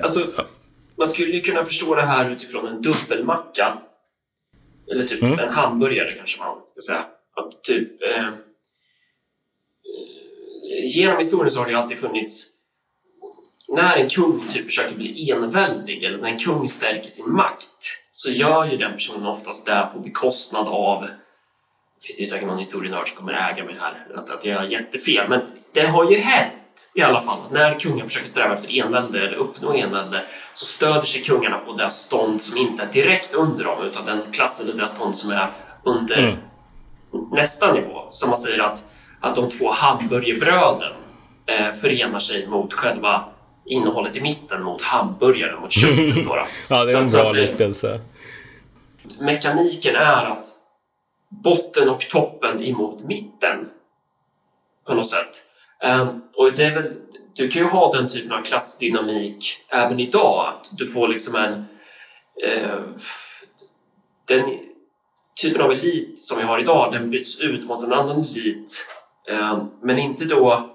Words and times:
alltså, 0.00 0.44
man 0.98 1.08
skulle 1.08 1.32
ju 1.32 1.40
kunna 1.40 1.64
förstå 1.64 1.94
det 1.94 2.02
här 2.02 2.30
utifrån 2.30 2.66
en 2.66 2.82
dubbelmacka. 2.82 3.78
Eller 4.90 5.06
typ 5.06 5.22
Mm. 5.22 5.38
en 5.38 5.48
hamburgare 5.48 6.14
kanske 6.16 6.38
man 6.38 6.56
ska 6.66 6.80
säga. 6.80 7.04
Att 7.36 7.62
typ... 7.62 8.02
Eh, 8.02 8.26
eh, 8.26 8.32
genom 10.84 11.18
historien 11.18 11.50
så 11.50 11.58
har 11.58 11.66
det 11.66 11.78
alltid 11.78 11.98
funnits... 11.98 12.46
När 13.68 13.96
en 13.96 14.08
kung 14.08 14.40
typ 14.52 14.64
försöker 14.66 14.94
bli 14.96 15.30
enväldig 15.30 16.04
eller 16.04 16.18
när 16.18 16.28
en 16.28 16.38
kung 16.38 16.68
stärker 16.68 17.10
sin 17.10 17.32
makt 17.32 17.68
så 18.12 18.30
gör 18.30 18.64
ju 18.64 18.76
den 18.76 18.92
personen 18.92 19.26
oftast 19.26 19.66
det 19.66 19.88
på 19.92 19.98
bekostnad 19.98 20.68
av 20.68 21.06
det 22.00 22.06
finns 22.06 22.20
ju 22.20 22.26
säkert 22.26 22.46
någon 22.46 22.58
historienörd 22.58 23.08
som 23.08 23.16
kommer 23.16 23.32
äga 23.32 23.64
mig 23.64 23.76
här, 23.80 24.06
att, 24.14 24.30
att 24.30 24.44
jag 24.44 24.58
har 24.58 24.66
jättefel. 24.66 25.28
Men 25.28 25.40
det 25.72 25.80
har 25.80 26.10
ju 26.10 26.16
hänt 26.16 26.52
i 26.94 27.02
alla 27.02 27.20
fall. 27.20 27.38
När 27.50 27.78
kungar 27.78 28.04
försöker 28.04 28.28
sträva 28.28 28.54
efter 28.54 28.78
envälde 28.78 29.20
eller 29.20 29.36
uppnå 29.36 29.72
envälde 29.74 30.22
så 30.54 30.64
stöder 30.64 31.02
sig 31.02 31.22
kungarna 31.22 31.58
på 31.58 31.72
det 31.72 31.90
stånd 31.90 32.42
som 32.42 32.56
inte 32.56 32.82
är 32.82 32.92
direkt 32.92 33.34
under 33.34 33.64
dem 33.64 33.78
utan 33.84 34.04
den 34.04 34.32
klass 34.32 34.60
eller 34.60 34.72
det 34.72 34.88
stånd 34.88 35.16
som 35.16 35.30
är 35.30 35.52
under 35.84 36.18
Mm. 36.18 36.36
nästa 37.32 37.72
nivå. 37.72 38.06
Som 38.10 38.28
man 38.30 38.38
säger 38.38 38.58
att, 38.58 38.84
att 39.20 39.34
de 39.34 39.48
två 39.48 39.70
hamburgerbröden 39.70 40.92
eh, 41.46 41.70
förenar 41.72 42.18
sig 42.18 42.46
mot 42.46 42.74
själva 42.74 43.24
innehållet 43.66 44.16
i 44.16 44.20
mitten 44.20 44.62
mot 44.62 44.82
hamburgaren, 44.82 45.60
mot 45.60 45.72
köttet. 45.72 46.24
Då, 46.24 46.34
då. 46.34 46.46
Ja, 46.68 46.84
det 46.84 46.92
är 46.92 46.98
en 46.98 47.08
så 47.08 47.16
bra 47.16 47.32
liknelse. 47.32 48.00
mekaniken 49.18 49.96
är 49.96 50.24
att 50.24 50.46
botten 51.44 51.88
och 51.88 52.00
toppen 52.00 52.64
emot 52.64 53.04
mitten 53.04 53.68
på 54.86 54.94
något 54.94 55.06
sätt. 55.08 55.42
Ehm, 55.82 56.08
och 56.36 56.52
det 56.52 56.64
är 56.64 56.74
väl, 56.74 56.92
du 57.36 57.48
kan 57.48 57.62
ju 57.62 57.68
ha 57.68 57.92
den 57.92 58.08
typen 58.08 58.32
av 58.32 58.42
klassdynamik 58.42 59.56
även 59.68 60.00
idag, 60.00 60.48
att 60.48 60.70
du 60.78 60.86
får 60.86 61.08
liksom 61.08 61.34
en 61.34 61.52
eh, 62.42 62.80
den 64.28 64.58
typen 65.42 65.62
av 65.62 65.72
elit 65.72 66.18
som 66.18 66.38
vi 66.38 66.44
har 66.44 66.58
idag, 66.58 66.92
den 66.92 67.10
byts 67.10 67.40
ut 67.40 67.64
mot 67.64 67.84
en 67.84 67.92
annan 67.92 68.20
elit. 68.20 68.86
Ehm, 69.30 69.58
men 69.82 69.98
inte 69.98 70.24
då 70.24 70.74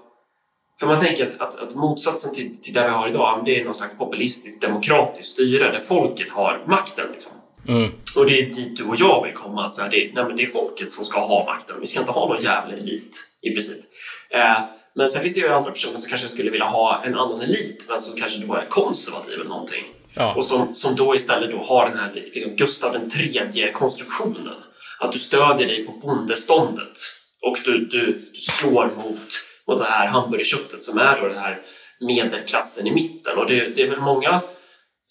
för 0.80 0.86
man 0.86 0.98
tänker 0.98 1.26
att, 1.26 1.40
att, 1.40 1.62
att 1.62 1.74
motsatsen 1.74 2.34
till, 2.34 2.56
till 2.62 2.74
det 2.74 2.82
vi 2.82 2.90
har 2.90 3.08
idag, 3.08 3.42
det 3.44 3.60
är 3.60 3.64
någon 3.64 3.74
slags 3.74 3.98
populistiskt 3.98 4.60
demokratiskt 4.60 5.32
styre 5.32 5.72
där 5.72 5.78
folket 5.78 6.30
har 6.30 6.64
makten. 6.66 7.06
Liksom. 7.12 7.32
Mm. 7.68 7.90
Och 8.16 8.26
det 8.26 8.40
är 8.40 8.46
dit 8.46 8.76
du 8.76 8.84
och 8.84 8.96
jag 8.98 9.24
vill 9.24 9.34
komma. 9.34 9.66
Att 9.66 9.74
så 9.74 9.82
här, 9.82 9.90
det, 9.90 10.10
nej, 10.14 10.34
det 10.36 10.42
är 10.42 10.46
folket 10.46 10.90
som 10.90 11.04
ska 11.04 11.20
ha 11.20 11.44
makten. 11.44 11.76
Vi 11.80 11.86
ska 11.86 12.00
inte 12.00 12.12
ha 12.12 12.28
någon 12.28 12.42
jävla 12.42 12.74
elit 12.74 13.26
i 13.42 13.50
princip. 13.50 13.84
Eh, 14.30 14.58
men 14.94 15.08
sen 15.08 15.22
finns 15.22 15.34
det 15.34 15.40
ju 15.40 15.48
andra 15.48 15.70
personer 15.70 15.98
som 15.98 16.08
kanske 16.08 16.28
skulle 16.28 16.50
vilja 16.50 16.66
ha 16.66 17.02
en 17.04 17.18
annan 17.18 17.40
elit 17.40 17.84
men 17.88 17.98
som 17.98 18.16
kanske 18.16 18.38
då 18.38 18.54
är 18.54 18.66
konservativ 18.68 19.34
eller 19.34 19.44
någonting. 19.44 19.84
Ja. 20.14 20.34
Och 20.34 20.44
som, 20.44 20.74
som 20.74 20.96
då 20.96 21.14
istället 21.14 21.50
då 21.50 21.62
har 21.62 21.88
den 21.88 21.98
här 21.98 22.30
liksom 22.34 22.56
Gustav 22.56 22.92
den 22.92 23.10
tredje 23.10 23.72
konstruktionen. 23.72 24.54
Att 25.00 25.12
du 25.12 25.18
stödjer 25.18 25.66
dig 25.66 25.86
på 25.86 25.92
bondeståndet 25.92 26.98
och 27.46 27.56
du, 27.64 27.78
du, 27.86 28.06
du 28.32 28.40
slår 28.40 28.86
mot, 28.96 29.28
mot 29.68 29.78
det 29.78 29.84
här 29.84 30.06
hamburgerköttet 30.06 30.82
som 30.82 30.98
är 30.98 31.20
då 31.20 31.28
den 31.28 31.38
här 31.38 31.58
medelklassen 32.00 32.86
i 32.86 32.90
mitten. 32.90 33.38
Och 33.38 33.46
det, 33.46 33.74
det 33.74 33.82
är 33.82 33.90
väl 33.90 34.00
många 34.00 34.40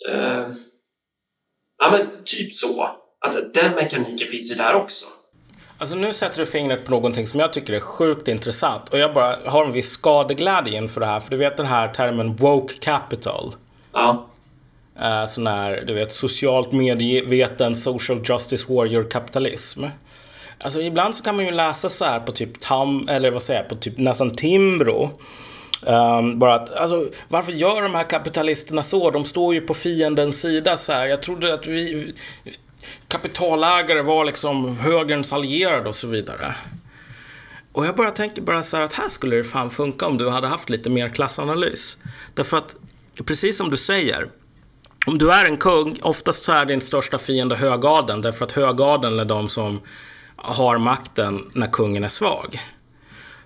eh, 0.10 0.48
Ja, 1.80 1.92
men 1.92 2.24
typ 2.26 2.52
så. 2.52 2.84
Att 3.26 3.54
den 3.54 3.76
mekaniken 3.76 4.28
finns 4.28 4.52
ju 4.52 4.56
där 4.56 4.74
också. 4.74 5.06
Alltså 5.80 5.96
nu 5.96 6.14
sätter 6.14 6.40
du 6.40 6.46
fingret 6.46 6.86
på 6.86 6.92
någonting 6.92 7.28
som 7.28 7.40
jag 7.40 7.54
tycker 7.54 7.74
är 7.74 7.80
sjukt 7.80 8.28
intressant. 8.28 8.90
Och 8.90 9.00
jag 9.00 9.14
bara 9.14 9.36
har 9.46 9.66
en 9.66 9.72
viss 9.72 9.92
skadeglädje 9.92 10.78
inför 10.78 11.02
det 11.02 11.08
här. 11.08 11.20
För 11.20 11.32
du 11.32 11.38
vet 11.38 11.58
den 11.58 11.66
här 11.66 11.88
termen 11.88 12.36
woke 12.36 12.74
capital. 12.74 13.56
Ja, 13.94 14.26
Uh, 15.04 15.26
sån 15.26 15.48
här, 15.48 15.84
du 15.88 15.94
vet, 15.94 16.12
socialt 16.12 16.72
medveten 16.72 17.76
social 17.76 18.22
justice 18.30 18.74
warrior 18.74 19.12
kapitalism. 19.12 19.84
Alltså 20.58 20.82
ibland 20.82 21.16
så 21.16 21.24
kan 21.24 21.36
man 21.36 21.46
ju 21.46 21.52
läsa 21.52 21.90
så 21.90 22.06
här 22.06 22.20
på 22.20 22.32
typ 22.32 22.60
Tam, 22.60 23.10
eller 23.10 23.32
vad 23.32 23.42
säger 23.42 23.60
jag, 23.60 23.70
på 23.70 23.76
typ 23.76 23.98
nästan 23.98 24.32
Timbro. 24.32 25.10
Ehm, 25.88 26.40
bara 26.40 26.56
att, 26.56 26.76
alltså, 26.76 27.06
varför 27.28 27.52
gör 27.52 27.82
de 27.82 27.96
här 27.96 28.04
kapitalisterna 28.04 28.84
så? 28.84 29.12
De 29.12 29.26
står 29.26 29.54
ju 29.54 29.62
på 29.62 29.74
fiendens 29.74 30.42
sida 30.42 30.78
så 30.78 30.92
här. 30.92 31.06
Jag 31.06 31.22
trodde 31.22 31.54
att 31.54 31.68
vi 31.68 32.14
kapitalägare 33.08 34.02
var 34.02 34.26
liksom 34.26 34.78
högerns 34.78 35.34
allierade 35.34 35.90
och 35.90 35.96
så 35.96 36.08
vidare. 36.08 36.56
Och 37.72 37.86
jag 37.86 37.96
bara 37.96 38.12
tänker 38.12 38.42
bara 38.42 38.64
så 38.64 38.78
här 38.78 38.84
att 38.84 38.94
här 38.94 39.10
skulle 39.10 39.36
det 39.36 39.44
fan 39.44 39.70
funka 39.70 40.08
om 40.08 40.18
du 40.18 40.30
hade 40.30 40.48
haft 40.48 40.70
lite 40.70 40.90
mer 40.90 41.10
klassanalys. 41.10 41.98
Därför 42.34 42.58
att, 42.58 42.76
precis 43.26 43.58
som 43.58 43.70
du 43.70 43.78
säger, 43.78 44.28
om 45.06 45.18
du 45.18 45.32
är 45.32 45.46
en 45.46 45.58
kung, 45.58 46.00
oftast 46.02 46.44
så 46.44 46.52
är 46.52 46.66
din 46.66 46.82
största 46.82 47.18
fiende 47.18 47.56
högadeln. 47.56 48.22
Därför 48.22 48.46
att 48.46 48.52
högadeln 48.52 49.20
är 49.20 49.26
de 49.26 49.50
som 49.50 49.82
har 50.36 50.78
makten 50.78 51.52
när 51.54 51.68
kungen 51.68 52.04
är 52.04 52.08
svag. 52.08 52.60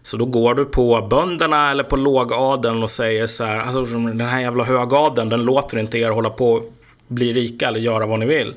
Så 0.04 0.18
då 0.18 0.26
går 0.26 0.54
du 0.54 0.66
på 0.66 1.08
bönderna 1.10 1.72
eller 1.72 1.84
på 1.84 1.96
lågadeln 1.96 2.84
och 2.84 2.90
säger 2.90 3.28
så 3.28 3.44
här, 3.44 3.60
alltså 3.60 3.84
den 3.86 4.22
här 4.22 4.42
jävla 4.42 4.64
högadeln, 4.64 5.30
den 5.30 5.44
låter 5.44 5.78
inte 5.78 5.98
er 5.98 6.10
hålla 6.10 6.30
på 6.30 6.52
och 6.52 6.74
bli 7.08 7.34
rika 7.34 7.68
eller 7.68 7.80
göra 7.80 8.06
vad 8.06 8.20
ni 8.20 8.26
vill. 8.26 8.54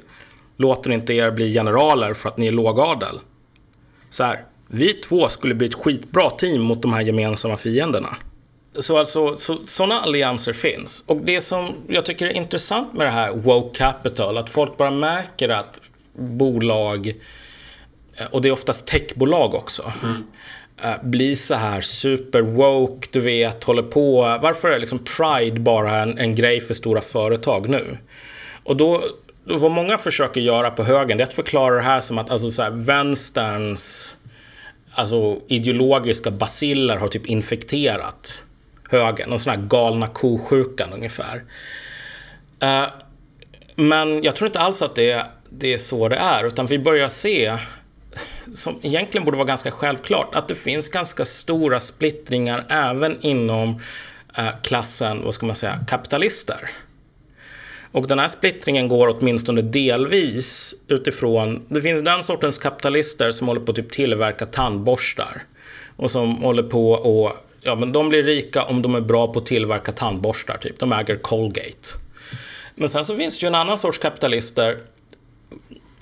Låter 0.56 0.90
inte 0.90 1.14
er 1.14 1.30
bli 1.30 1.52
generaler 1.52 2.14
för 2.14 2.28
att 2.28 2.36
ni 2.36 2.46
är 2.46 2.52
lågadel. 2.52 3.18
Så 4.10 4.24
här, 4.24 4.44
vi 4.68 4.92
två 4.92 5.28
skulle 5.28 5.54
bli 5.54 5.66
ett 5.66 5.74
skitbra 5.74 6.30
team 6.30 6.62
mot 6.62 6.82
de 6.82 6.92
här 6.92 7.00
gemensamma 7.00 7.56
fienderna. 7.56 8.16
Så 8.78 8.98
alltså, 8.98 9.36
så, 9.36 9.58
sådana 9.66 10.00
allianser 10.00 10.52
finns. 10.52 11.04
Och 11.06 11.16
det 11.16 11.40
som 11.40 11.74
jag 11.88 12.04
tycker 12.04 12.26
är 12.26 12.30
intressant 12.30 12.92
med 12.92 13.06
det 13.06 13.10
här 13.10 13.32
woke 13.32 13.78
capital, 13.78 14.38
att 14.38 14.50
folk 14.50 14.76
bara 14.76 14.90
märker 14.90 15.48
att 15.48 15.80
bolag, 16.18 17.14
eh, 18.16 18.26
och 18.26 18.42
det 18.42 18.48
är 18.48 18.52
oftast 18.52 18.86
techbolag 18.86 19.54
också, 19.54 19.92
eh, 20.82 21.02
blir 21.02 21.36
så 21.36 21.54
här 21.54 21.80
super 21.80 22.40
woke, 22.40 23.08
du 23.10 23.20
vet, 23.20 23.64
håller 23.64 23.82
på. 23.82 24.38
Varför 24.42 24.68
är 24.68 24.78
liksom 24.78 24.98
pride 24.98 25.60
bara 25.60 26.02
en, 26.02 26.18
en 26.18 26.34
grej 26.34 26.60
för 26.60 26.74
stora 26.74 27.00
företag 27.00 27.68
nu? 27.68 27.98
Och 28.62 28.76
då, 28.76 29.04
vad 29.46 29.70
många 29.70 29.98
försöker 29.98 30.40
göra 30.40 30.70
på 30.70 30.84
högern 30.84 31.18
det 31.18 31.22
är 31.22 31.26
att 31.26 31.32
förklara 31.32 31.74
det 31.74 31.82
här 31.82 32.00
som 32.00 32.18
att 32.18 32.30
alltså, 32.30 32.50
så 32.50 32.62
här, 32.62 32.70
vänsterns 32.70 34.14
alltså, 34.94 35.40
ideologiska 35.48 36.30
basiller 36.30 36.96
har 36.96 37.08
typ 37.08 37.26
infekterat 37.26 38.42
högern. 38.90 39.30
Någon 39.30 39.40
sån 39.40 39.50
här 39.50 39.68
galna 39.68 40.06
kosjukan 40.06 40.92
ungefär. 40.92 41.36
Uh, 42.62 42.86
men 43.74 44.22
jag 44.22 44.36
tror 44.36 44.46
inte 44.46 44.60
alls 44.60 44.82
att 44.82 44.94
det, 44.94 45.26
det 45.50 45.74
är 45.74 45.78
så 45.78 46.08
det 46.08 46.16
är, 46.16 46.46
utan 46.46 46.66
vi 46.66 46.78
börjar 46.78 47.08
se 47.08 47.58
som 48.54 48.78
egentligen 48.82 49.24
borde 49.24 49.36
vara 49.36 49.46
ganska 49.46 49.70
självklart, 49.70 50.34
att 50.34 50.48
det 50.48 50.54
finns 50.54 50.88
ganska 50.88 51.24
stora 51.24 51.80
splittringar 51.80 52.64
även 52.68 53.20
inom 53.20 53.80
uh, 54.38 54.50
klassen, 54.62 55.24
vad 55.24 55.34
ska 55.34 55.46
man 55.46 55.56
säga, 55.56 55.84
kapitalister. 55.88 56.70
Och 57.96 58.06
den 58.06 58.18
här 58.18 58.28
splittringen 58.28 58.88
går 58.88 59.16
åtminstone 59.18 59.62
delvis 59.62 60.74
utifrån, 60.88 61.62
det 61.68 61.82
finns 61.82 62.02
den 62.02 62.22
sortens 62.22 62.58
kapitalister 62.58 63.30
som 63.30 63.48
håller 63.48 63.60
på 63.60 63.70
att 63.70 63.76
typ 63.76 63.90
tillverka 63.90 64.46
tandborstar. 64.46 65.42
Och 65.96 66.10
som 66.10 66.36
håller 66.36 66.62
på 66.62 66.90
och, 66.90 67.32
ja 67.60 67.74
men 67.74 67.92
de 67.92 68.08
blir 68.08 68.22
rika 68.22 68.64
om 68.64 68.82
de 68.82 68.94
är 68.94 69.00
bra 69.00 69.32
på 69.32 69.38
att 69.38 69.46
tillverka 69.46 69.92
tandborstar 69.92 70.58
typ. 70.58 70.78
De 70.78 70.92
äger 70.92 71.16
Colgate. 71.16 71.88
Men 72.74 72.88
sen 72.88 73.04
så 73.04 73.16
finns 73.16 73.38
det 73.38 73.42
ju 73.42 73.48
en 73.48 73.54
annan 73.54 73.78
sorts 73.78 73.98
kapitalister 73.98 74.76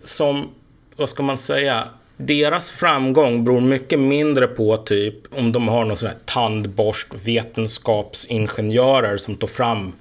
som, 0.03 0.49
vad 0.97 1.09
ska 1.09 1.22
man 1.22 1.38
säga, 1.38 1.88
deras 2.16 2.71
framgång 2.71 3.44
beror 3.44 3.60
mycket 3.60 3.99
mindre 3.99 4.47
på 4.47 4.77
typ 4.77 5.15
om 5.31 5.53
de 5.53 5.69
har 5.69 5.84
någon 5.84 5.97
sån 5.97 6.09
här 6.09 6.19
tandborstvetenskapsingenjörer 6.25 9.16
som 9.16 9.37
tar 9.37 9.49
fram 9.49 9.93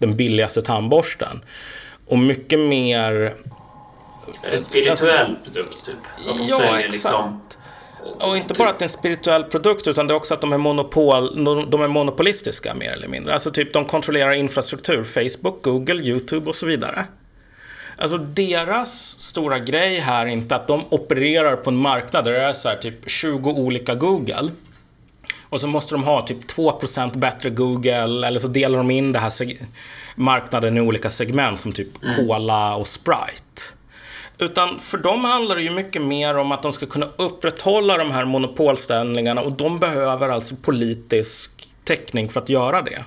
den 0.00 0.16
billigaste 0.16 0.62
tandborsten. 0.62 1.40
Och 2.06 2.18
mycket 2.18 2.58
mer... 2.58 3.34
En 4.42 4.58
spirituell 4.58 5.36
produkt, 5.44 5.84
typ? 5.84 5.94
Att 6.28 6.36
de 6.38 6.44
Ja, 6.48 6.56
säljer 6.56 6.74
exakt. 6.78 6.92
liksom... 6.92 7.40
Och 8.20 8.36
inte 8.36 8.54
bara 8.54 8.68
att 8.70 8.78
det 8.78 8.82
är 8.82 8.86
en 8.86 8.90
spirituell 8.90 9.44
produkt, 9.44 9.86
utan 9.86 10.06
det 10.06 10.14
är 10.14 10.16
också 10.16 10.34
att 10.34 10.40
de 10.40 10.52
är, 10.52 10.58
monopol, 10.58 11.44
de- 11.44 11.70
de 11.70 11.82
är 11.82 11.88
monopolistiska 11.88 12.74
mer 12.74 12.90
eller 12.92 13.08
mindre. 13.08 13.32
Alltså 13.34 13.50
typ 13.50 13.72
de 13.72 13.84
kontrollerar 13.84 14.32
infrastruktur, 14.32 15.04
Facebook, 15.04 15.62
Google, 15.62 16.02
YouTube 16.02 16.48
och 16.48 16.54
så 16.54 16.66
vidare. 16.66 17.04
Alltså 17.96 18.18
deras 18.18 19.20
stora 19.20 19.58
grej 19.58 19.98
här 20.00 20.26
är 20.26 20.30
inte 20.30 20.56
att 20.56 20.66
de 20.68 20.84
opererar 20.90 21.56
på 21.56 21.70
en 21.70 21.76
marknad 21.76 22.24
där 22.24 22.32
det 22.32 22.42
är 22.42 22.52
så 22.52 22.68
här 22.68 22.76
typ 22.76 23.10
20 23.10 23.50
olika 23.50 23.94
Google. 23.94 24.48
Och 25.50 25.60
så 25.60 25.66
måste 25.66 25.94
de 25.94 26.04
ha 26.04 26.26
typ 26.26 26.50
2% 26.50 27.18
bättre 27.18 27.50
Google, 27.50 28.26
eller 28.26 28.38
så 28.38 28.48
delar 28.48 28.78
de 28.78 28.90
in 28.90 29.12
det 29.12 29.18
här 29.18 29.32
marknaden 30.14 30.76
i 30.76 30.80
olika 30.80 31.10
segment 31.10 31.60
som 31.60 31.72
typ 31.72 31.88
Cola 32.16 32.74
och 32.74 32.86
Sprite. 32.86 33.62
Utan 34.38 34.78
för 34.78 34.98
dem 34.98 35.24
handlar 35.24 35.56
det 35.56 35.62
ju 35.62 35.70
mycket 35.70 36.02
mer 36.02 36.36
om 36.36 36.52
att 36.52 36.62
de 36.62 36.72
ska 36.72 36.86
kunna 36.86 37.08
upprätthålla 37.16 37.96
de 37.96 38.10
här 38.10 38.24
monopolställningarna 38.24 39.40
och 39.40 39.52
de 39.52 39.78
behöver 39.78 40.28
alltså 40.28 40.54
politisk 40.56 41.68
täckning 41.84 42.28
för 42.28 42.40
att 42.40 42.48
göra 42.48 42.82
det. 42.82 43.04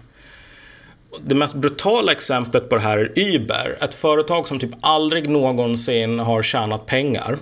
det 1.22 1.36
mest 1.36 1.56
brutala 1.56 2.12
exemplet 2.12 2.69
på 2.69 2.75
det 2.75 2.81
här 2.81 2.98
är 2.98 3.19
Uber. 3.19 3.78
Ett 3.81 3.96
företag 3.96 4.48
som 4.48 4.60
typ 4.60 4.72
aldrig 4.81 5.30
någonsin 5.30 6.19
har 6.19 6.44
tjänat 6.44 6.86
pengar. 6.86 7.38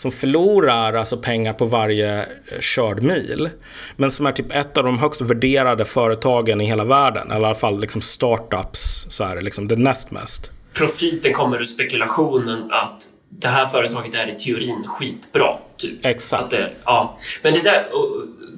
Som 0.00 0.12
förlorar 0.12 0.92
alltså 0.92 1.16
pengar 1.16 1.52
på 1.52 1.64
varje 1.64 2.20
eh, 2.20 2.60
körd 2.60 3.02
mil. 3.02 3.48
Men 3.96 4.10
som 4.10 4.26
är 4.26 4.32
typ 4.32 4.52
ett 4.52 4.78
av 4.78 4.84
de 4.84 4.98
högst 4.98 5.20
värderade 5.20 5.84
företagen 5.84 6.60
i 6.60 6.64
hela 6.64 6.84
världen. 6.84 7.30
Eller 7.30 7.40
i 7.40 7.44
alla 7.44 7.54
fall 7.54 7.80
liksom 7.80 8.00
startups 8.00 9.06
så 9.08 9.24
är 9.24 9.36
det 9.36 9.42
liksom 9.42 9.68
det 9.68 9.76
näst 9.76 10.10
mest. 10.10 10.50
Profiten 10.72 11.32
kommer 11.32 11.60
ur 11.60 11.64
spekulationen 11.64 12.72
att 12.72 13.04
det 13.28 13.48
här 13.48 13.66
företaget 13.66 14.14
är 14.14 14.26
i 14.26 14.34
teorin 14.34 14.84
skitbra. 14.86 15.56
Typ. 15.76 16.06
Exakt. 16.06 16.42
Att 16.42 16.50
det, 16.50 16.70
ja. 16.84 17.18
Men 17.42 17.52
det 17.52 17.64
där, 17.64 17.86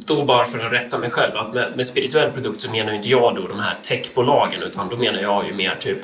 då 0.07 0.25
bara 0.25 0.45
för 0.45 0.59
att 0.59 0.73
rätta 0.73 0.99
mig 0.99 1.11
själv, 1.11 1.37
att 1.37 1.55
med, 1.55 1.73
med 1.77 1.87
spirituell 1.87 2.31
produkt 2.31 2.61
så 2.61 2.71
menar 2.71 2.93
inte 2.93 3.09
jag 3.09 3.37
då 3.37 3.49
de 3.49 3.61
här 3.61 3.75
techbolagen 3.83 4.63
utan 4.63 4.89
då 4.89 4.97
menar 4.97 5.21
jag 5.21 5.47
ju 5.47 5.55
mer 5.55 5.77
typ 5.81 5.99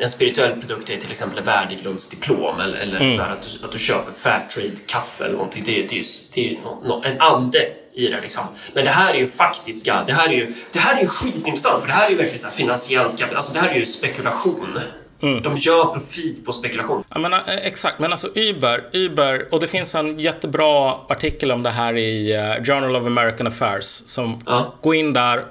en 0.00 0.08
spirituell 0.08 0.60
produkt 0.60 0.90
är 0.90 0.96
till 0.96 1.10
exempel 1.10 1.38
ett 1.38 1.46
värdegrundsdiplom 1.46 2.60
eller, 2.60 2.78
eller 2.78 3.00
mm. 3.00 3.10
så 3.10 3.22
att, 3.22 3.42
du, 3.42 3.64
att 3.64 3.72
du 3.72 3.78
köper 3.78 4.12
Fairtrade 4.12 4.76
kaffe 4.86 5.24
eller 5.24 5.34
någonting. 5.34 5.62
Det 5.66 5.84
är, 5.84 5.88
det 5.88 5.98
är, 5.98 6.04
det 6.34 6.50
är 6.50 6.60
no, 6.60 6.82
no, 6.84 7.02
en 7.04 7.20
ande 7.20 7.58
i 7.94 8.08
det 8.08 8.20
liksom. 8.20 8.44
Men 8.72 8.84
det 8.84 8.90
här 8.90 9.14
är 9.14 9.18
ju 9.18 9.26
faktiska, 9.26 10.04
det 10.06 10.12
här 10.12 10.28
är 10.28 10.32
ju, 10.32 10.52
det 10.72 10.78
här 10.78 10.96
är 10.96 11.00
ju 11.00 11.06
skitintressant 11.06 11.80
för 11.80 11.88
det 11.88 11.94
här 11.94 12.06
är 12.06 12.10
ju 12.10 12.16
verkligen 12.16 12.38
så 12.38 12.46
här 12.46 12.54
finansiellt 12.54 13.18
kapital, 13.18 13.36
alltså 13.36 13.54
det 13.54 13.60
här 13.60 13.68
är 13.68 13.74
ju 13.74 13.86
spekulation. 13.86 14.78
Mm. 15.22 15.42
De 15.42 15.56
gör 15.56 15.84
profit 15.84 16.44
på 16.44 16.52
spekulation. 16.52 17.04
Jag 17.08 17.20
menar, 17.20 17.38
eh, 17.38 17.66
exakt, 17.66 17.98
men 17.98 18.12
alltså 18.12 18.28
Uber, 18.34 18.84
Uber, 18.92 19.54
och 19.54 19.60
det 19.60 19.66
finns 19.66 19.94
en 19.94 20.18
jättebra 20.18 20.92
artikel 21.08 21.52
om 21.52 21.62
det 21.62 21.70
här 21.70 21.96
i 21.96 22.36
uh, 22.36 22.64
Journal 22.64 22.96
of 22.96 23.06
American 23.06 23.46
Affairs. 23.46 24.02
Som 24.06 24.42
ja. 24.46 24.74
Gå 24.80 24.94
in 24.94 25.12
där 25.12 25.44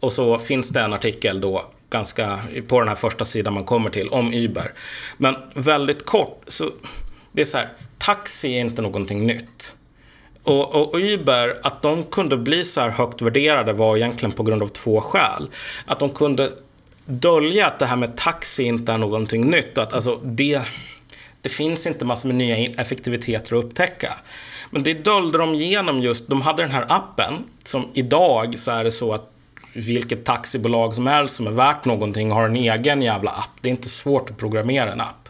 och 0.00 0.12
så 0.12 0.38
finns 0.38 0.68
det 0.68 0.80
en 0.80 0.92
artikel 0.92 1.40
då 1.40 1.70
ganska 1.90 2.40
på 2.68 2.78
den 2.78 2.88
här 2.88 2.94
första 2.94 3.24
sidan 3.24 3.54
man 3.54 3.64
kommer 3.64 3.90
till 3.90 4.08
om 4.08 4.34
Uber. 4.34 4.72
Men 5.16 5.36
väldigt 5.54 6.06
kort, 6.06 6.42
så 6.46 6.70
det 7.32 7.40
är 7.40 7.44
så 7.44 7.58
här, 7.58 7.68
taxi 7.98 8.54
är 8.54 8.60
inte 8.60 8.82
någonting 8.82 9.26
nytt. 9.26 9.76
Och, 10.42 10.74
och, 10.74 10.94
och, 10.94 11.00
Uber, 11.00 11.58
att 11.62 11.82
de 11.82 12.04
kunde 12.04 12.36
bli 12.36 12.64
så 12.64 12.80
här 12.80 12.88
högt 12.88 13.22
värderade 13.22 13.72
var 13.72 13.96
egentligen 13.96 14.32
på 14.32 14.42
grund 14.42 14.62
av 14.62 14.68
två 14.68 15.00
skäl. 15.00 15.48
Att 15.86 15.98
de 15.98 16.10
kunde 16.10 16.52
dölja 17.04 17.66
att 17.66 17.78
det 17.78 17.86
här 17.86 17.96
med 17.96 18.16
taxi 18.16 18.62
inte 18.62 18.92
är 18.92 18.98
någonting 18.98 19.50
nytt. 19.50 19.78
Att 19.78 19.92
alltså 19.92 20.20
det, 20.24 20.62
det 21.40 21.48
finns 21.48 21.86
inte 21.86 22.04
massor 22.04 22.28
med 22.28 22.36
nya 22.36 22.56
effektiviteter 22.56 23.58
att 23.58 23.64
upptäcka. 23.64 24.14
Men 24.70 24.82
det 24.82 25.04
dolde 25.04 25.38
de 25.38 25.54
genom 25.54 25.98
just, 25.98 26.28
de 26.28 26.42
hade 26.42 26.62
den 26.62 26.70
här 26.70 26.86
appen 26.88 27.34
som 27.64 27.90
idag 27.94 28.58
så 28.58 28.70
är 28.70 28.84
det 28.84 28.92
så 28.92 29.12
att 29.12 29.35
vilket 29.76 30.24
taxibolag 30.24 30.94
som 30.94 31.06
helst 31.06 31.36
som 31.36 31.46
är 31.46 31.50
värt 31.50 31.84
någonting 31.84 32.30
har 32.30 32.48
en 32.48 32.56
egen 32.56 33.02
jävla 33.02 33.30
app. 33.30 33.50
Det 33.60 33.68
är 33.68 33.70
inte 33.70 33.88
svårt 33.88 34.30
att 34.30 34.36
programmera 34.36 34.92
en 34.92 35.00
app. 35.00 35.28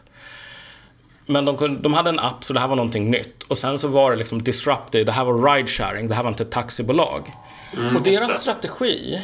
Men 1.26 1.44
de, 1.44 1.56
kunde, 1.56 1.80
de 1.80 1.94
hade 1.94 2.10
en 2.10 2.18
app 2.18 2.44
så 2.44 2.52
det 2.52 2.60
här 2.60 2.68
var 2.68 2.76
någonting 2.76 3.10
nytt. 3.10 3.42
Och 3.42 3.58
sen 3.58 3.78
så 3.78 3.88
var 3.88 4.10
det 4.10 4.16
liksom 4.16 4.42
disruptive, 4.42 5.04
det 5.04 5.12
här 5.12 5.24
var 5.24 5.54
ride 5.54 5.68
sharing, 5.68 6.08
det 6.08 6.14
här 6.14 6.22
var 6.22 6.30
inte 6.30 6.42
ett 6.42 6.50
taxibolag. 6.50 7.30
Mm, 7.76 7.96
och 7.96 8.02
deras 8.02 8.40
strategi 8.40 9.22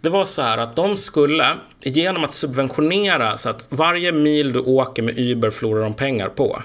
det 0.00 0.08
var 0.08 0.24
så 0.24 0.42
här 0.42 0.58
att 0.58 0.76
de 0.76 0.96
skulle, 0.96 1.46
genom 1.80 2.24
att 2.24 2.32
subventionera 2.32 3.38
så 3.38 3.48
att 3.48 3.66
varje 3.70 4.12
mil 4.12 4.52
du 4.52 4.60
åker 4.60 5.02
med 5.02 5.18
Uber 5.18 5.50
förlorar 5.50 5.82
de 5.82 5.94
pengar 5.94 6.28
på. 6.28 6.62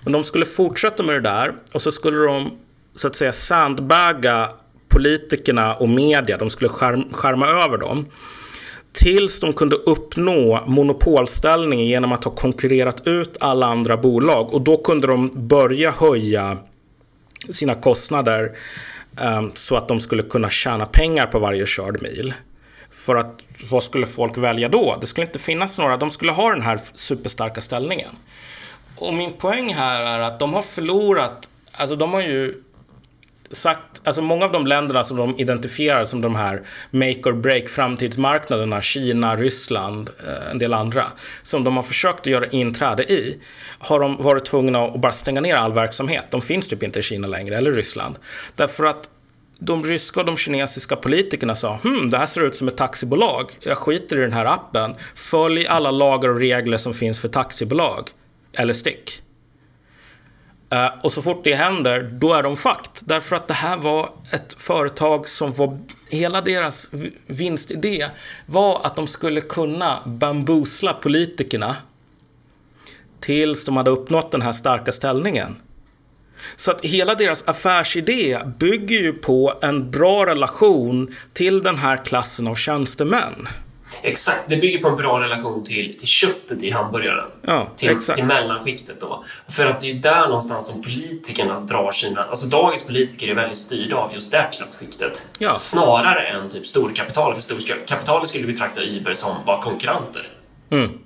Men 0.00 0.12
de 0.12 0.24
skulle 0.24 0.46
fortsätta 0.46 1.02
med 1.02 1.14
det 1.14 1.20
där 1.20 1.52
och 1.72 1.82
så 1.82 1.92
skulle 1.92 2.18
de 2.26 2.58
så 2.94 3.06
att 3.06 3.16
säga 3.16 3.32
sandbagga 3.32 4.50
politikerna 4.96 5.74
och 5.74 5.88
media. 5.88 6.36
De 6.36 6.50
skulle 6.50 6.68
skärm, 6.68 7.12
skärma 7.12 7.46
över 7.48 7.78
dem. 7.78 8.06
Tills 8.92 9.40
de 9.40 9.52
kunde 9.52 9.76
uppnå 9.76 10.62
monopolställning 10.66 11.80
genom 11.80 12.12
att 12.12 12.24
ha 12.24 12.32
konkurrerat 12.32 13.06
ut 13.06 13.36
alla 13.40 13.66
andra 13.66 13.96
bolag. 13.96 14.54
Och 14.54 14.60
då 14.60 14.76
kunde 14.76 15.06
de 15.06 15.48
börja 15.48 15.90
höja 15.90 16.58
sina 17.50 17.74
kostnader 17.74 18.56
um, 19.20 19.50
så 19.54 19.76
att 19.76 19.88
de 19.88 20.00
skulle 20.00 20.22
kunna 20.22 20.50
tjäna 20.50 20.86
pengar 20.86 21.26
på 21.26 21.38
varje 21.38 21.66
körd 21.66 22.02
mil. 22.02 22.34
För 22.90 23.16
att 23.16 23.40
vad 23.70 23.82
skulle 23.82 24.06
folk 24.06 24.38
välja 24.38 24.68
då? 24.68 24.96
Det 25.00 25.06
skulle 25.06 25.26
inte 25.26 25.38
finnas 25.38 25.78
några. 25.78 25.96
De 25.96 26.10
skulle 26.10 26.32
ha 26.32 26.50
den 26.50 26.62
här 26.62 26.80
superstarka 26.94 27.60
ställningen. 27.60 28.10
Och 28.96 29.14
min 29.14 29.32
poäng 29.32 29.74
här 29.74 30.00
är 30.00 30.20
att 30.20 30.38
de 30.38 30.54
har 30.54 30.62
förlorat, 30.62 31.50
alltså 31.72 31.96
de 31.96 32.12
har 32.12 32.22
ju 32.22 32.62
sagt, 33.50 34.02
alltså 34.04 34.22
många 34.22 34.44
av 34.44 34.52
de 34.52 34.66
länderna 34.66 35.04
som 35.04 35.16
de 35.16 35.38
identifierar 35.38 36.04
som 36.04 36.20
de 36.20 36.36
här 36.36 36.62
make 36.90 37.20
or 37.24 37.32
break 37.32 37.68
framtidsmarknaderna, 37.68 38.82
Kina, 38.82 39.36
Ryssland, 39.36 40.10
eh, 40.26 40.50
en 40.50 40.58
del 40.58 40.74
andra, 40.74 41.04
som 41.42 41.64
de 41.64 41.76
har 41.76 41.82
försökt 41.82 42.20
att 42.20 42.26
göra 42.26 42.46
inträde 42.46 43.12
i, 43.12 43.38
har 43.78 44.00
de 44.00 44.16
varit 44.16 44.44
tvungna 44.44 44.84
att 44.84 45.00
bara 45.00 45.12
stänga 45.12 45.40
ner 45.40 45.54
all 45.54 45.72
verksamhet. 45.72 46.26
De 46.30 46.42
finns 46.42 46.68
typ 46.68 46.82
inte 46.82 46.98
i 46.98 47.02
Kina 47.02 47.28
längre, 47.28 47.56
eller 47.56 47.72
Ryssland. 47.72 48.16
Därför 48.54 48.84
att 48.84 49.10
de 49.58 49.84
ryska 49.84 50.20
och 50.20 50.26
de 50.26 50.36
kinesiska 50.36 50.96
politikerna 50.96 51.54
sa 51.54 51.78
hm, 51.84 52.10
det 52.10 52.18
här 52.18 52.26
ser 52.26 52.40
ut 52.40 52.56
som 52.56 52.68
ett 52.68 52.76
taxibolag. 52.76 53.50
Jag 53.60 53.78
skiter 53.78 54.18
i 54.18 54.20
den 54.20 54.32
här 54.32 54.44
appen. 54.44 54.94
Följ 55.14 55.66
alla 55.66 55.90
lagar 55.90 56.28
och 56.28 56.40
regler 56.40 56.78
som 56.78 56.94
finns 56.94 57.20
för 57.20 57.28
taxibolag. 57.28 58.10
Eller 58.52 58.74
stick. 58.74 59.22
Eh, 60.70 60.88
och 61.02 61.12
så 61.12 61.22
fort 61.22 61.44
det 61.44 61.54
händer, 61.54 62.02
då 62.02 62.34
är 62.34 62.42
de 62.42 62.56
fakt. 62.56 63.02
Därför 63.04 63.36
att 63.36 63.48
det 63.48 63.54
här 63.54 63.76
var 63.76 64.10
ett 64.30 64.54
företag 64.58 65.28
som 65.28 65.52
var... 65.52 65.78
Hela 66.08 66.40
deras 66.40 66.90
vinstidé 67.26 68.08
var 68.46 68.80
att 68.86 68.96
de 68.96 69.06
skulle 69.06 69.40
kunna 69.40 70.02
bambusla 70.06 70.92
politikerna 70.92 71.76
tills 73.20 73.64
de 73.64 73.76
hade 73.76 73.90
uppnått 73.90 74.30
den 74.30 74.42
här 74.42 74.52
starka 74.52 74.92
ställningen. 74.92 75.56
Så 76.56 76.70
att 76.70 76.84
hela 76.84 77.14
deras 77.14 77.48
affärsidé 77.48 78.38
bygger 78.58 78.96
ju 78.96 79.12
på 79.12 79.54
en 79.62 79.90
bra 79.90 80.26
relation 80.26 81.14
till 81.32 81.62
den 81.62 81.76
här 81.76 82.04
klassen 82.04 82.46
av 82.46 82.54
tjänstemän. 82.54 83.48
Exakt, 84.02 84.48
det 84.48 84.56
bygger 84.56 84.78
på 84.78 84.88
en 84.88 84.96
bra 84.96 85.20
relation 85.20 85.64
till, 85.64 85.96
till 85.98 86.08
köttet 86.08 86.62
i 86.62 86.70
hamburgaren. 86.70 87.30
Ja, 87.42 87.68
till, 87.76 88.00
till 88.00 88.24
mellanskiktet 88.24 89.00
då. 89.00 89.24
För 89.48 89.66
att 89.66 89.80
det 89.80 89.90
är 89.90 89.94
där 89.94 90.26
någonstans 90.26 90.66
som 90.66 90.82
politikerna 90.82 91.60
drar 91.60 91.92
sina... 91.92 92.24
Alltså 92.24 92.46
dagens 92.46 92.86
politiker 92.86 93.28
är 93.28 93.34
väldigt 93.34 93.56
styrda 93.56 93.96
av 93.96 94.12
just 94.12 94.30
det 94.30 94.48
klasskiktet. 94.52 95.22
Ja. 95.38 95.54
Snarare 95.54 96.26
än 96.26 96.48
typ 96.48 96.66
storkapital. 96.66 97.34
För 97.34 97.42
storkapitalet 97.42 98.28
skulle 98.28 98.46
betrakta 98.46 98.80
Uber 98.82 99.14
som 99.14 99.34
bara 99.46 99.62
konkurrenter. 99.62 100.28
Mm. 100.70 100.98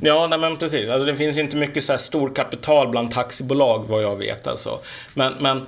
Ja, 0.00 0.26
nej, 0.26 0.38
men 0.38 0.56
precis. 0.56 0.90
Alltså, 0.90 1.06
det 1.06 1.16
finns 1.16 1.38
inte 1.38 1.56
mycket 1.56 1.84
så 1.84 1.92
här 1.92 1.98
storkapital 1.98 2.88
bland 2.88 3.12
taxibolag 3.12 3.84
vad 3.88 4.02
jag 4.02 4.16
vet. 4.16 4.46
Alltså. 4.46 4.78
Men, 5.14 5.32
men, 5.40 5.66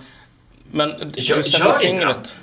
men 0.71 0.95
du 1.15 1.21
sätter 1.23 1.79
fingret. 1.79 2.35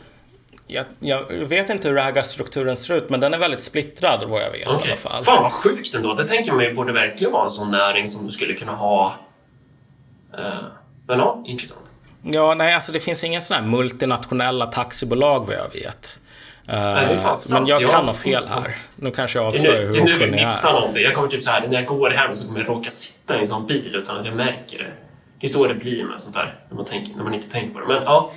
Jag, 0.73 0.85
jag, 0.99 1.29
vet 1.29 1.69
inte 1.69 1.89
hur 1.89 1.97
ägarstrukturen 1.97 2.77
ser 2.77 2.93
ut, 2.93 3.09
men 3.09 3.19
den 3.19 3.33
är 3.33 3.37
väldigt 3.37 3.61
splittrad 3.61 4.29
vad 4.29 4.41
jag 4.41 4.51
vet 4.51 4.67
okay. 4.67 4.87
i 4.87 4.91
alla 4.91 5.01
fall. 5.01 5.23
Fan 5.23 5.43
vad 5.43 5.51
sjukt 5.51 5.93
ändå. 5.93 6.13
Det 6.13 6.27
tänker 6.27 6.51
man 6.51 6.63
ju 6.63 6.73
borde 6.73 6.93
verkligen 6.93 7.33
vara 7.33 7.43
en 7.43 7.49
sån 7.49 7.71
näring 7.71 8.07
som 8.07 8.25
du 8.25 8.31
skulle 8.31 8.53
kunna 8.53 8.71
ha. 8.71 9.15
Uh, 10.37 10.43
men 11.07 11.19
ja, 11.19 11.43
intressant. 11.45 11.85
Ja, 12.21 12.53
nej, 12.53 12.73
alltså 12.73 12.91
det 12.91 12.99
finns 12.99 13.23
inga 13.23 13.41
sådana 13.41 13.63
här 13.63 13.71
multinationella 13.71 14.65
taxibolag 14.65 15.47
vad 15.47 15.55
jag 15.55 15.73
vet. 15.73 16.19
Nej, 16.65 17.17
men 17.51 17.67
jag 17.67 17.89
kan 17.89 18.05
ha 18.05 18.13
fel 18.13 18.47
här. 18.47 18.75
Nu 18.95 19.11
kanske 19.11 19.39
jag 19.39 19.47
avslöjar 19.47 19.81
hur 19.81 19.91
Det 19.91 19.97
är 19.97 20.03
nu 20.03 20.17
vi 20.17 20.31
missar 20.31 20.73
någonting. 20.73 21.03
Jag 21.03 21.13
kommer 21.13 21.27
typ 21.27 21.43
så 21.43 21.51
här, 21.51 21.67
när 21.67 21.73
jag 21.73 21.85
går 21.85 22.09
hem 22.09 22.35
så 22.35 22.47
kommer 22.47 22.59
jag 22.59 22.69
råka 22.69 22.89
sitta 22.89 23.35
i 23.35 23.39
en 23.39 23.47
sån 23.47 23.67
bil 23.67 23.95
utan 23.95 24.19
att 24.19 24.25
jag 24.25 24.35
märker 24.35 24.77
det. 24.77 24.91
Det 25.39 25.47
är 25.47 25.49
så 25.49 25.67
det 25.67 25.75
blir 25.75 26.03
med 26.03 26.21
sånt 26.21 26.35
där, 26.35 26.53
när 26.69 26.75
man, 26.75 26.85
tänker, 26.85 27.15
när 27.15 27.23
man 27.23 27.33
inte 27.33 27.49
tänker 27.49 27.73
på 27.73 27.79
det. 27.79 27.87
Men 27.87 28.03
ja. 28.03 28.31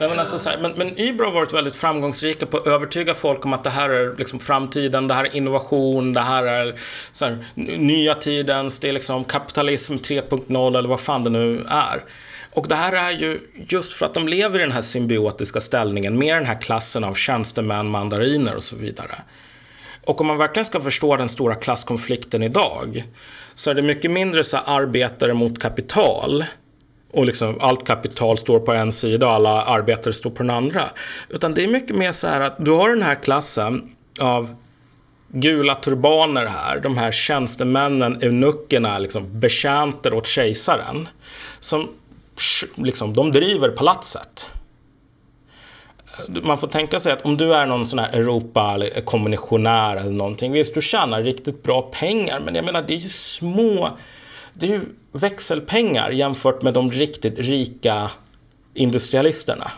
Nej, 0.00 0.08
men, 0.08 0.18
alltså, 0.18 0.38
så 0.38 0.50
här, 0.50 0.58
men, 0.58 0.72
men 0.72 0.98
Uber 0.98 1.24
har 1.24 1.32
varit 1.32 1.52
väldigt 1.52 1.76
framgångsrika 1.76 2.46
på 2.46 2.56
att 2.56 2.66
övertyga 2.66 3.14
folk 3.14 3.44
om 3.44 3.52
att 3.52 3.64
det 3.64 3.70
här 3.70 3.90
är 3.90 4.16
liksom 4.16 4.38
framtiden, 4.38 5.08
det 5.08 5.14
här 5.14 5.24
är 5.24 5.36
innovation, 5.36 6.12
det 6.12 6.20
här 6.20 6.46
är 6.46 6.74
så 7.12 7.24
här, 7.24 7.38
nya 7.78 8.14
tidens, 8.14 8.78
det 8.78 8.88
är 8.88 8.92
liksom 8.92 9.24
kapitalism 9.24 9.94
3.0 9.94 10.78
eller 10.78 10.88
vad 10.88 11.00
fan 11.00 11.24
det 11.24 11.30
nu 11.30 11.64
är. 11.68 12.04
Och 12.52 12.68
det 12.68 12.74
här 12.74 12.92
är 12.92 13.10
ju 13.10 13.40
just 13.68 13.92
för 13.92 14.06
att 14.06 14.14
de 14.14 14.28
lever 14.28 14.58
i 14.58 14.62
den 14.62 14.72
här 14.72 14.82
symbiotiska 14.82 15.60
ställningen 15.60 16.18
med 16.18 16.36
den 16.36 16.46
här 16.46 16.60
klassen 16.60 17.04
av 17.04 17.14
tjänstemän, 17.14 17.90
mandariner 17.90 18.56
och 18.56 18.64
så 18.64 18.76
vidare. 18.76 19.22
Och 20.04 20.20
om 20.20 20.26
man 20.26 20.38
verkligen 20.38 20.66
ska 20.66 20.80
förstå 20.80 21.16
den 21.16 21.28
stora 21.28 21.54
klasskonflikten 21.54 22.42
idag 22.42 23.04
så 23.54 23.70
är 23.70 23.74
det 23.74 23.82
mycket 23.82 24.10
mindre 24.10 24.44
så 24.44 24.56
arbetare 24.56 25.34
mot 25.34 25.58
kapital 25.58 26.44
och 27.12 27.26
liksom 27.26 27.60
allt 27.60 27.86
kapital 27.86 28.38
står 28.38 28.60
på 28.60 28.72
en 28.72 28.92
sida 28.92 29.26
och 29.26 29.32
alla 29.32 29.64
arbetare 29.64 30.12
står 30.12 30.30
på 30.30 30.42
den 30.42 30.50
andra. 30.50 30.82
Utan 31.28 31.54
det 31.54 31.64
är 31.64 31.68
mycket 31.68 31.96
mer 31.96 32.12
så 32.12 32.26
här 32.26 32.40
att 32.40 32.64
du 32.64 32.70
har 32.70 32.88
den 32.90 33.02
här 33.02 33.14
klassen 33.14 33.96
av 34.20 34.54
gula 35.28 35.74
turbaner 35.74 36.46
här, 36.46 36.80
de 36.80 36.98
här 36.98 37.12
tjänstemännen, 37.12 38.22
eunuckerna, 38.22 38.98
liksom 38.98 39.40
betjänter 39.40 40.14
åt 40.14 40.26
kejsaren. 40.26 41.08
Som 41.60 41.88
liksom, 42.74 43.14
de 43.14 43.32
driver 43.32 43.68
palatset. 43.68 44.50
man 46.28 46.58
får 46.58 46.66
tänka 46.66 47.00
sig 47.00 47.12
att 47.12 47.22
om 47.22 47.36
du 47.36 47.54
är 47.54 47.66
någon 47.66 47.86
sån 47.86 47.98
här 47.98 48.12
Europa-kommissionär 48.12 49.96
eller 49.96 50.10
någonting. 50.10 50.52
Visst, 50.52 50.74
du 50.74 50.80
tjänar 50.80 51.22
riktigt 51.22 51.62
bra 51.62 51.82
pengar, 51.82 52.40
men 52.40 52.54
jag 52.54 52.64
menar 52.64 52.82
det 52.82 52.94
är 52.94 52.98
ju 52.98 53.08
små, 53.08 53.90
det 54.54 54.66
är 54.66 54.70
ju 54.70 54.80
växelpengar 55.12 56.10
jämfört 56.10 56.62
med 56.62 56.74
de 56.74 56.90
riktigt 56.90 57.38
rika 57.38 58.10
industrialisterna. 58.74 59.70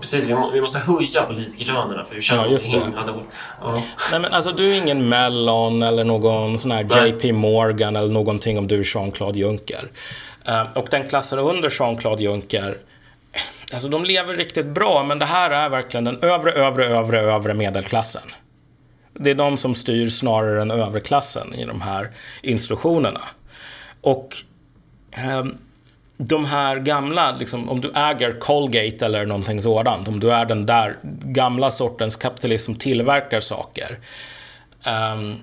Precis, 0.00 0.24
vi, 0.24 0.34
må, 0.34 0.50
vi 0.50 0.60
måste 0.60 0.78
höja 0.78 1.22
politikerlönerna 1.22 2.04
för 2.04 2.14
vi 2.14 2.20
känner 2.20 2.46
Ja, 2.46 2.58
så 2.58 2.68
himla 2.68 3.06
dåligt. 3.06 3.36
Ja. 3.60 3.82
Nej, 4.10 4.20
men 4.20 4.32
alltså 4.32 4.52
du 4.52 4.70
är 4.72 4.82
ingen 4.82 5.08
Mellon 5.08 5.82
eller 5.82 6.04
någon 6.04 6.58
sån 6.58 6.70
här 6.70 6.84
Nej. 6.84 7.08
JP 7.08 7.32
Morgan 7.32 7.96
eller 7.96 8.08
någonting 8.08 8.58
om 8.58 8.66
du 8.66 8.80
är 8.80 8.84
Jean-Claude 8.94 9.38
Juncker. 9.38 9.90
Eh, 10.44 10.62
och 10.74 10.86
den 10.90 11.08
klassen 11.08 11.38
under 11.38 11.70
Jean-Claude 11.70 12.22
Juncker, 12.22 12.78
eh, 13.32 13.40
alltså 13.72 13.88
de 13.88 14.04
lever 14.04 14.36
riktigt 14.36 14.66
bra, 14.66 15.02
men 15.02 15.18
det 15.18 15.24
här 15.24 15.50
är 15.50 15.68
verkligen 15.68 16.04
den 16.04 16.22
övre, 16.22 16.52
övre, 16.52 16.86
övre, 16.86 17.20
övre 17.20 17.54
medelklassen. 17.54 18.22
Det 19.12 19.30
är 19.30 19.34
de 19.34 19.58
som 19.58 19.74
styr 19.74 20.08
snarare 20.08 20.62
än 20.62 20.70
överklassen 20.70 21.54
i 21.54 21.64
de 21.64 21.80
här 21.80 22.10
institutionerna. 22.42 23.20
Och 24.00 24.36
ehm, 25.10 25.58
de 26.18 26.44
här 26.44 26.76
gamla, 26.76 27.36
liksom, 27.36 27.68
om 27.68 27.80
du 27.80 27.92
äger 27.94 28.40
Colgate 28.40 29.06
eller 29.06 29.26
någonting 29.26 29.62
sådant, 29.62 30.08
om 30.08 30.20
du 30.20 30.32
är 30.32 30.44
den 30.44 30.66
där 30.66 30.96
gamla 31.22 31.70
sortens 31.70 32.16
kapitalist 32.16 32.64
som 32.64 32.74
tillverkar 32.74 33.40
saker. 33.40 33.98
Um, 34.86 35.36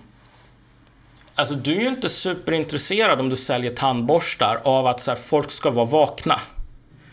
alltså 1.35 1.55
du 1.55 1.75
är 1.75 1.81
ju 1.81 1.87
inte 1.87 2.09
superintresserad 2.09 3.19
om 3.19 3.29
du 3.29 3.35
säljer 3.35 3.71
tandborstar 3.71 4.61
av 4.63 4.87
att 4.87 4.99
så 4.99 5.11
här, 5.11 5.17
folk 5.17 5.51
ska 5.51 5.71
vara 5.71 5.85
vakna. 5.85 6.39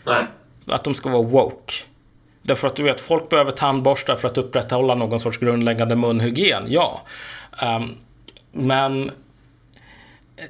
Nej. 0.05 0.25
Att 0.67 0.83
de 0.83 0.95
ska 0.95 1.09
vara 1.09 1.23
woke. 1.23 1.73
Därför 2.41 2.67
att 2.67 2.75
du 2.75 2.83
vet, 2.83 2.99
folk 2.99 3.29
behöver 3.29 3.51
tandborstar 3.51 4.15
för 4.15 4.27
att 4.27 4.37
upprätthålla 4.37 4.95
någon 4.95 5.19
sorts 5.19 5.37
grundläggande 5.37 5.95
munhygien, 5.95 6.63
ja. 6.67 7.01
Ehm, 7.61 7.95
men 8.51 9.11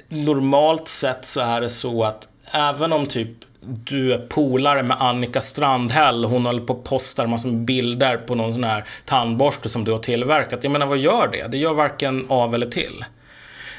normalt 0.08 0.88
sett 0.88 1.24
så 1.26 1.40
är 1.40 1.60
det 1.60 1.68
så 1.68 2.04
att 2.04 2.28
även 2.44 2.92
om 2.92 3.06
typ 3.06 3.28
du 3.66 4.12
är 4.12 4.18
polare 4.18 4.82
med 4.82 4.96
Annika 5.00 5.40
Strandhäll, 5.40 6.24
hon 6.24 6.46
håller 6.46 6.60
på 6.60 6.72
och 6.72 6.84
postar 6.84 7.26
massor 7.26 7.48
med 7.48 7.64
bilder 7.64 8.16
på 8.16 8.34
någon 8.34 8.52
sån 8.52 8.64
här 8.64 8.84
tandborste 9.04 9.68
som 9.68 9.84
du 9.84 9.92
har 9.92 9.98
tillverkat. 9.98 10.64
Jag 10.64 10.72
menar, 10.72 10.86
vad 10.86 10.98
gör 10.98 11.28
det? 11.32 11.46
Det 11.50 11.58
gör 11.58 11.72
varken 11.74 12.26
av 12.28 12.54
eller 12.54 12.66
till. 12.66 13.04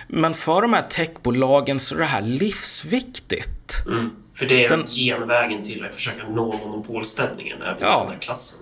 Men 0.07 0.34
för 0.34 0.62
de 0.62 0.74
här 0.74 0.81
techbolagen 0.81 1.79
så 1.79 1.95
är 1.95 2.00
det 2.00 2.05
här 2.05 2.22
livsviktigt. 2.22 3.86
Mm. 3.88 4.10
För 4.34 4.45
det 4.45 4.65
är 4.65 4.69
Den- 4.69 4.86
genvägen 4.86 5.63
till 5.63 5.86
att 5.86 5.95
försöka 5.95 6.27
nå 6.29 6.55
monopolställningen 6.65 7.62
även 7.62 7.77
Ja. 7.81 8.00
den 8.03 8.13
här 8.13 8.19
klassen. 8.19 8.60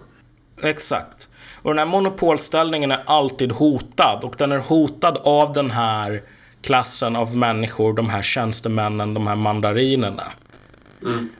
Exakt. 0.63 1.27
Och 1.61 1.69
den 1.71 1.77
här 1.79 1.85
monopolställningen 1.85 2.91
är 2.91 3.03
alltid 3.05 3.51
hotad. 3.51 4.23
Och 4.23 4.35
den 4.37 4.51
är 4.51 4.57
hotad 4.57 5.17
av 5.23 5.53
den 5.53 5.71
här 5.71 6.21
klassen 6.63 7.15
av 7.15 7.35
människor, 7.35 7.93
de 7.93 8.09
här 8.09 8.21
tjänstemännen, 8.21 9.13
de 9.13 9.27
här 9.27 9.35
mandarinerna. 9.35 10.23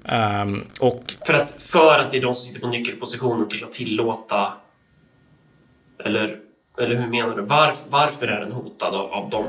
Ehm, 0.05 0.63
och 0.79 1.13
För 1.25 1.33
att, 1.33 1.61
för 1.61 1.99
att 1.99 2.11
det 2.11 2.17
är 2.17 2.21
de 2.21 2.33
som 2.33 2.43
sitter 2.47 2.59
på 2.59 2.67
nyckelpositionen 2.67 3.47
till 3.47 3.63
att 3.63 3.71
tillåta... 3.71 4.53
Eller, 6.05 6.37
eller 6.77 6.95
hur 6.95 7.07
menar 7.07 7.35
du? 7.35 7.41
Varf, 7.41 7.83
varför 7.89 8.27
är 8.27 8.39
den 8.39 8.51
hotad 8.51 8.95
av, 8.95 9.11
av 9.13 9.29
dem? 9.29 9.45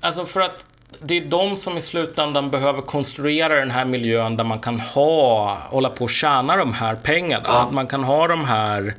alltså 0.00 0.26
för 0.26 0.40
att 0.40 0.66
det 1.00 1.18
är 1.18 1.24
de 1.24 1.56
som 1.56 1.78
i 1.78 1.80
slutändan 1.80 2.50
behöver 2.50 2.82
konstruera 2.82 3.54
den 3.54 3.70
här 3.70 3.84
miljön 3.84 4.36
där 4.36 4.44
man 4.44 4.58
kan 4.58 4.80
ha, 4.80 5.54
hålla 5.54 5.90
på 5.90 6.04
och 6.04 6.10
tjäna 6.10 6.56
de 6.56 6.72
här 6.72 6.94
pengarna. 6.94 7.44
Ja. 7.46 7.62
Att 7.62 7.72
man 7.72 7.86
kan 7.86 8.04
ha 8.04 8.28
de 8.28 8.44
här, 8.44 8.94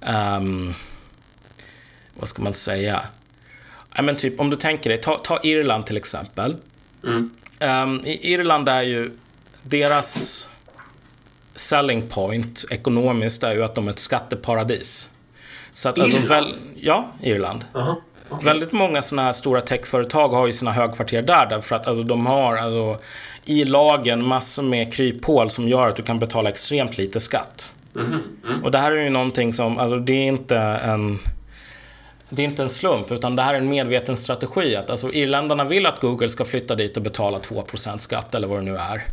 ehm, 0.00 0.74
vad 2.14 2.28
ska 2.28 2.42
man 2.42 2.54
säga? 2.54 3.02
Ja, 3.96 4.02
men 4.02 4.16
typ 4.16 4.40
om 4.40 4.50
du 4.50 4.56
tänker 4.56 4.90
dig, 4.90 5.00
ta, 5.00 5.18
ta 5.18 5.40
Irland 5.42 5.86
till 5.86 5.96
exempel. 5.96 6.56
Mm. 7.04 7.30
I 8.04 8.32
Irland 8.32 8.68
är 8.68 8.82
ju 8.82 9.10
deras 9.62 10.48
selling 11.54 12.02
point 12.02 12.64
ekonomiskt 12.70 13.42
är 13.42 13.54
ju 13.54 13.64
att 13.64 13.74
de 13.74 13.88
är 13.88 13.92
ett 13.92 13.98
skatteparadis. 13.98 15.08
Så 15.72 15.88
att 15.88 15.98
alltså 15.98 16.16
Irland? 16.16 16.28
väl, 16.28 16.54
ja, 16.76 17.06
Irland. 17.22 17.64
Jaha. 17.72 17.96
okej. 18.28 18.44
Väldigt 18.44 18.72
många 18.72 19.02
sådana 19.02 19.26
här 19.26 19.32
stora 19.32 19.60
techföretag 19.60 20.28
har 20.28 20.46
ju 20.46 20.52
sina 20.52 20.72
högkvarter 20.72 21.22
där 21.22 21.46
därför 21.46 21.76
att 21.76 21.86
alltså, 21.86 22.02
de 22.02 22.26
har 22.26 22.56
alltså, 22.56 23.02
i 23.44 23.64
lagen 23.64 24.26
massor 24.26 24.62
med 24.62 24.92
kryphål 24.92 25.50
som 25.50 25.68
gör 25.68 25.88
att 25.88 25.96
du 25.96 26.02
kan 26.02 26.18
betala 26.18 26.48
extremt 26.48 26.98
lite 26.98 27.20
skatt. 27.20 27.72
Och 28.64 28.70
det 28.70 28.78
här 28.78 28.92
är 28.92 29.04
ju 29.04 29.10
någonting 29.10 29.52
som, 29.52 29.78
alltså 29.78 29.98
det 29.98 30.12
är 30.12 30.26
inte 30.26 30.56
en 30.58 31.18
det 32.28 32.42
är 32.42 32.46
inte 32.46 32.62
en 32.62 32.68
slump, 32.68 33.12
utan 33.12 33.36
det 33.36 33.42
här 33.42 33.54
är 33.54 33.58
en 33.58 33.68
medveten 33.68 34.16
strategi. 34.16 34.76
Att 34.76 34.90
alltså, 34.90 35.12
irländarna 35.12 35.64
vill 35.64 35.86
att 35.86 36.00
Google 36.00 36.28
ska 36.28 36.44
flytta 36.44 36.74
dit 36.74 36.96
och 36.96 37.02
betala 37.02 37.38
2% 37.38 37.98
skatt, 37.98 38.34
eller 38.34 38.48
vad 38.48 38.58
det 38.58 38.62
nu 38.62 38.76
är. 38.76 39.04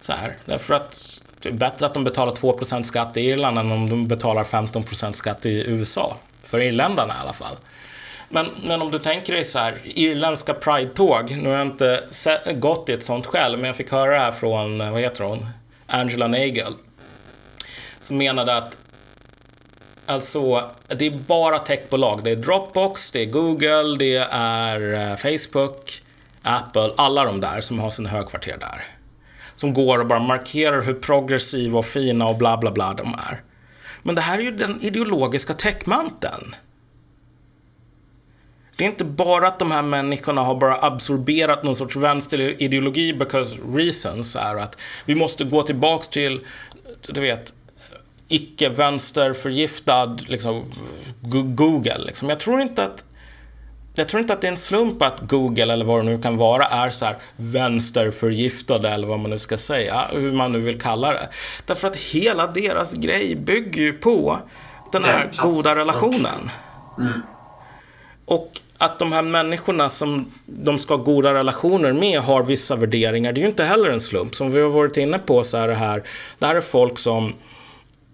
Så 0.00 0.12
här. 0.12 0.36
Därför 0.44 0.74
att 0.74 1.22
det 1.40 1.48
är 1.48 1.52
bättre 1.52 1.86
att 1.86 1.94
de 1.94 2.04
betalar 2.04 2.32
2% 2.32 2.82
skatt 2.82 3.16
i 3.16 3.20
Irland 3.20 3.58
än 3.58 3.72
om 3.72 3.90
de 3.90 4.08
betalar 4.08 4.44
15% 4.44 5.12
skatt 5.12 5.46
i 5.46 5.70
USA. 5.70 6.16
För 6.42 6.60
irländarna 6.60 7.14
i 7.14 7.20
alla 7.22 7.32
fall. 7.32 7.56
Men, 8.28 8.46
men 8.64 8.82
om 8.82 8.90
du 8.90 8.98
tänker 8.98 9.32
dig 9.32 9.44
så 9.44 9.58
här, 9.58 9.78
irländska 9.84 10.54
Pride-tåg. 10.54 11.30
Nu 11.30 11.48
har 11.48 11.56
jag 11.56 11.66
inte 11.66 12.02
gått 12.54 12.88
i 12.88 12.92
ett 12.92 13.04
sånt 13.04 13.26
själv, 13.26 13.58
men 13.58 13.66
jag 13.66 13.76
fick 13.76 13.90
höra 13.90 14.12
det 14.12 14.18
här 14.18 14.32
från, 14.32 14.92
vad 14.92 15.00
heter 15.00 15.24
hon? 15.24 15.46
Angela 15.86 16.26
Nagel. 16.26 16.72
Som 18.00 18.16
menade 18.16 18.56
att 18.56 18.78
Alltså, 20.10 20.70
det 20.88 21.06
är 21.06 21.10
bara 21.10 21.58
techbolag. 21.58 22.24
Det 22.24 22.30
är 22.30 22.36
Dropbox, 22.36 23.10
det 23.10 23.22
är 23.22 23.26
Google, 23.26 23.96
det 23.98 24.16
är 24.32 25.10
eh, 25.10 25.16
Facebook, 25.16 26.02
Apple, 26.42 26.92
alla 26.96 27.24
de 27.24 27.40
där 27.40 27.60
som 27.60 27.78
har 27.78 27.90
sina 27.90 28.08
högkvarter 28.08 28.56
där. 28.60 28.82
Som 29.54 29.74
går 29.74 29.98
och 29.98 30.06
bara 30.06 30.18
markerar 30.18 30.82
hur 30.82 30.94
progressiva 30.94 31.78
och 31.78 31.86
fina 31.86 32.28
och 32.28 32.36
bla 32.36 32.56
bla 32.56 32.70
bla 32.70 32.94
de 32.94 33.14
är. 33.14 33.42
Men 34.02 34.14
det 34.14 34.20
här 34.20 34.38
är 34.38 34.42
ju 34.42 34.50
den 34.50 34.80
ideologiska 34.82 35.54
techmanteln. 35.54 36.54
Det 38.76 38.84
är 38.84 38.88
inte 38.88 39.04
bara 39.04 39.46
att 39.46 39.58
de 39.58 39.72
här 39.72 39.82
människorna 39.82 40.42
har 40.42 40.54
bara 40.54 40.78
absorberat 40.86 41.62
någon 41.62 41.76
sorts 41.76 41.96
vänsterideologi 41.96 43.12
because 43.12 43.56
reasons 43.74 44.36
är 44.36 44.56
att 44.56 44.78
vi 45.04 45.14
måste 45.14 45.44
gå 45.44 45.62
tillbaks 45.62 46.08
till, 46.08 46.40
du 47.06 47.20
vet, 47.20 47.54
icke-vänsterförgiftad 48.30 50.16
liksom, 50.28 50.64
Go- 51.20 51.42
Google. 51.42 51.98
Liksom. 51.98 52.28
Jag 52.28 52.40
tror 52.40 52.60
inte 52.60 52.84
att 52.84 53.04
jag 53.94 54.08
tror 54.08 54.20
inte 54.20 54.32
att 54.32 54.40
det 54.40 54.46
är 54.46 54.50
en 54.50 54.56
slump 54.56 55.02
att 55.02 55.20
Google 55.20 55.72
eller 55.72 55.84
vad 55.84 55.98
det 55.98 56.10
nu 56.10 56.22
kan 56.22 56.36
vara 56.36 56.64
är 56.64 56.90
så 56.90 57.04
här 57.04 57.16
vänsterförgiftade 57.36 58.88
eller 58.88 59.06
vad 59.06 59.20
man 59.20 59.30
nu 59.30 59.38
ska 59.38 59.58
säga, 59.58 60.08
hur 60.12 60.32
man 60.32 60.52
nu 60.52 60.60
vill 60.60 60.80
kalla 60.80 61.12
det. 61.12 61.28
Därför 61.66 61.88
att 61.88 61.96
hela 61.96 62.46
deras 62.46 62.92
grej 62.92 63.36
bygger 63.36 63.82
ju 63.82 63.92
på 63.92 64.38
den 64.92 65.04
här 65.04 65.30
goda 65.42 65.76
relationen. 65.76 66.50
Och 68.24 68.50
att 68.78 68.98
de 68.98 69.12
här 69.12 69.22
människorna 69.22 69.90
som 69.90 70.32
de 70.46 70.78
ska 70.78 70.96
ha 70.96 71.02
goda 71.04 71.34
relationer 71.34 71.92
med 71.92 72.20
har 72.20 72.42
vissa 72.42 72.76
värderingar, 72.76 73.32
det 73.32 73.40
är 73.40 73.42
ju 73.42 73.48
inte 73.48 73.64
heller 73.64 73.90
en 73.90 74.00
slump. 74.00 74.34
Som 74.34 74.50
vi 74.50 74.60
har 74.60 74.68
varit 74.68 74.96
inne 74.96 75.18
på 75.18 75.44
så 75.44 75.56
är 75.56 75.68
det 75.68 75.74
här, 75.74 76.02
det 76.38 76.46
här 76.46 76.54
är 76.54 76.60
folk 76.60 76.98
som 76.98 77.34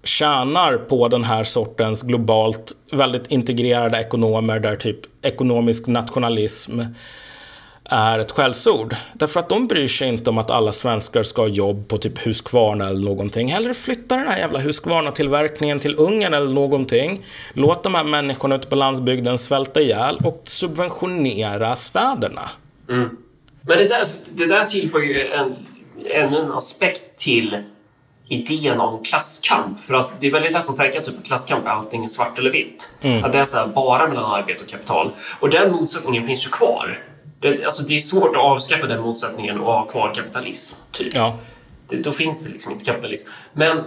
tjänar 0.06 0.76
på 0.76 1.08
den 1.08 1.24
här 1.24 1.44
sortens 1.44 2.02
globalt 2.02 2.72
väldigt 2.92 3.30
integrerade 3.30 3.98
ekonomer 3.98 4.60
där 4.60 4.76
typ 4.76 5.00
ekonomisk 5.22 5.86
nationalism 5.86 6.80
är 7.90 8.18
ett 8.18 8.30
skällsord. 8.30 8.96
Därför 9.12 9.40
att 9.40 9.48
de 9.48 9.66
bryr 9.66 9.88
sig 9.88 10.08
inte 10.08 10.30
om 10.30 10.38
att 10.38 10.50
alla 10.50 10.72
svenskar 10.72 11.22
ska 11.22 11.42
ha 11.42 11.48
jobb 11.48 11.88
på 11.88 11.98
typ 11.98 12.26
Husqvarna 12.26 12.88
eller 12.88 13.00
någonting. 13.00 13.52
Hellre 13.52 13.74
flytta 13.74 14.16
den 14.16 14.28
här 14.28 14.38
jävla 14.38 14.58
Husqvarna-tillverkningen 14.58 15.80
till 15.80 15.94
Ungern 15.98 16.34
eller 16.34 16.52
någonting. 16.52 17.24
Låt 17.52 17.82
de 17.82 17.94
här 17.94 18.04
människorna 18.04 18.54
ute 18.54 18.68
på 18.68 18.76
landsbygden 18.76 19.38
svälta 19.38 19.80
ihjäl 19.80 20.18
och 20.24 20.42
subventionera 20.44 21.76
städerna. 21.76 22.50
Mm. 22.88 23.16
Men 23.68 23.78
det 23.78 23.88
där, 23.88 24.06
det 24.30 24.46
där 24.46 24.64
tillför 24.64 24.98
ju 24.98 25.26
en, 25.26 25.54
ännu 26.10 26.36
en 26.36 26.52
aspekt 26.52 27.16
till 27.16 27.56
idén 28.28 28.80
om 28.80 29.04
klasskamp. 29.04 29.80
För 29.80 29.94
att 29.94 30.20
det 30.20 30.26
är 30.26 30.30
väldigt 30.30 30.52
lätt 30.52 30.68
att 30.68 30.76
tänka 30.76 31.00
typ 31.00 31.18
att 31.18 31.26
klasskamp 31.26 31.66
är 31.66 31.70
allting 31.70 32.08
svart 32.08 32.38
eller 32.38 32.50
vitt. 32.50 32.90
Att 33.24 33.32
det 33.32 33.38
är 33.38 33.44
så 33.44 33.56
här, 33.56 33.66
bara 33.66 34.08
mellan 34.08 34.24
arbete 34.24 34.64
och 34.64 34.70
kapital. 34.70 35.10
Och 35.40 35.50
den 35.50 35.72
motsättningen 35.72 36.24
finns 36.24 36.46
ju 36.46 36.50
kvar. 36.50 36.98
Det, 37.40 37.64
alltså 37.64 37.82
det 37.82 37.96
är 37.96 38.00
svårt 38.00 38.36
att 38.36 38.42
avskaffa 38.42 38.86
den 38.86 39.02
motsättningen 39.02 39.60
och 39.60 39.72
ha 39.72 39.86
kvar 39.86 40.14
kapitalism. 40.14 40.76
Typ. 40.92 41.14
Ja. 41.14 41.36
Det, 41.88 41.96
då 41.96 42.12
finns 42.12 42.44
det 42.44 42.50
liksom 42.50 42.72
inte 42.72 42.84
kapitalism. 42.84 43.30
Men 43.52 43.84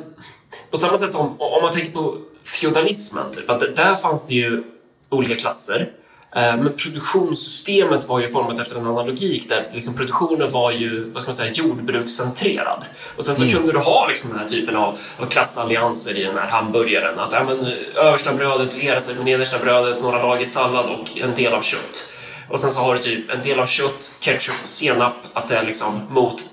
på 0.72 0.78
samma 0.78 0.98
sätt 0.98 1.12
som 1.12 1.42
om 1.42 1.62
man 1.62 1.72
tänker 1.72 1.92
på 1.92 2.18
feodalismen, 2.44 3.24
typ, 3.36 3.50
att 3.50 3.76
där 3.76 3.96
fanns 3.96 4.28
det 4.28 4.34
ju 4.34 4.64
olika 5.10 5.36
klasser. 5.36 5.90
Eh, 6.36 6.42
Men 6.42 6.74
produktionssystemet 6.74 8.08
var 8.08 8.20
ju 8.20 8.28
format 8.28 8.60
efter 8.60 8.76
en 8.76 8.88
annan 8.88 9.06
logik 9.08 9.50
där 9.50 9.70
liksom 9.74 9.94
produktionen 9.94 10.52
var 10.52 10.72
ju 10.72 11.10
vad 11.12 11.22
ska 11.22 11.30
man 11.30 11.36
säga, 11.36 11.52
jordbrukscentrerad. 11.52 12.86
Och 13.18 13.24
sen 13.26 13.36
så 13.36 13.50
kunde 13.50 13.72
du 13.72 13.80
ha 13.80 14.08
liksom 14.08 14.30
den 14.30 14.40
här 14.40 14.48
typen 14.48 14.76
av, 14.76 14.98
av 15.18 15.26
klassallianser 15.26 16.18
i 16.18 16.24
den 16.24 16.38
här 16.38 16.48
hamburgaren. 16.48 17.20
Att 17.20 17.34
ja, 17.34 17.44
men, 17.44 17.74
översta 17.96 18.34
brödet 18.34 18.78
lerar 18.78 19.00
sig 19.00 19.16
med 19.16 19.26
nedersta 19.26 19.60
brödet, 19.60 20.02
några 20.04 20.22
lager 20.24 20.46
sallad 20.46 20.86
och 20.86 21.18
en 21.18 21.36
del 21.36 21.54
av 21.54 21.62
kött. 21.62 22.04
Och 22.50 22.60
sen 22.60 22.72
så 22.72 22.80
har 22.80 22.94
du 22.96 23.02
typ 23.02 23.32
en 23.32 23.44
del 23.44 23.60
av 23.60 23.66
kött, 23.66 24.12
ketchup 24.20 24.56
och 24.64 24.70
senap, 24.70 25.14
att 25.34 25.48
det 25.48 25.56
är 25.58 25.64
liksom 25.64 26.02
mot 26.10 26.44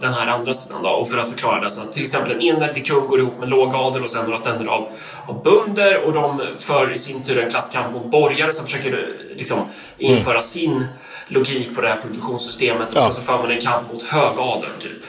den- 0.00 0.12
här 0.14 0.26
andra 0.26 0.54
sidan 0.54 0.82
då. 0.82 0.88
Och 0.90 1.08
för 1.08 1.18
att 1.18 1.28
förklara 1.30 1.60
det 1.60 1.70
så 1.70 1.80
att 1.80 1.92
till 1.92 2.02
exempel 2.04 2.32
en 2.32 2.40
enväldig 2.40 2.86
kung 2.86 3.06
går 3.06 3.20
ihop 3.20 3.38
med 3.38 3.48
lågadel 3.48 4.02
och 4.02 4.10
sen 4.10 4.24
några 4.24 4.38
ständer 4.38 4.66
av, 4.66 4.88
av 5.26 5.42
bönder 5.42 6.02
och 6.04 6.12
de 6.12 6.42
för 6.58 6.92
i 6.92 6.98
sin 6.98 7.22
tur 7.22 7.38
en 7.38 7.50
klasskamp 7.50 7.92
mot 7.92 8.06
borgare 8.06 8.52
som 8.52 8.64
försöker 8.64 8.92
eh, 8.98 9.36
liksom 9.36 9.58
införa 9.98 10.42
sin 10.42 10.86
logik 11.28 11.74
på 11.74 11.80
det 11.80 11.88
här 11.88 12.00
produktionssystemet 12.00 12.88
och 12.92 12.96
Ja. 12.96 13.00
sen 13.00 13.12
så 13.12 13.22
för 13.22 13.38
man 13.38 13.50
en 13.50 13.60
kamp 13.60 13.92
mot 13.92 14.02
högadeln 14.02 14.72
typ. 14.78 15.02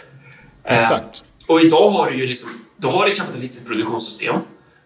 Eh, 0.64 0.80
Exakt. 0.82 1.22
och 1.48 1.62
idag 1.62 1.90
har 1.90 2.12
du 2.12 2.18
ju 2.18 2.28
liksom, 2.28 2.50
då 2.78 2.90
har 2.90 3.06
du 3.06 3.12
ett 3.12 3.18
kapitalistiskt 3.18 3.68
produktionssystem. 3.68 4.36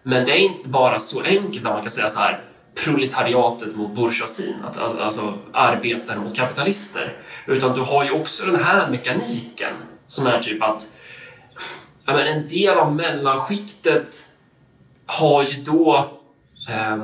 Men 0.02 0.24
det 0.24 0.32
är 0.32 0.38
inte 0.38 0.68
bara 0.68 0.98
så 0.98 1.22
enkelt 1.22 1.66
att 1.66 1.72
man 1.72 1.82
kan 1.82 1.90
säga 1.90 2.08
så 2.08 2.18
här 2.18 2.40
proletariatet 2.74 3.76
mot 3.76 3.94
bourgeoisien, 3.94 4.64
alltså 5.00 5.34
arbetare 5.52 6.18
mot 6.18 6.36
kapitalister. 6.36 7.12
Utan 7.46 7.74
du 7.74 7.80
har 7.80 8.04
ju 8.04 8.10
också 8.10 8.46
den 8.46 8.64
här 8.64 8.90
mekaniken 8.90 9.72
som 10.06 10.26
är 10.26 10.38
typ 10.38 10.62
att 10.62 10.92
ja, 12.06 12.12
men 12.12 12.26
en 12.26 12.46
del 12.46 12.78
av 12.78 12.94
mellanskiktet 12.94 14.26
har 15.06 15.42
ju 15.42 15.62
då 15.62 16.10
eh, 16.68 16.96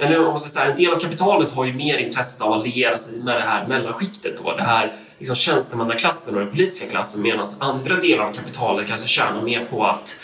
eller 0.00 0.18
om 0.18 0.30
man 0.30 0.40
ska 0.40 0.50
säga, 0.50 0.70
en 0.70 0.76
del 0.76 0.92
av 0.92 0.98
kapitalet 0.98 1.52
har 1.52 1.64
ju 1.64 1.72
mer 1.72 1.98
intresse 1.98 2.44
av 2.44 2.52
att 2.52 2.66
liera 2.66 2.98
sig 2.98 3.18
med 3.18 3.36
det 3.36 3.42
här 3.42 3.66
mellanskiktet 3.66 4.40
då, 4.44 4.56
det 4.56 4.62
här 4.62 4.94
liksom 5.18 5.36
tjänstemannaklassen 5.36 6.34
och 6.34 6.40
den 6.40 6.50
politiska 6.50 6.90
klassen 6.90 7.22
medan 7.22 7.46
andra 7.58 7.94
delar 7.94 8.24
av 8.24 8.32
kapitalet 8.32 8.88
kanske 8.88 9.08
tjänar 9.08 9.42
mer 9.42 9.64
på 9.64 9.86
att 9.86 10.20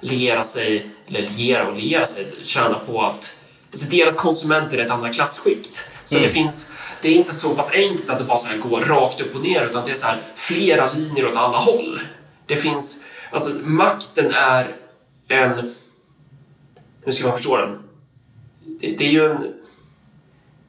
liera 0.00 0.44
sig, 0.44 0.90
eller 1.08 1.26
liera 1.36 1.68
och 1.68 1.76
liera 1.76 2.06
sig, 2.06 2.26
tjäna 2.44 2.78
på 2.78 3.02
att 3.02 3.36
alltså 3.72 3.90
deras 3.90 4.16
konsumenter 4.16 4.78
är 4.78 4.84
ett 4.84 4.90
andra 4.90 5.08
klassskikt. 5.08 5.84
Så 6.04 6.18
det 6.18 6.30
finns, 6.30 6.70
det 7.02 7.08
är 7.08 7.14
inte 7.14 7.34
så 7.34 7.54
pass 7.54 7.70
enkelt 7.72 8.10
att 8.10 8.18
det 8.18 8.24
bara 8.24 8.38
så 8.38 8.48
här 8.48 8.58
går 8.58 8.80
rakt 8.80 9.20
upp 9.20 9.34
och 9.34 9.42
ner 9.42 9.64
utan 9.64 9.84
det 9.84 9.90
är 9.90 9.94
så 9.94 10.06
här 10.06 10.20
flera 10.34 10.92
linjer 10.92 11.26
åt 11.26 11.36
alla 11.36 11.58
håll. 11.58 12.00
Det 12.46 12.56
finns, 12.56 12.98
alltså 13.32 13.50
makten 13.64 14.34
är 14.34 14.76
en, 15.28 15.74
hur 17.04 17.12
ska 17.12 17.26
man 17.26 17.36
förstå 17.36 17.56
den? 17.56 17.78
det, 18.80 18.96
det 18.96 19.04
är 19.04 19.10
ju 19.10 19.30
en... 19.30 19.54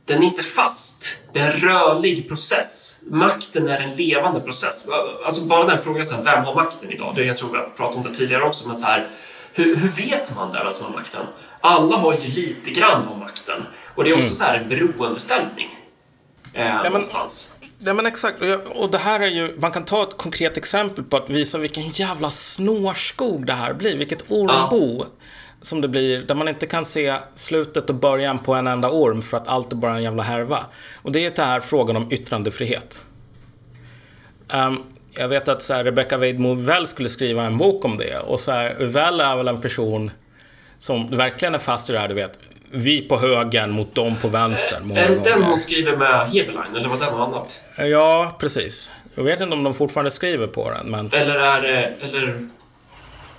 Den 0.06 0.24
är 0.24 0.28
inte 0.28 0.44
fast. 0.44 1.04
Det 1.34 1.40
är 1.40 1.52
en 1.52 1.60
rörlig 1.60 2.28
process. 2.28 2.96
Makten 3.02 3.68
är 3.68 3.80
en 3.80 3.96
levande 3.96 4.40
process. 4.40 4.88
Alltså 5.26 5.42
bara 5.46 5.66
den 5.66 5.78
frågan, 5.78 6.06
så 6.06 6.16
här, 6.16 6.24
vem 6.24 6.46
har 6.46 6.56
makten 6.56 6.92
idag? 6.92 7.14
Det, 7.16 7.24
jag 7.24 7.38
tror 7.38 7.52
vi 7.52 7.58
har 7.58 7.70
pratat 7.78 7.96
om 7.96 8.04
det 8.04 8.16
tidigare 8.16 8.44
också, 8.44 8.68
men 8.68 8.76
så 8.76 8.86
här, 8.86 9.08
hur, 9.54 9.76
hur 9.76 9.90
vet 9.90 10.36
man 10.36 10.52
det, 10.52 10.64
vem 10.64 10.74
som 10.74 10.86
har 10.86 10.94
makten? 10.94 11.26
Alla 11.62 11.98
har 11.98 12.14
ju 12.14 12.28
lite 12.28 12.70
grann 12.72 13.08
av 13.08 13.18
makten. 13.20 13.66
Och 13.96 14.04
det 14.04 14.10
är 14.10 14.18
också 14.18 14.34
så 14.34 14.44
här 14.44 14.58
en 14.58 14.70
beroendeställning. 14.70 15.70
Eh, 16.54 16.66
men- 16.66 16.84
någonstans. 16.84 17.50
Ja 17.80 17.94
men 17.94 18.06
exakt. 18.06 18.42
Och 18.42 18.48
jag- 18.48 18.62
Och 18.68 18.92
det 18.92 18.98
här 18.98 19.20
är 19.20 19.28
ju, 19.28 19.56
man 19.60 19.72
kan 19.72 19.86
ta 19.86 20.04
ett 20.04 20.18
konkret 20.18 20.58
exempel 20.58 21.04
på 21.04 21.18
att 21.18 21.30
visa 21.30 21.58
vilken 21.58 21.90
jävla 21.90 22.32
snårskog 22.32 23.46
det 23.46 23.54
här 23.54 23.74
blir. 23.74 23.98
Vilket 23.98 24.24
ormbo 24.32 25.06
som 25.62 25.82
det 25.82 25.88
blir. 25.88 26.20
Där 26.24 26.36
man 26.36 26.48
inte 26.48 26.66
kan 26.68 26.86
se 26.86 27.16
slutet 27.34 27.90
och 27.90 27.96
början 27.96 28.40
på 28.40 28.54
en 28.54 28.68
enda 28.68 28.90
orm 28.90 29.22
för 29.22 29.38
att 29.38 29.48
allt 29.48 29.72
är 29.72 29.76
bara 29.76 29.96
en 29.96 30.04
jävla 30.04 30.24
härva. 30.24 30.66
Och 30.96 31.12
det 31.12 31.26
är 31.26 31.32
det 31.36 31.42
här 31.44 31.60
frågan 31.60 31.96
om 31.96 32.12
yttrandefrihet. 32.12 33.02
Ehm, 34.50 34.78
jag 35.14 35.28
vet 35.28 35.48
att 35.48 35.62
så 35.62 35.74
här, 35.74 35.84
Rebecca 35.84 36.18
Weidmo 36.18 36.52
Uvell 36.54 36.88
skulle 36.88 37.10
skriva 37.10 37.44
en 37.46 37.58
bok 37.58 37.86
om 37.86 37.98
det. 37.98 38.20
Och 38.20 38.40
så 38.40 38.52
här, 38.52 38.82
Uvell 38.82 39.20
är 39.22 39.36
väl 39.36 39.48
en 39.48 39.62
person 39.62 40.12
som 40.82 41.18
verkligen 41.18 41.56
är 41.56 41.60
fast 41.60 41.90
i 41.90 41.94
det 41.94 42.00
här, 42.00 42.08
du 42.08 42.14
vet. 42.14 42.40
Vi 42.72 43.02
på 43.02 43.18
högen 43.18 43.72
mot 43.72 43.96
dem 43.96 44.16
på 44.22 44.28
vänster. 44.28 44.82
Är 44.96 45.08
det 45.08 45.24
den 45.24 45.44
hon 45.44 45.58
skriver 45.58 45.96
med 45.98 46.30
Heberlein, 46.30 46.76
eller 46.76 46.90
var 46.90 47.00
det 47.00 47.06
något 47.06 47.28
annat? 47.28 47.62
Ja, 47.78 48.36
precis. 48.40 48.92
Jag 49.16 49.24
vet 49.24 49.40
inte 49.42 49.54
om 49.54 49.64
de 49.64 49.74
fortfarande 49.74 50.12
skriver 50.12 50.48
på 50.48 50.72
den, 50.72 50.92
men... 50.92 51.10
Eller 51.14 51.36
är 51.36 51.62
det... 51.62 51.94
Eller... 52.02 52.48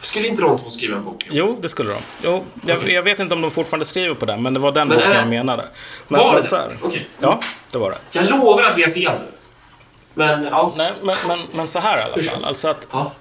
Skulle 0.00 0.28
inte 0.28 0.42
de 0.42 0.58
två 0.58 0.70
skriva 0.70 0.96
en 0.96 1.04
bok? 1.04 1.28
Jo, 1.30 1.58
det 1.62 1.68
skulle 1.68 1.90
de. 1.90 1.98
Jo, 2.24 2.44
jag, 2.66 2.90
jag 2.90 3.02
vet 3.02 3.18
inte 3.18 3.34
om 3.34 3.40
de 3.40 3.50
fortfarande 3.50 3.86
skriver 3.86 4.14
på 4.14 4.26
den, 4.26 4.42
men 4.42 4.54
det 4.54 4.60
var 4.60 4.72
den 4.72 4.88
Men 4.88 4.96
boken 4.96 5.12
är- 5.12 5.16
jag 5.18 5.28
menade. 5.28 5.64
Men, 6.08 6.20
Var 6.20 6.32
men 6.32 6.42
det. 6.42 6.76
Okej. 6.82 7.06
Ja, 7.20 7.40
det 7.70 7.78
var 7.78 7.90
det. 7.90 7.98
Jag 8.18 8.30
lovar 8.30 8.62
att 8.62 8.78
vi 8.78 8.82
har 8.82 8.90
fel 8.90 9.12
nu. 9.20 9.26
Men, 10.14 10.44
ja. 10.44 10.72
Nej, 10.76 10.92
men, 11.02 11.16
men, 11.28 11.38
men 11.52 11.68
så 11.68 11.78
här 11.78 11.98
i 11.98 12.02
alla 12.02 12.22
fall. 12.22 12.44
Alltså 12.44 12.68
att, 12.68 12.88
ja. 12.92 13.12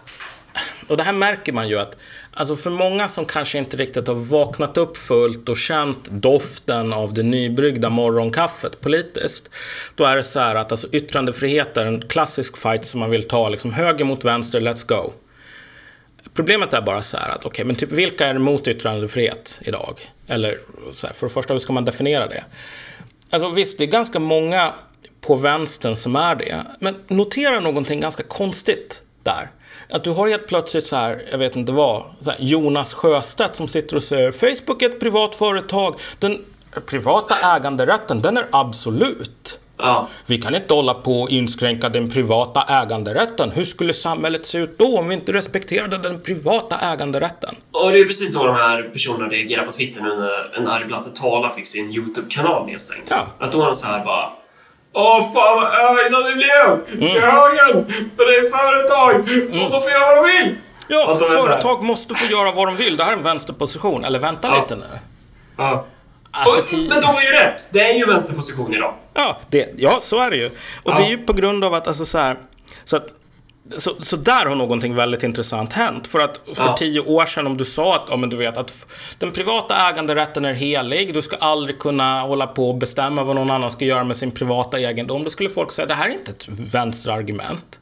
och 0.89 0.97
det 0.97 1.03
här 1.03 1.13
märker 1.13 1.53
man 1.53 1.67
ju 1.69 1.79
att 1.79 1.97
Alltså 2.33 2.55
för 2.55 2.69
många 2.69 3.07
som 3.07 3.25
kanske 3.25 3.57
inte 3.57 3.77
riktigt 3.77 4.07
har 4.07 4.15
vaknat 4.15 4.77
upp 4.77 4.97
fullt 4.97 5.49
och 5.49 5.57
känt 5.57 6.09
doften 6.09 6.93
av 6.93 7.13
det 7.13 7.23
nybryggda 7.23 7.89
morgonkaffet 7.89 8.81
politiskt. 8.81 9.49
Då 9.95 10.03
är 10.03 10.15
det 10.15 10.23
så 10.23 10.39
här 10.39 10.55
att 10.55 10.71
alltså 10.71 10.87
yttrandefrihet 10.91 11.77
är 11.77 11.85
en 11.85 12.01
klassisk 12.01 12.57
fight 12.57 12.85
som 12.85 12.99
man 12.99 13.09
vill 13.09 13.27
ta 13.27 13.49
liksom 13.49 13.73
höger 13.73 14.05
mot 14.05 14.25
vänster, 14.25 14.59
let's 14.59 14.87
go. 14.87 15.13
Problemet 16.33 16.73
är 16.73 16.81
bara 16.81 17.03
så 17.03 17.17
här 17.17 17.29
att, 17.29 17.45
okej, 17.45 17.65
men 17.65 17.75
typ 17.75 17.91
vilka 17.91 18.27
är 18.27 18.35
emot 18.35 18.67
yttrandefrihet 18.67 19.59
idag? 19.61 20.11
Eller 20.27 20.59
så 20.95 21.07
här, 21.07 21.13
för 21.13 21.27
det 21.27 21.33
första, 21.33 21.53
hur 21.53 21.59
ska 21.59 21.73
man 21.73 21.85
definiera 21.85 22.27
det? 22.27 22.43
Alltså 23.29 23.49
visst, 23.49 23.77
det 23.77 23.83
är 23.83 23.87
ganska 23.87 24.19
många 24.19 24.73
på 25.21 25.35
vänstern 25.35 25.95
som 25.95 26.15
är 26.15 26.35
det. 26.35 26.65
Men 26.79 26.95
notera 27.07 27.59
någonting 27.59 27.99
ganska 27.99 28.23
konstigt 28.23 29.01
där. 29.23 29.49
Att 29.91 30.03
du 30.03 30.09
har 30.09 30.27
helt 30.27 30.47
plötsligt 30.47 30.85
så 30.85 30.95
här, 30.95 31.21
jag 31.31 31.37
vet 31.37 31.55
inte 31.55 31.71
vad, 31.71 32.03
här, 32.25 32.35
Jonas 32.39 32.93
Sjöstedt 32.93 33.55
som 33.55 33.67
sitter 33.67 33.95
och 33.95 34.03
säger 34.03 34.31
Facebook 34.31 34.81
är 34.81 34.89
ett 34.89 34.99
privat 34.99 35.35
företag. 35.35 35.95
Den 36.19 36.37
privata 36.85 37.55
äganderätten, 37.55 38.21
den 38.21 38.37
är 38.37 38.45
absolut. 38.51 39.59
ja. 39.77 40.07
Vi 40.25 40.37
kan 40.37 40.55
inte 40.55 40.73
hålla 40.73 40.93
på 40.93 41.21
och 41.21 41.29
inskränka 41.29 41.89
den 41.89 42.09
privata 42.09 42.63
äganderätten. 42.83 43.51
Hur 43.51 43.65
skulle 43.65 43.93
samhället 43.93 44.45
se 44.45 44.57
ut 44.57 44.77
då 44.77 44.99
om 44.99 45.07
vi 45.07 45.13
inte 45.13 45.33
respekterade 45.33 45.97
den 45.97 46.21
privata 46.21 46.77
äganderätten? 46.93 47.55
Och 47.71 47.91
det 47.91 47.99
är 47.99 48.05
precis 48.05 48.33
så 48.33 48.45
de 48.45 48.55
här 48.55 48.83
personerna 48.83 49.27
reagerar 49.27 49.65
på 49.65 49.71
Twitter 49.71 50.01
nu 50.01 50.09
när 50.09 50.57
en 50.57 50.67
arg 50.67 50.85
Blatte 50.85 51.09
Tala 51.09 51.49
fick 51.49 51.67
sin 51.67 51.91
YouTube-kanal 51.91 52.65
nedstängd. 52.65 53.03
Ja. 53.09 53.27
Att 53.39 53.51
då 53.51 53.61
är 53.61 53.65
de 53.65 53.75
så 53.75 53.87
här 53.87 54.05
bara 54.05 54.29
Åh 54.93 55.21
fan 55.33 55.55
vad 55.55 55.65
arga 55.65 56.29
ni 56.29 56.35
blev! 56.35 56.99
Mm. 57.01 57.17
I 57.17 57.19
högen! 57.19 57.93
För 58.17 58.25
det 58.25 58.37
är 58.37 58.49
företag! 58.57 59.19
Och 59.65 59.71
de 59.71 59.81
får 59.81 59.91
göra 59.91 60.15
vad 60.15 60.25
de 60.25 60.31
vill! 60.31 60.55
Ja, 60.87 61.17
de 61.19 61.39
företag 61.39 61.83
måste 61.83 62.13
få 62.15 62.31
göra 62.31 62.51
vad 62.51 62.67
de 62.67 62.75
vill. 62.75 62.97
Det 62.97 63.03
här 63.03 63.11
är 63.11 63.17
en 63.17 63.23
vänsterposition. 63.23 64.05
Eller 64.05 64.19
vänta 64.19 64.47
Ja. 64.47 64.61
lite 64.61 64.75
nu. 64.75 64.85
Ja. 65.57 65.85
Alltså, 66.31 66.75
Och, 66.75 66.81
men 66.89 67.01
de 67.01 67.07
har 67.07 67.21
ju 67.21 67.31
rätt! 67.31 67.69
Det 67.73 67.79
är 67.79 67.93
ju 67.97 68.05
vänsterposition 68.05 68.73
idag. 68.73 68.93
Ja, 69.13 69.37
det, 69.49 69.69
ja, 69.77 69.97
så 70.01 70.19
är 70.19 70.29
det 70.31 70.37
ju. 70.37 70.45
Och 70.83 70.91
det 70.95 70.99
Ja. 71.01 71.05
är 71.05 71.09
ju 71.09 71.17
på 71.17 71.33
grund 71.33 71.63
av 71.63 71.73
att, 71.73 71.87
alltså 71.87 72.05
så 72.05 72.17
här, 72.17 72.37
så 72.83 72.95
att 72.95 73.07
så, 73.77 73.95
så 73.99 74.15
där 74.15 74.45
har 74.45 74.55
någonting 74.55 74.95
väldigt 74.95 75.23
intressant 75.23 75.73
hänt. 75.73 76.07
För 76.07 76.19
att 76.19 76.37
för 76.55 76.65
Ja. 76.65 76.75
tio 76.77 76.99
år 76.99 77.25
sedan 77.25 77.47
om 77.47 77.57
du 77.57 77.65
sa 77.65 77.95
att 77.95 78.05
ja, 78.09 78.17
men 78.17 78.29
du 78.29 78.37
vet, 78.37 78.57
att 78.57 78.85
den 79.19 79.31
privata 79.31 79.89
äganderätten 79.89 80.45
är 80.45 80.53
helig, 80.53 81.13
du 81.13 81.21
ska 81.21 81.35
aldrig 81.35 81.79
kunna 81.79 82.21
hålla 82.21 82.47
på 82.47 82.69
och 82.69 82.75
bestämma 82.77 83.23
vad 83.23 83.35
någon 83.35 83.49
annan 83.51 83.71
ska 83.71 83.85
göra 83.85 84.03
med 84.03 84.17
sin 84.17 84.31
privata 84.31 84.79
egendom. 84.79 85.23
Då 85.23 85.29
skulle 85.29 85.49
folk 85.49 85.71
säga 85.71 85.85
det 85.85 85.93
här 85.93 86.09
är 86.09 86.13
inte 86.13 86.31
ett 86.31 86.47
vänsterargument. 86.73 87.79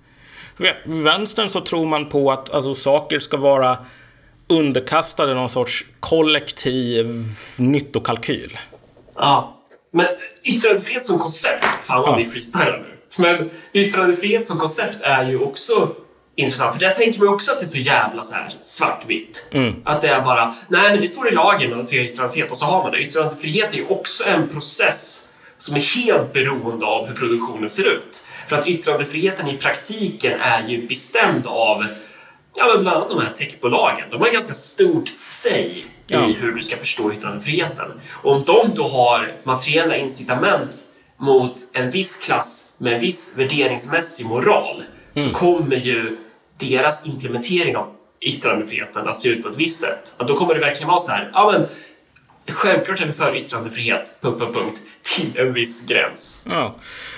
Du 0.58 0.64
vet, 0.64 0.78
vänstern 0.86 1.50
så 1.50 1.62
tror 1.62 1.86
man 1.86 2.10
på 2.10 2.32
att 2.32 2.50
alltså, 2.54 2.76
saker 2.76 3.20
ska 3.20 3.38
vara 3.38 3.78
underkastade 4.48 5.34
någon 5.34 5.50
sorts 5.50 5.86
kollektiv 6.00 7.26
nyttokalkyl. 7.56 8.58
Ja. 9.16 9.56
Men 9.92 10.06
yttrandefrihet 10.46 11.06
som 11.06 11.20
koncept, 11.20 11.66
fan 11.84 12.02
vad 12.02 12.10
Ja. 12.12 12.16
vi 12.16 12.26
freestylar 12.26 12.84
nu. 12.88 12.96
Men 13.18 13.50
yttrandefrihet 13.74 14.48
som 14.48 14.58
koncept 14.58 14.98
är 15.02 15.30
ju 15.30 15.40
också 15.40 15.96
intressant. 16.36 16.74
För 16.74 16.80
där 16.80 16.90
tänker 16.90 17.20
ju 17.20 17.28
också 17.28 17.52
att 17.52 17.60
det 17.60 17.64
är 17.64 17.68
så 17.68 17.78
jävla 17.78 18.24
så 18.24 18.34
här 18.36 18.50
svartvitt. 18.62 19.46
Att 19.84 20.02
det 20.02 20.08
är 20.08 20.22
bara, 20.22 20.54
nej 20.68 20.92
men 20.92 21.00
det 21.00 21.08
står 21.08 21.28
i 21.28 21.32
lagen 21.32 21.80
att 21.80 21.94
vi 21.94 21.98
har 21.98 22.06
yttrandefrihet 22.06 22.52
och 22.52 22.58
så 22.58 22.66
har 22.66 22.84
man 22.84 22.92
det. 22.92 22.98
Yttrandefrihet 23.00 23.74
är 23.74 23.78
ju 23.78 23.86
också 23.88 24.24
en 24.26 24.48
process 24.50 25.22
som 25.58 25.76
är 25.76 25.96
helt 25.96 26.34
beroende 26.34 26.86
av 26.86 27.08
hur 27.08 27.16
produktionen 27.16 27.70
ser 27.70 27.88
ut. 27.94 28.24
För 28.48 28.56
att 28.56 28.68
yttrandefriheten 28.68 29.48
i 29.48 29.58
praktiken 29.58 30.40
är 30.42 30.68
ju 30.68 30.88
bestämd 30.88 31.48
av 31.48 31.86
Ja, 32.56 32.66
men 32.74 32.82
bland 32.84 32.98
annat 32.98 33.10
de 33.10 33.20
här 33.20 33.34
techbolagen. 33.34 34.06
De 34.12 34.22
har 34.22 34.30
ganska 34.32 34.54
stort 34.54 35.08
säg 35.16 35.86
Ja. 36.12 36.30
i 36.30 36.34
hur 36.34 36.52
du 36.52 36.62
ska 36.62 36.78
förstå 36.78 37.14
yttrandefriheten. 37.14 37.86
Och 38.12 38.32
om 38.32 38.44
de 38.46 38.74
då 38.76 38.88
har 38.88 39.34
materiella 39.44 39.98
incitament 39.98 40.76
mot 41.18 41.56
en 41.74 41.92
viss 41.92 42.18
klass 42.18 42.66
med 42.80 42.94
en 42.94 43.00
viss 43.00 43.34
värderingsmässig 43.36 44.26
moral 44.26 44.84
så 45.16 45.30
kommer 45.30 45.76
ju 45.76 46.18
deras 46.58 47.06
implementering 47.06 47.76
av 47.76 47.96
yttrandefriheten 48.22 49.08
att 49.08 49.20
se 49.20 49.30
ut 49.30 49.44
på 49.44 49.50
ett 49.50 49.56
visst 49.56 49.82
sätt. 49.82 50.12
Att 50.18 50.28
då 50.28 50.36
kommer 50.36 50.54
det 50.54 50.60
verkligen 50.60 50.88
vara 50.88 51.00
så 51.00 51.12
här, 51.12 51.30
ja 51.34 51.52
men 51.52 51.68
självklart 52.56 53.02
är 53.02 53.06
vi 53.06 53.12
för 53.12 53.36
yttrandefrihet, 53.36 54.18
punkt, 54.22 54.40
punkt, 54.40 54.56
punkt, 54.56 54.82
till 55.16 55.40
en 55.40 55.54
viss 55.54 55.86
gräns. 55.86 56.44
Ja. 56.50 56.76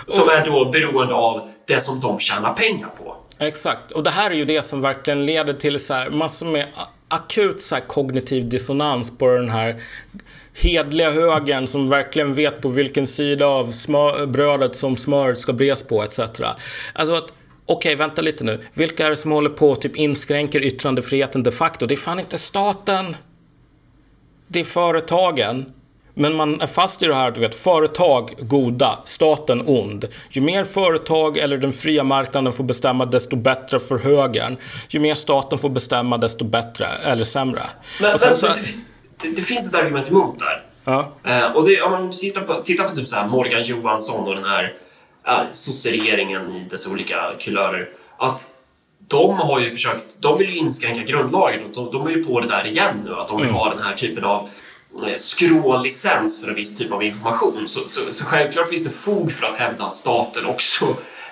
Som 0.08 0.30
är 0.30 0.46
då 0.46 0.72
beroende 0.72 1.14
av 1.14 1.48
det 1.68 1.80
som 1.80 2.00
de 2.00 2.20
tjänar 2.20 2.54
pengar 2.54 2.88
på. 2.88 3.16
Exakt. 3.38 3.92
Och 3.92 4.04
det 4.04 4.10
här 4.10 4.32
är 4.32 4.36
ju 4.36 4.46
det 4.46 4.62
som 4.62 4.82
verkligen 4.82 5.26
leder 5.26 5.54
till 5.54 5.80
så 5.80 5.94
här 5.94 6.10
massor 6.10 6.46
med 6.46 6.68
akut 7.08 7.62
så 7.62 7.76
här 7.76 7.82
kognitiv 7.82 8.50
dissonans 8.50 9.18
på 9.18 9.28
den 9.28 9.50
här 9.50 9.82
hedliga 10.54 11.12
högern 11.12 11.68
som 11.68 11.90
verkligen 11.90 12.34
vet 12.34 12.62
på 12.62 12.70
vilken 12.70 13.08
sida 13.08 13.46
av 13.48 13.72
smör, 13.72 14.26
brödet 14.26 14.76
som 14.76 14.98
smöret 14.98 15.40
ska 15.40 15.54
bres 15.54 15.84
på 15.84 16.04
etc. 16.04 16.20
Alltså 16.94 17.16
att 17.16 17.34
Okej, 17.66 17.96
vänta 17.96 18.22
lite 18.22 18.44
nu. 18.44 18.60
Vilka 18.74 19.06
är 19.06 19.10
det 19.10 19.16
som 19.16 19.32
håller 19.32 19.50
på 19.50 19.70
och 19.70 19.82
typ 19.82 19.96
inskränker 19.96 20.62
yttrandefriheten 20.64 21.44
de 21.44 21.52
facto? 21.52 21.86
Det 21.86 21.94
är 21.96 21.98
fan 21.98 22.20
inte 22.20 22.38
staten. 22.38 23.16
Det 24.48 24.60
är 24.60 24.64
företagen. 24.64 25.66
Men 26.14 26.36
man 26.36 26.62
är 26.62 26.68
fast 26.68 27.04
i 27.04 27.06
det 27.06 27.16
här, 27.16 27.32
du 27.32 27.40
vet, 27.40 27.56
företag 27.56 28.34
goda, 28.40 29.00
staten 29.04 29.64
ond. 29.68 30.08
Ju 30.30 30.42
mer 30.42 30.64
företag 30.64 31.38
eller 31.38 31.58
den 31.58 31.74
fria 31.74 32.04
marknaden 32.04 32.54
får 32.54 32.64
bestämma, 32.64 33.06
desto 33.06 33.36
bättre 33.36 33.80
för 33.80 33.98
högern. 33.98 34.58
Ju 34.90 35.00
mer 35.00 35.16
staten 35.16 35.60
får 35.60 35.70
bestämma, 35.70 36.18
desto 36.18 36.46
bättre, 36.46 36.88
eller 36.88 37.24
sämre. 37.24 37.64
Men, 38.02 38.14
Och 38.14 38.20
sen 38.20 38.30
men 38.30 38.36
så- 38.36 38.48
det, 39.22 39.30
det, 39.30 39.42
finns 39.42 39.70
ett 39.70 39.76
argument 39.76 40.08
emot 40.08 40.40
där. 40.40 40.64
ja. 40.84 41.12
Eh, 41.24 41.56
och 41.56 41.68
det, 41.68 41.82
om 41.82 41.92
man 41.92 42.12
tittar 42.12 42.42
på, 42.42 42.62
tittar 42.62 42.90
på 42.90 42.96
typ 42.96 43.08
så 43.08 43.16
här 43.16 43.28
Morgan 43.28 43.62
Johansson 43.62 44.28
och 44.28 44.36
den 44.36 44.46
här 44.46 44.74
uh, 45.28 45.52
sosseregeringen 45.52 46.56
i 46.56 46.68
dess 46.70 46.88
olika 46.88 47.34
kulörer. 47.40 47.90
Att 48.18 48.50
de 49.08 49.36
har 49.36 49.60
ju 49.60 49.70
försökt, 49.70 50.22
de 50.22 50.38
vill 50.38 50.50
ju 50.50 50.58
inskränka 50.58 51.02
grundlagen 51.02 51.60
och 51.64 51.72
de, 51.74 51.92
de 51.92 52.08
är 52.08 52.12
ju 52.12 52.24
på 52.24 52.40
det 52.40 52.48
där 52.48 52.68
igen 52.68 53.02
nu. 53.06 53.16
Att 53.16 53.28
de 53.28 53.42
vill 53.42 53.50
ha 53.50 53.70
den 53.70 53.84
här 53.84 53.94
typen 53.94 54.24
av 54.24 54.50
eh, 55.08 55.16
skrålicens 55.18 56.42
för 56.42 56.50
en 56.50 56.56
viss 56.56 56.78
typ 56.78 56.92
av 56.92 57.04
information. 57.04 57.68
Så, 57.68 57.80
så, 57.80 58.02
så 58.12 58.26
självklart 58.26 58.70
finns 58.70 58.84
det 58.84 58.90
fog 58.90 59.32
för 59.32 59.48
att 59.48 59.56
hävda 59.56 59.84
att 59.84 59.96
staten 59.96 60.46
också 60.46 60.86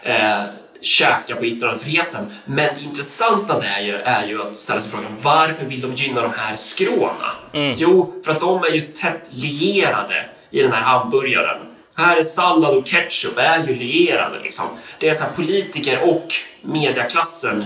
eh, 0.04 0.44
käkar 0.82 1.36
på 1.36 1.46
yttrandefriheten. 1.46 2.32
Men 2.46 2.70
det 2.76 2.82
intressanta 2.82 3.66
är 3.66 3.82
ju, 3.82 3.96
är 3.96 4.28
ju 4.28 4.42
att 4.42 4.56
ställa 4.56 4.82
sig 4.82 4.92
frågan 4.92 5.12
varför 5.22 5.66
vill 5.66 5.82
de 5.82 5.94
gynna 5.94 6.22
de 6.22 6.34
här 6.34 6.56
skråna? 6.56 7.32
Jo, 7.78 8.14
för 8.26 8.32
att 8.32 8.40
de 8.40 8.64
är 8.64 8.70
ju 8.70 8.82
tätt 8.82 9.30
lierade 9.32 10.26
i 10.52 10.62
den 10.62 10.72
här 10.72 10.82
hamburgaren. 10.82 11.58
Här 11.96 12.18
är 12.18 12.24
sallad 12.24 12.78
och 12.78 12.88
ketchup 12.88 13.38
är 13.38 13.68
ju 13.68 13.76
lierade 13.76 14.40
liksom. 14.44 14.66
Det 15.00 15.10
är 15.10 15.14
så 15.14 15.24
här 15.24 15.32
politiker 15.32 16.10
och 16.10 16.28
mediaklassen 16.62 17.66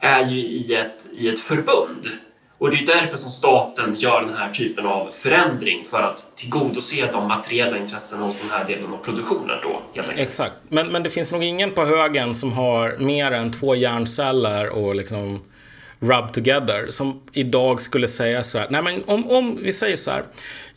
är 0.00 0.24
ju 0.24 0.38
i 0.38 0.74
ett, 0.74 1.06
i 1.12 1.28
ett 1.28 1.40
förbund. 1.40 2.08
Och 2.58 2.70
det 2.70 2.76
är 2.76 2.86
därför 2.86 3.16
som 3.16 3.30
staten 3.30 3.94
gör 3.94 4.20
den 4.20 4.36
här 4.36 4.50
typen 4.50 4.86
av 4.86 5.10
förändring 5.10 5.84
för 5.84 6.02
att 6.02 6.36
tillgodose 6.36 7.08
de 7.12 7.28
materiella 7.28 7.78
intressena 7.78 8.24
hos 8.24 8.36
den 8.40 8.50
här 8.50 8.64
delen 8.64 8.92
av 8.92 8.96
produktionen 8.96 9.56
då, 9.62 9.80
helt 9.94 10.08
enkelt. 10.08 10.26
Exakt. 10.26 10.54
Men, 10.68 10.88
men 10.88 11.02
det 11.02 11.10
finns 11.10 11.30
nog 11.30 11.44
ingen 11.44 11.70
på 11.70 11.84
högen 11.84 12.34
som 12.34 12.52
har 12.52 12.96
mer 12.98 13.30
än 13.30 13.52
två 13.52 13.74
hjärnceller 13.74 14.68
och 14.68 14.94
liksom 14.94 15.40
rub 16.00 16.32
together 16.32 16.86
som 16.90 17.20
idag 17.32 17.80
skulle 17.80 18.08
säga 18.08 18.44
så 18.44 18.58
här. 18.58 18.66
Nej 18.70 18.82
men 18.82 19.04
om, 19.06 19.30
om 19.30 19.58
vi 19.62 19.72
säger 19.72 19.96
så 19.96 20.10
här. 20.10 20.24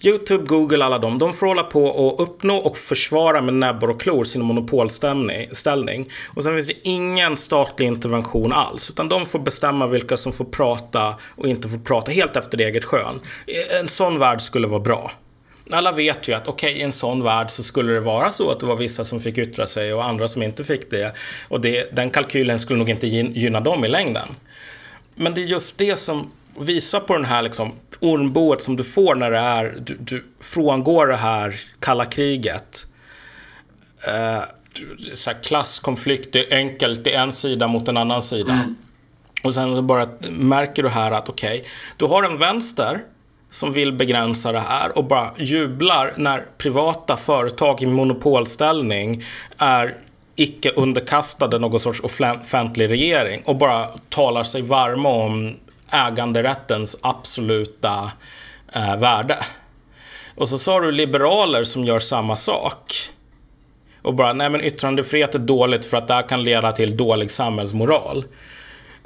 YouTube, 0.01 0.43
Google, 0.45 0.86
alla 0.86 0.99
dem. 0.99 1.17
De 1.17 1.34
får 1.34 1.47
hålla 1.47 1.63
på 1.63 1.86
och 1.86 2.23
uppnå 2.23 2.57
och 2.57 2.77
försvara 2.77 3.41
med 3.41 3.53
näbbar 3.53 3.88
och 3.88 4.01
klor 4.01 4.23
sin 4.23 4.41
monopolställning. 4.41 6.10
Och 6.36 6.43
sen 6.43 6.53
finns 6.53 6.67
det 6.67 6.88
ingen 6.88 7.38
statlig 7.38 7.86
intervention 7.88 8.53
alls. 8.53 8.89
Utan 8.89 9.10
de 9.10 9.25
får 9.25 9.39
bestämma 9.39 9.88
vilka 9.88 10.17
som 10.17 10.34
får 10.34 10.45
prata 10.45 11.15
och 11.36 11.47
inte 11.47 11.69
får 11.69 11.77
prata 11.77 12.12
helt 12.12 12.36
efter 12.36 12.62
eget 12.62 12.86
skön. 12.86 13.19
En 13.79 13.88
sån 13.88 14.19
värld 14.19 14.41
skulle 14.41 14.67
vara 14.67 14.79
bra. 14.79 15.12
Alla 15.71 15.91
vet 15.91 16.27
ju 16.27 16.34
att 16.34 16.47
okej, 16.47 16.73
i 16.73 16.81
en 16.81 16.91
sån 16.91 17.23
värld 17.23 17.49
så 17.49 17.63
skulle 17.63 17.93
det 17.93 17.99
vara 17.99 18.31
så 18.31 18.51
att 18.51 18.60
det 18.60 18.65
var 18.65 18.75
vissa 18.75 19.05
som 19.05 19.19
fick 19.19 19.38
yttra 19.38 19.67
sig 19.67 19.93
och 19.93 20.05
andra 20.05 20.27
som 20.27 20.41
inte 20.43 20.63
fick 20.63 20.91
det. 20.91 21.15
Och 21.47 21.62
det, 21.62 21.95
den 21.95 22.10
kalkylen 22.10 22.60
skulle 22.60 22.79
nog 22.79 22.89
inte 22.89 23.07
gynna 23.07 23.60
dem 23.60 23.86
i 23.86 23.88
längden. 23.88 24.27
Men 25.15 25.34
det 25.34 25.41
är 25.41 25.45
just 25.45 25.78
det 25.78 26.00
som 26.00 26.32
visar 26.60 27.00
på 27.00 27.13
den 27.13 27.26
här 27.26 27.41
liksom 27.41 27.71
ormboet 28.00 28.62
som 28.63 28.76
du 28.76 28.84
får 28.84 29.15
när 29.15 29.32
det 29.32 29.38
är, 29.38 29.78
du, 29.80 29.97
du 30.00 30.26
frångår 30.39 31.08
det 31.08 31.15
här 31.15 31.60
kalla 31.80 32.06
kriget. 32.06 32.86
Eh, 34.08 34.43
så 35.13 35.32
klasskonflikt, 35.43 36.34
det 36.34 36.54
är 36.54 36.58
enkelt, 36.58 37.04
det 37.04 37.13
är 37.13 37.21
en 37.21 37.32
sida 37.32 37.67
mot 37.67 37.88
en 37.88 37.97
annan 37.97 38.21
sida. 38.21 38.76
Och 39.43 39.54
sen 39.54 39.76
så 39.76 39.82
bara 39.82 40.08
märker 40.30 40.84
du 40.84 40.89
här 40.89 41.12
att 41.12 41.30
okej, 41.30 41.65
du 41.97 42.06
har 42.06 42.24
en 42.24 42.38
vänster 42.38 43.00
som 43.50 43.74
vill 43.74 43.93
begränsa 43.93 44.52
det 44.52 44.60
här 44.60 44.97
och 44.97 45.06
bara 45.06 45.32
jublar 45.38 46.13
när 46.17 46.45
privata 46.58 47.17
företag 47.17 47.82
i 47.82 47.86
monopolställning 47.86 49.24
är 49.58 49.97
icke 50.41 50.71
underkastade 50.71 51.60
någon 51.60 51.80
sorts 51.80 51.99
offentlig 51.99 52.91
regering 52.91 53.41
och 53.45 53.56
bara 53.56 53.88
talar 54.10 54.43
sig 54.43 54.62
varma 54.62 55.10
om 55.10 55.56
äganderättens 55.91 56.97
absoluta 57.01 58.12
eh, 58.73 58.97
värde. 58.97 59.38
Och 60.36 60.49
så 60.49 60.58
sa 60.58 60.80
du 60.80 60.91
liberaler 60.91 61.63
som 61.63 61.86
gör 61.86 61.99
samma 61.99 62.36
sak. 62.36 62.93
Och 64.01 64.13
bara, 64.13 64.34
nej 64.34 64.49
men 64.49 64.62
yttrandefrihet 64.62 65.36
är 65.36 65.39
dåligt 65.39 65.86
för 65.86 65.97
att 65.97 66.08
det 66.08 66.13
här 66.13 66.27
kan 66.27 66.43
leda 66.43 66.71
till 66.71 66.97
dålig 66.97 67.32
samhällsmoral. 67.32 68.25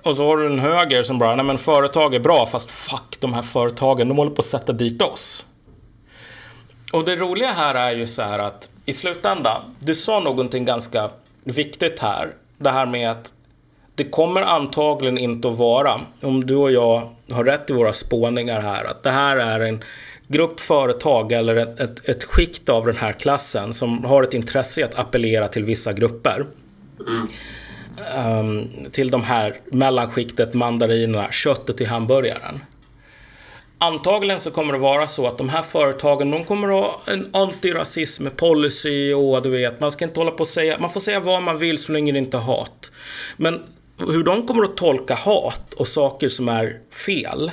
Och 0.03 0.15
så 0.15 0.27
har 0.27 0.37
du 0.37 0.45
en 0.45 0.59
höger 0.59 1.03
som 1.03 1.19
bara, 1.19 1.35
nej 1.35 1.45
men 1.45 1.57
företag 1.57 2.15
är 2.15 2.19
bra 2.19 2.45
fast 2.45 2.71
fuck 2.71 3.17
de 3.19 3.33
här 3.33 3.41
företagen, 3.41 4.07
de 4.07 4.17
håller 4.17 4.31
på 4.31 4.39
att 4.39 4.45
sätta 4.45 4.73
dit 4.73 5.01
oss. 5.01 5.45
Och 6.93 7.05
det 7.05 7.15
roliga 7.15 7.51
här 7.51 7.75
är 7.75 7.91
ju 7.91 8.07
så 8.07 8.21
här 8.21 8.39
att 8.39 8.69
i 8.85 8.93
slutändan, 8.93 9.61
du 9.79 9.95
sa 9.95 10.19
någonting 10.19 10.65
ganska 10.65 11.09
viktigt 11.45 11.99
här. 11.99 12.33
Det 12.57 12.69
här 12.69 12.85
med 12.85 13.11
att 13.11 13.33
det 13.95 14.03
kommer 14.03 14.41
antagligen 14.41 15.17
inte 15.17 15.47
att 15.47 15.57
vara, 15.57 16.01
om 16.21 16.45
du 16.45 16.55
och 16.55 16.71
jag 16.71 17.09
har 17.31 17.43
rätt 17.43 17.69
i 17.69 17.73
våra 17.73 17.93
spåningar 17.93 18.61
här, 18.61 18.85
att 18.85 19.03
det 19.03 19.11
här 19.11 19.37
är 19.37 19.59
en 19.59 19.83
grupp 20.27 20.59
företag 20.59 21.31
eller 21.31 21.55
ett, 21.55 21.79
ett, 21.79 22.09
ett 22.09 22.23
skikt 22.23 22.69
av 22.69 22.85
den 22.85 22.97
här 22.97 23.11
klassen 23.11 23.73
som 23.73 24.03
har 24.05 24.23
ett 24.23 24.33
intresse 24.33 24.81
i 24.81 24.83
att 24.83 24.99
appellera 24.99 25.47
till 25.47 25.63
vissa 25.63 25.93
grupper. 25.93 26.45
Um, 28.17 28.69
till 28.91 29.11
de 29.11 29.23
här 29.23 29.59
mellanskiktet, 29.65 30.53
mandarinerna, 30.53 31.31
köttet 31.31 31.81
i 31.81 31.85
hamburgaren. 31.85 32.59
Antagligen 33.77 34.39
så 34.39 34.51
kommer 34.51 34.73
det 34.73 34.79
vara 34.79 35.07
så 35.07 35.27
att 35.27 35.37
de 35.37 35.49
här 35.49 35.63
företagen, 35.63 36.31
de 36.31 36.43
kommer 36.43 36.67
att 36.67 36.73
ha 36.73 37.01
en 37.13 37.29
antirasism 37.33 38.27
policy 38.35 39.13
och 39.13 39.41
du 39.41 39.49
vet, 39.49 39.79
man 39.79 39.91
ska 39.91 40.05
inte 40.05 40.19
hålla 40.19 40.31
på 40.31 40.39
och 40.39 40.47
säga, 40.47 40.77
man 40.79 40.89
får 40.89 40.99
säga 40.99 41.19
vad 41.19 41.43
man 41.43 41.57
vill 41.57 41.77
så 41.77 41.91
länge 41.91 42.11
det 42.11 42.19
inte 42.19 42.37
är 42.37 42.41
hat. 42.41 42.91
Men 43.37 43.63
hur 43.97 44.23
de 44.23 44.47
kommer 44.47 44.63
att 44.63 44.77
tolka 44.77 45.15
hat 45.15 45.73
och 45.73 45.87
saker 45.87 46.29
som 46.29 46.49
är 46.49 46.79
fel 47.07 47.51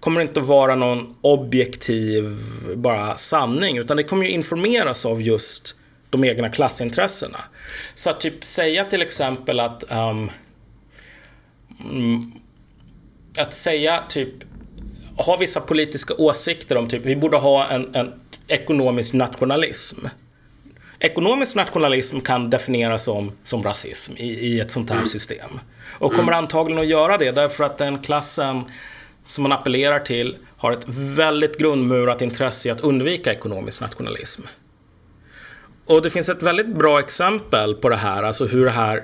kommer 0.00 0.20
inte 0.20 0.40
att 0.40 0.46
vara 0.46 0.74
någon 0.74 1.14
objektiv 1.20 2.38
bara 2.74 3.16
sanning, 3.16 3.78
utan 3.78 3.96
det 3.96 4.04
kommer 4.04 4.24
ju 4.24 4.30
informeras 4.30 5.06
av 5.06 5.22
just 5.22 5.74
de 6.10 6.24
egna 6.24 6.48
klassintressena. 6.48 7.40
Så 7.94 8.10
att 8.10 8.20
typ 8.20 8.44
säga 8.44 8.84
till 8.84 9.02
exempel 9.02 9.60
att 9.60 9.84
um, 9.90 10.30
att 13.36 13.54
säga 13.54 14.02
typ 14.08 14.34
ha 15.16 15.36
vissa 15.36 15.60
politiska 15.60 16.14
åsikter 16.14 16.76
om 16.76 16.88
typ 16.88 17.06
vi 17.06 17.16
borde 17.16 17.36
ha 17.36 17.68
en, 17.68 17.94
en 17.94 18.12
ekonomisk 18.48 19.12
nationalism. 19.12 20.06
Ekonomisk 20.98 21.54
nationalism 21.54 22.20
kan 22.20 22.50
definieras 22.50 23.04
som, 23.04 23.32
som 23.44 23.62
rasism 23.62 24.12
i, 24.16 24.28
i 24.28 24.60
ett 24.60 24.70
sånt 24.70 24.90
här 24.90 25.06
system. 25.06 25.60
Och 25.98 26.14
kommer 26.14 26.32
antagligen 26.32 26.82
att 26.82 26.88
göra 26.88 27.18
det 27.18 27.30
därför 27.30 27.64
att 27.64 27.78
den 27.78 27.98
klassen 27.98 28.64
som 29.24 29.42
man 29.42 29.52
appellerar 29.52 29.98
till 29.98 30.36
har 30.56 30.72
ett 30.72 30.84
väldigt 30.88 31.58
grundmurat 31.58 32.22
intresse 32.22 32.68
i 32.68 32.70
att 32.70 32.80
undvika 32.80 33.32
ekonomisk 33.32 33.80
nationalism. 33.80 34.42
Och 35.86 36.02
det 36.02 36.10
finns 36.10 36.28
ett 36.28 36.42
väldigt 36.42 36.66
bra 36.66 37.00
exempel 37.00 37.74
på 37.74 37.88
det 37.88 37.96
här, 37.96 38.22
alltså 38.22 38.46
hur 38.46 38.64
det 38.64 38.70
här 38.70 39.02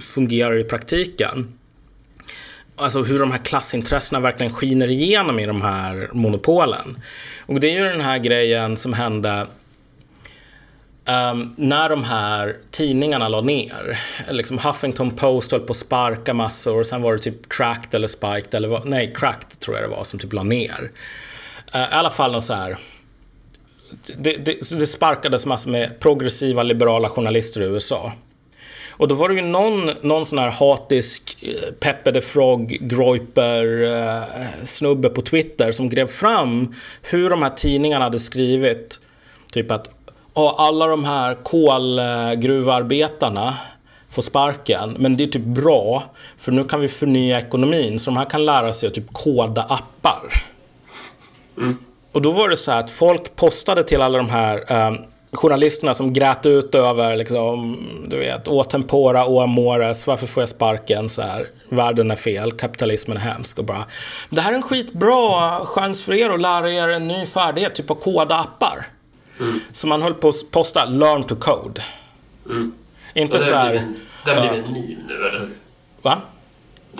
fungerar 0.00 0.58
i 0.58 0.64
praktiken. 0.64 1.59
Alltså 2.80 3.02
hur 3.02 3.18
de 3.18 3.30
här 3.30 3.38
klassintressena 3.38 4.20
verkligen 4.20 4.52
skiner 4.52 4.90
igenom 4.90 5.38
i 5.38 5.46
de 5.46 5.62
här 5.62 6.10
monopolen. 6.12 7.02
Och 7.46 7.60
det 7.60 7.76
är 7.76 7.84
ju 7.84 7.84
den 7.84 8.00
här 8.00 8.18
grejen 8.18 8.76
som 8.76 8.92
hände 8.92 9.46
um, 11.04 11.54
när 11.56 11.88
de 11.88 12.04
här 12.04 12.56
tidningarna 12.70 13.28
la 13.28 13.40
ner. 13.40 14.00
Liksom 14.30 14.58
Huffington 14.58 15.10
Post 15.10 15.52
höll 15.52 15.60
på 15.60 15.70
att 15.70 15.76
sparka 15.76 16.34
massor 16.34 16.80
och 16.80 16.86
sen 16.86 17.02
var 17.02 17.12
det 17.12 17.18
typ 17.18 17.48
Cracked 17.48 17.94
eller 17.94 18.08
Spiked 18.08 18.54
eller 18.54 18.68
vad, 18.68 18.86
nej 18.86 19.14
Cracked 19.16 19.60
tror 19.60 19.76
jag 19.76 19.90
det 19.90 19.96
var 19.96 20.04
som 20.04 20.18
typ 20.18 20.32
la 20.32 20.42
ner. 20.42 20.90
Uh, 21.74 21.80
I 21.80 21.86
alla 21.90 22.10
fall 22.10 22.32
någon 22.32 22.42
så 22.42 22.54
här 22.54 22.78
det, 24.16 24.36
det, 24.36 24.70
det 24.70 24.86
sparkades 24.86 25.46
massor 25.46 25.70
med 25.70 26.00
progressiva 26.00 26.62
liberala 26.62 27.08
journalister 27.08 27.62
i 27.62 27.64
USA. 27.64 28.12
Och 29.00 29.08
då 29.08 29.14
var 29.14 29.28
det 29.28 29.34
ju 29.34 29.42
någon, 29.42 29.90
någon 30.00 30.26
sån 30.26 30.38
här 30.38 30.50
hatisk 30.50 31.36
eh, 31.42 31.72
Peppe 31.80 32.12
the 32.12 32.20
Frog, 32.20 32.78
Groiper 32.80 33.84
eh, 33.84 34.22
snubbe 34.64 35.08
på 35.08 35.20
Twitter 35.20 35.72
som 35.72 35.88
grev 35.88 36.06
fram 36.06 36.74
hur 37.02 37.30
de 37.30 37.42
här 37.42 37.50
tidningarna 37.50 38.04
hade 38.04 38.20
skrivit. 38.20 39.00
Typ 39.52 39.70
att 39.70 39.90
"Ja, 40.34 40.54
alla 40.58 40.86
de 40.86 41.04
här 41.04 41.34
kolgruvarbetarna 41.34 43.54
får 44.10 44.22
sparken. 44.22 44.96
Men 44.98 45.16
det 45.16 45.24
är 45.24 45.28
typ 45.28 45.44
bra, 45.44 46.04
för 46.38 46.52
nu 46.52 46.64
kan 46.64 46.80
vi 46.80 46.88
förnya 46.88 47.40
ekonomin. 47.40 47.98
Så 47.98 48.10
de 48.10 48.16
här 48.16 48.30
kan 48.30 48.44
lära 48.44 48.72
sig 48.72 48.86
att 48.86 48.94
typ 48.94 49.12
koda 49.12 49.62
appar. 49.62 50.44
Och 52.12 52.22
då 52.22 52.32
var 52.32 52.48
det 52.48 52.56
så 52.56 52.70
här 52.70 52.78
att 52.78 52.90
folk 52.90 53.36
postade 53.36 53.84
till 53.84 54.02
alla 54.02 54.18
de 54.18 54.30
här 54.30 54.72
eh, 54.72 54.92
journalisterna 55.32 55.94
som 55.94 56.12
grät 56.12 56.46
ut 56.46 56.74
över 56.74 57.16
liksom, 57.16 57.78
du 58.08 58.16
vet, 58.18 58.48
å 58.48 58.64
tempora, 58.64 59.24
å 59.26 59.40
amores, 59.40 60.06
varför 60.06 60.26
får 60.26 60.42
jag 60.42 60.48
sparken? 60.50 61.08
Så 61.08 61.22
här, 61.22 61.46
världen 61.68 62.10
är 62.10 62.16
fel, 62.16 62.52
kapitalismen 62.52 63.16
är 63.16 63.20
hemsk 63.20 63.58
och 63.58 63.64
bara. 63.64 63.84
Det 64.30 64.40
här 64.40 64.52
är 64.52 64.56
en 64.56 64.62
skitbra 64.62 65.64
chans 65.66 66.02
för 66.02 66.12
er 66.12 66.30
att 66.30 66.40
lära 66.40 66.70
er 66.72 66.88
en 66.88 67.08
ny 67.08 67.26
färdighet, 67.26 67.74
typ 67.74 67.90
att 67.90 68.00
koda 68.02 68.36
appar. 68.38 68.86
Så 69.72 69.86
man 69.86 70.02
höll 70.02 70.14
på 70.14 70.28
att 70.28 70.50
posta 70.50 70.84
learn 70.84 71.24
to 71.24 71.36
code. 71.36 71.82
Inte 73.14 73.36
Och 73.36 73.42
så 73.42 73.54
här, 73.54 73.68
blivit, 73.70 73.86
en- 73.88 73.96
det 74.24 74.30
har 74.30 74.44
ja. 74.44 74.50
blivit 74.50 74.66
en 74.66 74.72
meme 74.72 74.96
nu, 75.08 75.14
eller 75.14 75.38
hur? 75.38 75.48
va? 76.02 76.18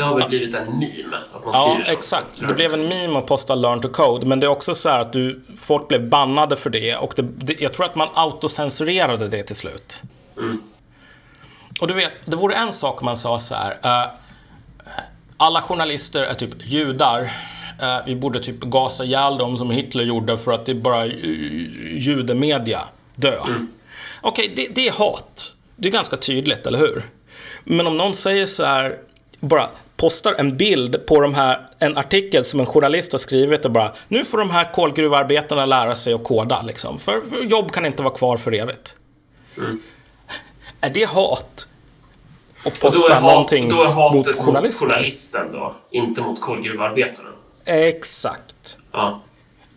Det 0.01 0.07
har 0.07 0.19
väl 0.19 0.29
blivit 0.29 0.55
en 0.55 0.65
meme? 0.67 1.17
Att 1.35 1.45
man 1.45 1.55
Ja, 1.55 1.69
skriver 1.71 1.85
så. 1.85 1.93
exakt. 1.93 2.27
Det 2.49 2.55
blev 2.55 2.75
en 2.75 2.89
meme 2.89 3.19
att 3.19 3.27
posta 3.27 3.55
Learn 3.55 3.81
to 3.81 3.89
Code. 3.89 4.27
Men 4.27 4.41
det 4.41 4.47
är 4.47 4.49
också 4.49 4.75
så 4.75 4.89
här 4.89 4.99
att 5.01 5.13
du, 5.13 5.41
folk 5.57 5.89
blev 5.89 6.09
bannade 6.09 6.57
för 6.57 6.71
det. 6.71 6.97
Och 6.97 7.13
det, 7.17 7.23
det, 7.23 7.61
jag 7.61 7.75
tror 7.75 7.87
att 7.87 7.95
man 7.97 8.09
autocensurerade 8.15 9.29
det 9.29 9.43
till 9.43 9.57
slut. 9.57 10.03
Och 11.81 11.87
du 11.87 11.95
vet, 11.95 12.13
det 12.25 12.37
vore 12.37 12.55
en 12.55 12.73
sak 12.73 13.03
man 13.03 13.17
sa 13.17 13.39
så 13.39 13.55
här. 13.55 13.77
eh, 13.83 14.11
alla 15.37 15.63
journalister 15.63 16.23
är 16.23 16.35
typ 16.35 16.51
judar. 16.67 17.31
Eh, 17.83 17.99
vi 18.07 18.17
borde 18.17 18.41
typ 18.41 18.61
gasa 18.61 19.05
ihjäl 19.05 19.39
dem 19.39 19.57
som 19.57 19.71
Hitler 19.71 20.05
gjorde 20.05 20.39
för 20.39 20.53
att 20.53 20.67
det 20.67 20.73
är 20.73 20.77
bara 20.77 21.07
judemedia. 21.07 22.81
Dö. 23.15 23.39
Okej, 24.21 24.53
det, 24.57 24.69
det 24.75 24.89
är 24.89 24.93
hat. 24.93 25.53
Det 25.77 25.89
är 25.89 25.93
ganska 25.93 26.17
tydligt, 26.17 26.67
eller 26.67 26.79
hur? 26.79 27.03
Men 27.65 27.87
om 27.87 27.97
någon 27.97 28.15
säger 28.15 28.47
så 28.47 28.65
här, 28.65 28.97
bara 29.41 29.69
postar 30.01 30.35
en 30.39 30.57
bild 30.57 31.07
på 31.07 31.21
de 31.21 31.35
här, 31.35 31.61
en 31.79 31.99
artikel 31.99 32.45
som 32.45 32.61
en 32.61 32.67
journalist 32.67 33.13
har 33.13 33.19
skrivit 33.19 33.65
och 33.65 33.71
bara 33.71 33.93
nu 34.09 34.25
får 34.25 34.39
de 34.39 34.51
här 34.51 34.73
kolgruvarbetarna 34.73 35.67
lära 35.67 35.95
sig 35.95 36.13
att 36.13 36.25
koda 36.25 36.63
liksom. 36.63 36.99
För, 36.99 37.21
för 37.21 37.43
jobb 37.45 37.73
kan 37.73 37.87
inte 37.87 38.03
vara 38.03 38.15
kvar 38.15 38.37
för 38.37 38.55
evigt. 38.55 38.95
Är 40.81 40.91
det 40.91 41.05
hat? 41.05 41.67
Och 42.65 42.67
Och 42.67 42.73
då 42.81 42.91
posta 42.91 43.11
är, 43.11 43.15
hat, 43.15 43.23
någonting 43.23 43.69
då 43.69 43.83
är 43.83 43.87
hatet 43.87 44.15
mot 44.15 44.27
mot, 44.27 44.39
journalister? 44.39 44.87
journalisten 44.87 45.53
då, 45.53 45.75
inte 45.91 46.21
mot 46.21 46.41
kolgruvarbetaren. 46.41 47.33
Exakt. 47.65 48.77
Ja. 48.93 49.21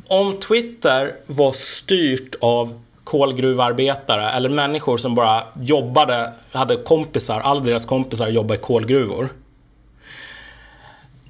Om 0.08 0.40
Twitter 0.40 1.16
var 1.26 1.54
styrt 1.54 2.36
av 2.42 2.82
kolgruvarbetare 3.04 4.30
eller 4.32 4.50
människor 4.50 4.98
som 4.98 5.16
bara 5.16 5.44
jobbade, 5.60 6.34
hade 6.52 6.76
kompisar, 6.78 7.40
alla 7.40 7.60
deras 7.62 7.86
kompisar 7.86 8.28
jobbade 8.28 8.60
i 8.60 8.62
kolgruvor. 8.62 9.30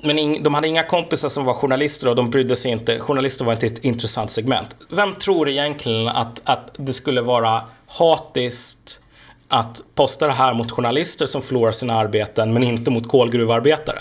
Men 0.03 0.19
ing, 0.19 0.43
de 0.43 0.53
hade 0.53 0.67
inga 0.67 0.83
kompisar 0.83 1.29
som 1.29 1.45
var 1.45 1.53
journalister 1.53 2.07
och 2.07 2.15
de 2.15 2.29
brydde 2.29 2.55
sig 2.55 2.71
inte. 2.71 2.99
Journalister 2.99 3.45
var 3.45 3.53
inte 3.53 3.65
ett 3.65 3.83
intressant 3.83 4.31
segment. 4.31 4.75
Vem 4.89 5.13
tror 5.15 5.49
egentligen 5.49 6.07
att, 6.07 6.41
att 6.43 6.75
det 6.77 6.93
skulle 6.93 7.21
vara 7.21 7.61
hatiskt 7.87 8.99
att 9.47 9.81
posta 9.95 10.27
det 10.27 10.33
här 10.33 10.53
mot 10.53 10.71
journalister 10.71 11.25
som 11.25 11.41
förlorar 11.41 11.71
sina 11.71 11.93
arbeten 11.93 12.53
men 12.53 12.63
inte 12.63 12.91
mot 12.91 13.07
kolgruvarbetare? 13.07 13.99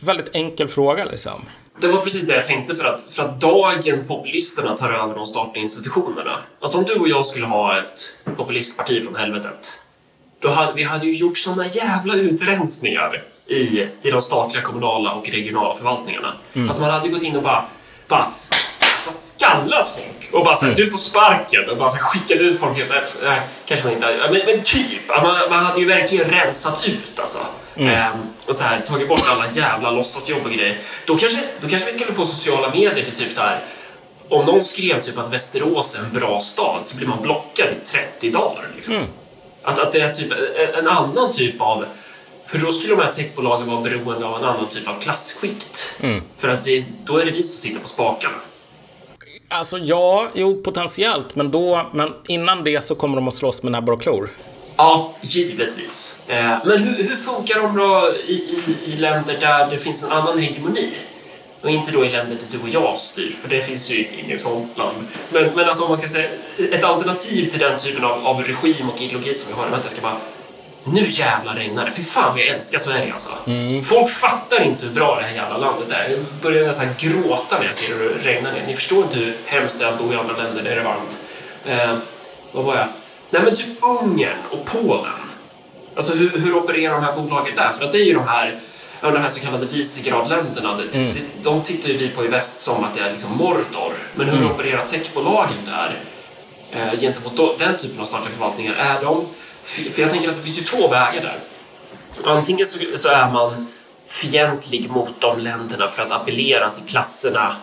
Väldigt 0.00 0.34
enkel 0.34 0.68
fråga 0.68 1.04
liksom. 1.04 1.44
Det 1.80 1.86
var 1.86 2.00
precis 2.00 2.26
det 2.26 2.36
jag 2.36 2.46
tänkte 2.46 2.74
för 2.74 2.84
att, 2.84 3.12
för 3.12 3.22
att 3.22 3.40
dagen 3.40 4.04
populisterna 4.06 4.76
tar 4.76 4.92
över 4.92 5.14
de 5.14 5.26
statliga 5.26 5.62
institutionerna. 5.62 6.38
Alltså 6.60 6.78
om 6.78 6.84
du 6.84 6.94
och 6.94 7.08
jag 7.08 7.26
skulle 7.26 7.46
ha 7.46 7.78
ett 7.78 8.14
populistparti 8.36 9.04
från 9.04 9.16
helvetet. 9.16 9.72
Då 10.38 10.48
hade, 10.48 10.72
vi 10.72 10.82
hade 10.82 11.06
ju 11.06 11.12
gjort 11.12 11.36
såna 11.36 11.66
jävla 11.66 12.14
utrensningar 12.14 13.22
i, 13.50 13.88
i 14.02 14.10
de 14.10 14.22
statliga, 14.22 14.62
kommunala 14.62 15.12
och 15.12 15.28
regionala 15.28 15.74
förvaltningarna. 15.74 16.32
Alltså 16.66 16.82
man 16.82 16.90
hade 16.90 17.06
ju 17.06 17.14
gått 17.14 17.22
in 17.22 17.36
och 17.36 17.42
bara, 17.42 17.64
bara, 18.08 18.26
bara 19.06 19.14
skallat 19.16 19.88
folk 19.88 20.34
och 20.34 20.44
bara 20.44 20.56
såhär, 20.56 20.74
du 20.74 20.90
får 20.90 20.98
sparken 20.98 21.70
och 21.70 21.76
bara 21.76 21.90
skickat 21.90 22.40
ut 22.40 22.60
folk. 22.60 22.76
Nej, 22.76 23.02
nej, 23.22 23.40
kanske 23.66 23.86
man 23.86 23.94
inte 23.94 24.28
men, 24.30 24.40
men 24.46 24.62
typ. 24.62 25.08
Man, 25.08 25.34
man 25.50 25.64
hade 25.64 25.80
ju 25.80 25.86
verkligen 25.86 26.30
rensat 26.30 26.84
ut 26.84 27.18
alltså. 27.18 27.38
Ehm, 27.76 28.12
och 28.46 28.56
så 28.56 28.62
här, 28.62 28.80
tagit 28.80 29.08
bort 29.08 29.22
alla 29.28 29.46
jävla 29.52 29.90
låtsasjobb 29.90 30.44
och 30.44 30.52
grejer. 30.52 30.78
Då 31.06 31.16
kanske, 31.16 31.40
då 31.60 31.68
kanske 31.68 31.86
vi 31.86 31.92
skulle 31.92 32.12
få 32.12 32.26
sociala 32.26 32.70
medier 32.70 33.04
till 33.04 33.16
typ 33.16 33.32
så 33.32 33.40
här. 33.40 33.60
Om 34.28 34.44
någon 34.44 34.64
skrev 34.64 35.02
typ 35.02 35.18
att 35.18 35.32
Västerås 35.32 35.94
är 35.94 35.98
en 35.98 36.12
bra 36.12 36.40
stad 36.40 36.86
så 36.86 36.96
blir 36.96 37.06
man 37.06 37.22
blockad 37.22 37.66
i 37.82 37.86
30 37.86 38.30
dagar. 38.30 38.68
Liksom. 38.74 38.94
Att, 39.62 39.78
att 39.78 39.92
det 39.92 40.00
är 40.00 40.12
typ 40.12 40.32
en 40.78 40.88
annan 40.88 41.32
typ 41.32 41.60
av... 41.60 41.84
För 42.50 42.58
då 42.58 42.72
skulle 42.72 42.94
de 42.94 43.02
här 43.02 43.12
techbolagen 43.12 43.66
vara 43.66 43.80
beroende 43.80 44.26
av 44.26 44.38
en 44.38 44.44
annan 44.44 44.68
typ 44.68 44.88
av 44.88 45.00
klasskikt. 45.00 45.92
För 46.38 46.48
att 46.48 46.64
det, 46.64 46.84
då 47.04 47.18
är 47.18 47.24
det 47.24 47.30
vi 47.30 47.42
som 47.42 47.68
sitter 47.68 47.80
på 47.80 47.88
spakarna. 47.88 48.34
Alltså 49.48 49.78
ja, 49.78 50.28
jo 50.34 50.62
potentiellt. 50.62 51.36
Men, 51.36 51.50
då, 51.50 51.86
men 51.92 52.12
innan 52.26 52.64
det 52.64 52.84
så 52.84 52.94
kommer 52.94 53.16
de 53.16 53.28
att 53.28 53.34
slåss 53.34 53.62
med 53.62 53.72
näbbar 53.72 53.92
och 53.92 54.02
klor. 54.02 54.30
Ja, 54.76 55.14
givetvis. 55.22 56.16
Eh, 56.28 56.58
men 56.64 56.78
hur, 56.78 57.04
hur 57.04 57.16
funkar 57.16 57.62
de 57.62 57.76
då 57.76 58.12
i, 58.26 58.32
i, 58.32 58.76
i 58.92 58.96
länder 58.96 59.36
där 59.40 59.70
det 59.70 59.78
finns 59.78 60.02
en 60.02 60.12
annan 60.12 60.38
hegemoni? 60.38 60.92
Och 61.60 61.70
inte 61.70 61.92
då 61.92 62.04
i 62.04 62.08
länder 62.08 62.36
där 62.36 62.58
du 62.58 62.62
och 62.62 62.68
jag 62.68 62.98
styr, 62.98 63.36
för 63.42 63.48
det 63.48 63.62
finns 63.62 63.90
ju 63.90 64.06
inget 64.24 64.40
sånt 64.40 64.78
land. 64.78 64.96
Men, 65.30 65.50
men 65.54 65.68
alltså 65.68 65.82
om 65.82 65.88
man 65.88 65.98
ska 65.98 66.08
säga 66.08 66.28
ett 66.72 66.84
alternativ 66.84 67.50
till 67.50 67.60
den 67.60 67.78
typen 67.78 68.04
av, 68.04 68.26
av 68.26 68.42
regim 68.42 68.90
och 68.90 69.00
ideologi 69.00 69.34
som 69.34 69.52
vi 69.52 69.54
har. 69.54 69.70
Vänta, 69.70 69.84
jag 69.84 69.92
ska 69.92 70.00
bara... 70.02 70.16
Nu 70.84 71.06
jävlar 71.08 71.54
regnar 71.54 71.84
det. 71.84 71.90
Fy 71.90 72.02
fan 72.02 72.30
vad 72.30 72.40
jag 72.40 72.48
älskar 72.48 72.78
Sverige 72.78 73.12
alltså. 73.12 73.30
Folk 73.84 74.10
fattar 74.10 74.62
inte 74.62 74.86
hur 74.86 74.92
bra 74.92 75.16
det 75.16 75.22
här 75.22 75.34
jävla 75.34 75.56
landet 75.56 75.90
är. 75.90 76.08
Jag 76.10 76.18
börjar 76.42 76.66
nästan 76.66 76.86
gråta 76.98 77.58
när 77.58 77.66
jag 77.66 77.74
ser 77.74 77.94
hur 77.94 78.08
det 78.08 78.30
regnar 78.30 78.52
ner. 78.52 78.66
Ni 78.66 78.76
förstår 78.76 79.02
inte 79.02 79.16
hur 79.16 79.36
hemskt 79.46 79.78
det 79.78 79.84
är 79.84 79.88
att 79.88 79.98
bo 79.98 80.12
i 80.12 80.16
andra 80.16 80.36
länder 80.36 80.62
där 80.62 80.74
det 80.74 80.80
är 80.80 80.84
varmt. 80.84 81.16
Eh, 81.64 81.98
vad 82.52 82.64
var 82.64 82.76
jag? 82.76 82.86
Nej 83.30 83.42
men 83.42 83.54
typ 83.56 83.66
Ungern 83.80 84.38
och 84.50 84.64
Polen. 84.64 85.12
Alltså 85.96 86.12
hur, 86.14 86.38
hur 86.38 86.56
opererar 86.56 86.94
de 86.94 87.04
här 87.04 87.16
bolagen 87.16 87.56
där? 87.56 87.72
För 87.78 87.84
att 87.84 87.92
det 87.92 87.98
är 87.98 88.04
ju 88.04 88.14
de 88.14 88.28
här, 88.28 88.58
de 89.00 89.16
här 89.16 89.28
så 89.28 89.40
kallade 89.40 89.66
Visegradländerna. 89.66 90.76
Det, 90.76 90.98
det, 90.98 91.42
de 91.42 91.62
tittar 91.62 91.88
ju 91.88 91.96
vi 91.96 92.08
på 92.08 92.24
i 92.24 92.28
väst 92.28 92.58
som 92.58 92.84
att 92.84 92.94
det 92.94 93.00
är 93.00 93.12
liksom 93.12 93.30
Mordor. 93.36 93.92
Men 94.14 94.28
hur 94.28 94.50
opererar 94.50 94.84
techbolagen 94.84 95.58
där? 95.66 95.96
Eh, 96.72 97.00
gentemot 97.00 97.36
då, 97.36 97.54
den 97.58 97.76
typen 97.76 98.00
av 98.00 98.04
statliga 98.04 98.30
förvaltningar. 98.30 98.74
Är 98.74 99.02
de... 99.02 99.26
För 99.70 100.02
jag 100.02 100.10
tänker 100.10 100.28
att 100.28 100.36
det 100.36 100.42
finns 100.42 100.58
ju 100.58 100.62
två 100.62 100.88
vägar 100.88 101.22
där. 101.22 101.38
Antingen 102.24 102.66
så, 102.66 102.78
så 102.94 103.08
är 103.08 103.30
man 103.30 103.66
fientlig 104.08 104.90
mot 104.90 105.20
de 105.20 105.38
länderna 105.38 105.88
för 105.88 106.02
att 106.02 106.12
appellera 106.12 106.70
till 106.70 106.84
klasserna 106.86 107.56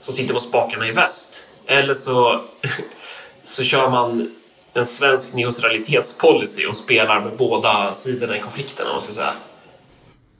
som 0.00 0.14
sitter 0.14 0.34
på 0.34 0.40
spakarna 0.40 0.88
i 0.88 0.92
väst. 0.92 1.34
Eller 1.66 1.94
så, 1.94 2.44
så 3.42 3.64
kör 3.64 3.90
man 3.90 4.34
en 4.72 4.86
svensk 4.86 5.34
neutralitetspolicy 5.34 6.66
och 6.66 6.76
spelar 6.76 7.20
med 7.20 7.36
båda 7.36 7.94
sidorna 7.94 8.36
i 8.36 8.40
konflikten, 8.40 8.86
om 8.86 8.92
man 8.92 9.02
ska 9.02 9.12
säga. 9.12 9.32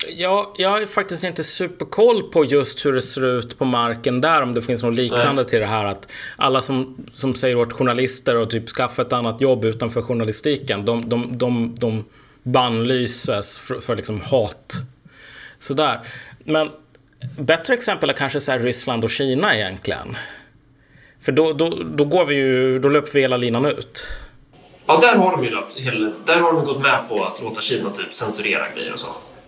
Ja, 0.05 0.55
jag 0.57 0.71
har 0.71 0.87
faktiskt 0.87 1.25
inte 1.25 1.45
superkoll 1.45 2.23
på 2.23 2.45
just 2.45 2.87
hur 2.87 2.93
det 2.93 3.03
ser 3.03 3.25
ut 3.25 3.59
på 3.59 3.65
marken 3.65 4.21
där. 4.21 4.43
Om 4.43 4.55
det 4.55 4.63
finns 4.63 4.83
något 4.83 4.95
liknande 4.95 5.45
till 5.45 5.61
det 5.61 5.67
här 5.67 5.85
att 5.85 6.09
alla 6.37 6.63
som, 6.63 7.07
som 7.15 7.35
säger 7.35 7.57
åt 7.57 7.73
journalister 7.73 8.37
och 8.37 8.51
typ 8.51 8.69
skaffa 8.69 9.03
ett 9.03 9.13
annat 9.13 9.41
jobb 9.41 9.65
utanför 9.65 10.03
journalistiken. 10.03 10.85
De, 10.85 11.09
de, 11.09 11.39
de, 11.39 11.75
de 11.75 12.05
bannlyses 12.43 13.57
för, 13.59 13.79
för 13.79 13.97
liksom 13.97 14.21
hat. 14.21 14.73
Sådär. 15.59 16.01
Men 16.45 16.71
bättre 17.39 17.75
exempel 17.75 18.11
är 18.11 18.15
kanske 18.15 18.41
så 18.41 18.53
Ryssland 18.53 19.05
och 19.05 19.11
Kina 19.11 19.57
egentligen. 19.57 20.17
För 21.21 21.33
då, 21.33 21.53
då, 21.53 21.83
då 21.85 22.05
går 22.05 22.25
vi 22.25 22.35
ju, 22.35 22.79
då 22.79 22.89
löper 22.89 23.13
vi 23.13 23.21
hela 23.21 23.37
linan 23.37 23.65
ut. 23.65 24.07
Ja, 24.87 24.99
där 25.01 25.15
har 25.15 25.33
de 25.33 25.45
ju 25.45 25.51
löpt 25.51 26.27
där 26.27 26.41
har 26.41 26.53
de 26.53 26.65
gått 26.65 26.83
med 26.83 27.09
på 27.09 27.25
att 27.25 27.43
låta 27.43 27.61
Kina 27.61 27.91
typ 27.91 28.13
censurera 28.13 28.67
grejer 28.75 28.93
och 28.93 28.99
så. 28.99 29.07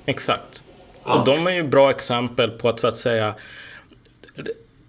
Exakt. 0.08 0.62
Ja. 1.04 1.18
Och 1.18 1.24
de 1.24 1.46
är 1.46 1.50
ju 1.50 1.62
bra 1.62 1.90
exempel 1.90 2.50
på 2.50 2.68
att 2.68 2.80
så 2.80 2.88
att 2.88 2.96
säga 2.96 3.34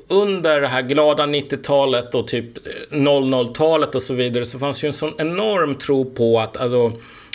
under 0.07 0.61
det 0.61 0.67
här 0.67 0.81
glada 0.81 1.25
90-talet 1.25 2.15
och 2.15 2.27
typ 2.27 2.57
00-talet 2.91 3.95
och 3.95 4.01
så 4.01 4.13
vidare 4.13 4.45
så 4.45 4.59
fanns 4.59 4.83
ju 4.83 4.87
en 4.87 4.93
sån 4.93 5.13
enorm 5.17 5.75
tro 5.75 6.05
på 6.05 6.39
att, 6.39 6.57
alltså, 6.57 6.91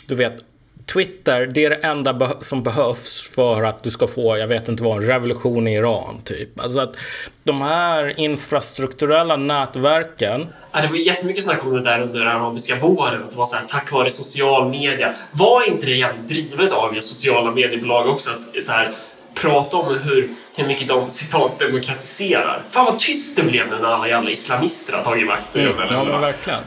du 0.06 0.14
vet, 0.14 0.44
Twitter, 0.92 1.46
det 1.46 1.64
är 1.64 1.70
det 1.70 1.76
enda 1.76 2.32
som 2.40 2.62
behövs 2.62 3.30
för 3.34 3.62
att 3.62 3.82
du 3.82 3.90
ska 3.90 4.06
få, 4.06 4.38
jag 4.38 4.46
vet 4.46 4.68
inte 4.68 4.82
vad, 4.82 4.96
en 4.96 5.06
revolution 5.06 5.68
i 5.68 5.74
Iran, 5.74 6.20
typ. 6.24 6.60
Alltså 6.60 6.80
att 6.80 6.96
de 7.44 7.62
här 7.62 8.20
infrastrukturella 8.20 9.36
nätverken... 9.36 10.46
Ja, 10.72 10.80
det 10.80 10.88
var 10.88 10.96
jättemycket 10.96 11.44
snack 11.44 11.64
om 11.64 11.72
det 11.72 11.80
där 11.80 12.00
under 12.00 12.26
arabiska 12.26 12.76
våren, 12.76 13.22
att 13.24 13.30
det 13.30 13.36
var 13.36 13.46
så 13.46 13.56
här, 13.56 13.64
tack 13.68 13.92
vare 13.92 14.10
social 14.10 14.68
media. 14.68 15.14
Var 15.32 15.68
inte 15.68 15.86
det 15.86 15.92
jävligt 15.92 16.28
drivet 16.28 16.72
av 16.72 16.94
just 16.94 17.08
sociala 17.08 17.50
mediebolag 17.50 18.08
också? 18.08 18.30
Att 18.30 18.64
så 18.64 18.72
här, 18.72 18.90
prata 19.34 19.76
om 19.76 19.98
hur, 19.98 20.28
hur 20.56 20.66
mycket 20.66 20.88
de 20.88 21.10
citat 21.10 21.58
demokratiserar. 21.58 22.62
Fan 22.70 22.84
vad 22.84 22.98
tyst 22.98 23.36
det 23.36 23.42
blev 23.42 23.68
nu 23.68 23.78
när 23.78 23.88
alla 23.88 24.08
jävla 24.08 24.30
islamister 24.30 24.92
har 24.92 25.02
tagit 25.04 25.26
makten. 25.26 25.60
Mm, 25.60 25.74
ja, 25.90 26.04
men 26.04 26.20
verkligen. 26.20 26.60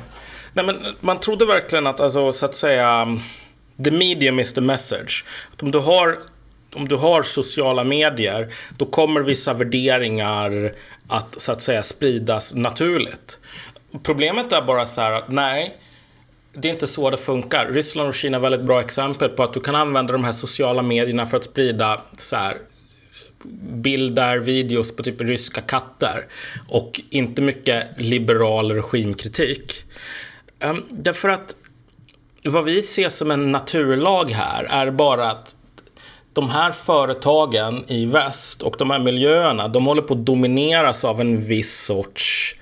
Nej, 0.54 0.66
men 0.66 0.96
man 1.00 1.20
trodde 1.20 1.46
verkligen 1.46 1.88
att, 1.88 2.00
alltså, 2.00 2.32
så 2.32 2.46
att 2.46 2.56
säga, 2.56 3.20
the 3.84 3.92
medium 3.92 4.40
is 4.40 4.54
the 4.54 4.62
message. 4.62 5.26
Att 5.54 5.64
om 5.64 5.72
du 5.72 5.80
har 5.80 6.20
om 6.76 6.88
du 6.88 6.96
har 6.96 7.24
sociala 7.24 7.84
medier, 7.84 8.54
då 8.78 8.86
kommer 8.86 9.22
vissa 9.22 9.54
värderingar 9.54 10.74
att 11.08 11.42
så 11.42 11.52
att 11.52 11.62
säga 11.62 11.84
spridas 11.84 12.56
naturligt. 12.56 13.38
Problemet 14.04 14.52
är 14.52 14.62
bara 14.62 14.86
så 14.86 15.02
här 15.02 15.12
att 15.12 15.32
nej, 15.32 15.78
det 16.54 16.68
är 16.68 16.74
inte 16.74 16.88
så 16.88 17.10
det 17.10 17.18
funkar. 17.18 17.66
Ryssland 17.66 18.10
och 18.10 18.16
Kina 18.16 18.38
är 18.38 18.42
väldigt 18.42 18.62
bra 18.62 18.82
exempel 18.82 19.30
på 19.30 19.44
att 19.44 19.54
du 19.54 19.60
kan 19.60 19.76
använda 19.76 20.14
de 20.14 20.24
här 20.24 20.32
sociala 20.32 20.82
medierna 20.82 21.26
för 21.26 21.38
att 21.38 21.44
sprida 21.44 22.02
så 22.18 22.36
här, 22.36 22.58
bilder, 23.74 24.38
videos 24.38 24.96
på 24.96 25.04
typ 25.04 25.22
ryska 25.22 25.62
katter 25.62 26.26
och 26.70 27.02
inte 27.10 27.42
mycket 27.42 27.88
liberal 27.98 28.72
regimkritik. 28.72 29.84
Um, 30.60 30.86
därför 30.90 31.30
att 31.30 31.56
vad 32.50 32.64
vi 32.64 32.84
ser 32.84 33.10
som 33.10 33.32
en 33.32 33.52
naturlag 33.52 34.32
här 34.32 34.64
är 34.64 34.92
bara 34.92 35.32
att 35.32 35.56
de 36.34 36.50
här 36.50 36.72
företagen 36.72 37.84
i 37.88 38.06
väst 38.06 38.62
och 38.62 38.76
de 38.80 38.92
här 38.92 39.00
miljöerna, 39.00 39.68
de 39.68 39.86
håller 39.86 40.02
på 40.02 40.14
att 40.14 40.26
domineras 40.26 41.06
av 41.06 41.22
en 41.22 41.46
viss 41.46 41.84
sorts, 41.84 42.56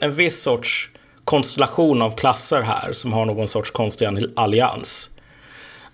en 0.00 0.14
viss 0.14 0.42
sorts 0.42 0.90
konstellation 1.24 2.02
av 2.02 2.16
klasser 2.16 2.60
här 2.60 2.92
som 2.92 3.12
har 3.12 3.24
någon 3.24 3.48
sorts 3.48 3.70
konstig 3.70 4.08
allians. 4.36 5.10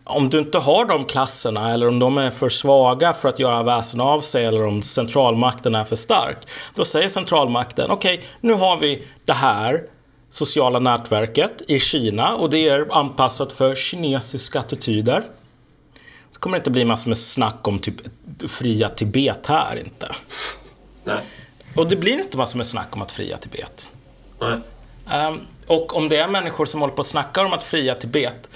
Om 0.04 0.28
du 0.28 0.38
inte 0.38 0.58
har 0.58 0.84
de 0.84 1.04
klasserna 1.04 1.72
eller 1.72 1.88
om 1.88 1.98
de 1.98 2.18
är 2.18 2.30
för 2.30 2.48
svaga 2.48 3.12
för 3.12 3.28
att 3.28 3.38
göra 3.38 3.62
väsen 3.62 4.00
av 4.00 4.20
sig 4.20 4.44
eller 4.44 4.64
om 4.64 4.82
centralmakten 4.82 5.74
är 5.74 5.84
för 5.84 5.96
stark. 5.96 6.38
Då 6.74 6.84
säger 6.84 7.08
centralmakten, 7.08 7.90
okej, 7.90 8.14
okay, 8.14 8.26
nu 8.40 8.52
har 8.52 8.76
vi 8.76 9.02
det 9.24 9.32
här 9.32 9.82
sociala 10.30 10.78
nätverket 10.78 11.62
i 11.68 11.78
Kina 11.80 12.34
och 12.34 12.50
det 12.50 12.68
är 12.68 12.98
anpassat 12.98 13.52
för 13.52 13.74
kinesiska 13.74 14.60
attityder. 14.60 15.24
Det 16.32 16.38
kommer 16.38 16.56
inte 16.56 16.70
bli 16.70 16.84
massor 16.84 17.08
med 17.08 17.18
snack 17.18 17.68
om 17.68 17.78
typ 17.78 17.96
fria 18.48 18.88
Tibet 18.88 19.46
här 19.46 19.78
inte. 19.78 20.14
Nej. 21.04 21.20
Och 21.76 21.88
det 21.88 21.96
blir 21.96 22.18
inte 22.20 22.36
massor 22.36 22.56
med 22.56 22.66
snack 22.66 22.96
om 22.96 23.02
att 23.02 23.12
fria 23.12 23.36
Tibet. 23.36 23.90
Nej. 24.40 24.58
Um, 25.28 25.40
och 25.66 25.96
om 25.96 26.08
det 26.08 26.16
är 26.16 26.28
människor 26.28 26.66
som 26.66 26.80
håller 26.80 26.94
på 26.94 26.98
och 26.98 27.06
snackar 27.06 27.44
om 27.44 27.52
att 27.52 27.64
fria 27.64 27.94
Tibet, 27.94 28.48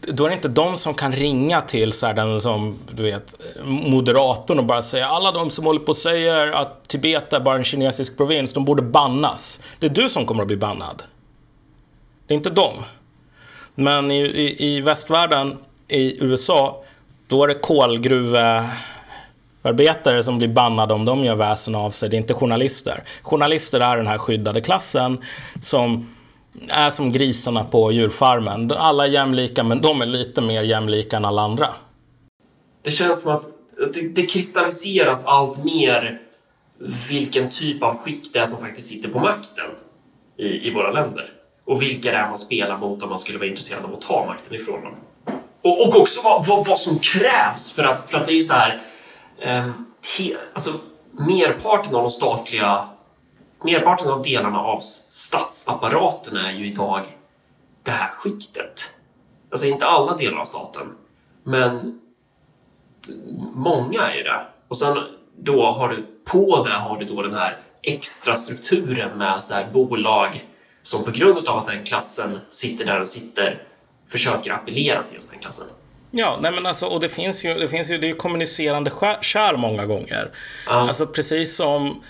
då 0.00 0.24
är 0.24 0.28
det 0.28 0.34
inte 0.34 0.48
de 0.48 0.76
som 0.76 0.94
kan 0.94 1.12
ringa 1.12 1.60
till 1.60 1.92
så 1.92 2.06
här, 2.06 2.14
den 2.14 2.40
som, 2.40 2.78
du 2.92 3.02
vet, 3.02 3.34
moderatorn 3.64 4.58
och 4.58 4.64
bara 4.64 4.82
säga 4.82 5.08
alla 5.08 5.32
de 5.32 5.50
som 5.50 5.64
håller 5.64 5.80
på 5.80 5.88
och 5.88 5.96
säger 5.96 6.46
att 6.46 6.88
Tibet 6.88 7.32
är 7.32 7.40
bara 7.40 7.56
en 7.56 7.64
kinesisk 7.64 8.16
provins, 8.16 8.52
de 8.52 8.64
borde 8.64 8.82
bannas. 8.82 9.60
Det 9.78 9.86
är 9.86 9.90
du 9.90 10.10
som 10.10 10.26
kommer 10.26 10.42
att 10.42 10.46
bli 10.46 10.56
bannad. 10.56 11.02
Det 12.28 12.34
är 12.34 12.36
inte 12.36 12.50
de. 12.50 12.84
Men 13.74 14.10
i, 14.10 14.20
i, 14.20 14.76
i 14.76 14.80
västvärlden, 14.80 15.56
i 15.88 16.24
USA, 16.24 16.84
då 17.26 17.44
är 17.44 17.48
det 17.48 17.54
kolgruvearbetare 17.54 20.22
som 20.22 20.38
blir 20.38 20.48
bannade 20.48 20.94
om 20.94 21.04
de 21.04 21.24
gör 21.24 21.36
väsen 21.36 21.74
av 21.74 21.90
sig. 21.90 22.08
Det 22.08 22.16
är 22.16 22.18
inte 22.18 22.34
journalister. 22.34 23.02
Journalister 23.22 23.80
är 23.80 23.96
den 23.96 24.06
här 24.06 24.18
skyddade 24.18 24.60
klassen 24.60 25.24
som 25.62 26.14
är 26.68 26.90
som 26.90 27.12
grisarna 27.12 27.64
på 27.64 27.92
djurfarmen. 27.92 28.72
Alla 28.72 29.06
är 29.06 29.10
jämlika, 29.10 29.62
men 29.62 29.80
de 29.80 30.02
är 30.02 30.06
lite 30.06 30.40
mer 30.40 30.62
jämlika 30.62 31.16
än 31.16 31.24
alla 31.24 31.42
andra. 31.42 31.68
Det 32.84 32.90
känns 32.90 33.20
som 33.20 33.32
att 33.32 33.42
det, 33.94 34.14
det 34.14 34.26
kristalliseras 34.26 35.26
allt 35.26 35.64
mer 35.64 36.18
vilken 37.08 37.48
typ 37.48 37.82
av 37.82 37.96
skikt 37.96 38.32
det 38.32 38.38
är 38.38 38.46
som 38.46 38.58
faktiskt 38.58 38.88
sitter 38.88 39.08
på 39.08 39.18
makten 39.18 39.66
i, 40.36 40.68
i 40.68 40.70
våra 40.70 40.92
länder 40.92 41.37
och 41.68 41.82
vilka 41.82 42.10
det 42.10 42.16
är 42.16 42.28
man 42.28 42.38
spelar 42.38 42.78
mot 42.78 43.02
om 43.02 43.10
man 43.10 43.18
skulle 43.18 43.38
vara 43.38 43.48
intresserad 43.48 43.84
av 43.84 43.94
att 43.94 44.00
ta 44.00 44.26
makten 44.26 44.54
ifrån 44.54 44.82
dem. 44.82 44.94
Och, 45.62 45.86
och 45.86 46.00
också 46.00 46.20
vad, 46.22 46.46
vad, 46.46 46.66
vad, 46.66 46.78
som 46.78 46.98
krävs 46.98 47.72
för 47.72 47.84
att, 47.84 48.10
för 48.10 48.18
att 48.18 48.26
det 48.26 48.32
är 48.32 48.36
ju 48.36 48.42
så 48.42 48.54
här... 48.54 48.80
Eh, 49.38 49.70
he, 50.18 50.36
alltså, 50.52 50.70
merparten 51.12 51.94
av 51.94 52.02
de 52.02 52.10
statliga... 52.10 52.88
Merparten 53.64 54.10
av 54.10 54.22
delarna 54.22 54.60
av 54.60 54.78
statsapparaten 55.10 56.36
är 56.36 56.52
ju 56.52 56.66
idag 56.66 57.00
det 57.82 57.90
här 57.90 58.08
skiktet. 58.08 58.90
Alltså 59.50 59.66
inte 59.66 59.86
alla 59.86 60.16
delar 60.16 60.38
av 60.38 60.44
staten, 60.44 60.86
men 61.42 62.00
många 63.54 64.02
är 64.02 64.16
ju 64.16 64.22
det. 64.22 64.40
Och 64.68 64.76
sen 64.76 64.98
då 65.36 65.70
har 65.70 65.88
du 65.88 66.06
på 66.24 66.62
det 66.62 66.74
har 66.74 66.98
du 66.98 67.04
då 67.04 67.22
den 67.22 67.34
här 67.34 67.58
extra 67.82 68.36
strukturen 68.36 69.18
med 69.18 69.44
så 69.44 69.54
här 69.54 69.66
bolag 69.72 70.44
som 70.88 71.04
på 71.04 71.10
grund 71.10 71.48
av 71.48 71.58
att 71.58 71.66
den 71.66 71.82
klassen 71.82 72.40
sitter 72.48 72.84
där 72.84 72.94
den 72.94 73.04
sitter 73.04 73.62
försöker 74.10 74.50
appellera 74.50 75.02
till 75.02 75.14
just 75.14 75.30
den 75.30 75.40
klassen. 75.40 75.64
Ja, 76.10 76.38
nej 76.42 76.52
men 76.52 76.66
alltså, 76.66 76.86
och 76.86 77.00
det 77.00 77.08
finns 77.08 77.44
ju, 77.44 77.54
det 77.54 77.68
finns 77.68 77.90
ju, 77.90 77.98
det 77.98 78.06
är 78.06 78.08
ju 78.08 78.14
kommunicerande 78.14 78.90
kärl 79.20 79.56
många 79.56 79.86
gånger. 79.86 80.30
Ja. 80.66 80.72
Alltså 80.72 81.06
precis 81.06 81.56
som 81.56 82.02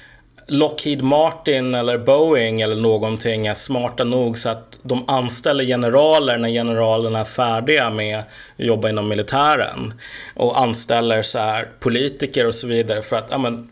Lockheed 0.47 1.03
Martin 1.03 1.75
eller 1.75 1.99
Boeing 1.99 2.61
eller 2.61 2.77
någonting 2.77 3.47
är 3.47 3.55
smarta 3.55 4.05
nog 4.05 4.38
så 4.38 4.49
att 4.49 4.79
de 4.83 5.05
anställer 5.09 5.64
generaler 5.64 6.38
när 6.38 6.49
generalerna 6.49 7.21
är 7.21 7.25
färdiga 7.25 7.91
med 7.91 8.19
att 8.19 8.27
jobba 8.57 8.88
inom 8.88 9.09
militären. 9.09 9.95
Och 10.35 10.61
anställer 10.61 11.23
så 11.23 11.38
här 11.38 11.69
politiker 11.81 12.47
och 12.47 12.55
så 12.55 12.67
vidare 12.67 13.03
för 13.03 13.17
att 13.17 13.29
ja, 13.31 13.38
men, 13.38 13.69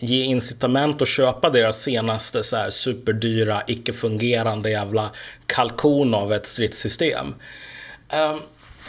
ge 0.00 0.24
incitament 0.24 1.02
att 1.02 1.08
köpa 1.08 1.50
deras 1.50 1.82
senaste 1.82 2.42
så 2.42 2.56
här 2.56 2.70
superdyra, 2.70 3.62
icke-fungerande 3.66 4.70
jävla 4.70 5.10
kalkon 5.46 6.14
av 6.14 6.32
ett 6.32 6.46
stridssystem. 6.46 7.34
Um, 8.12 8.40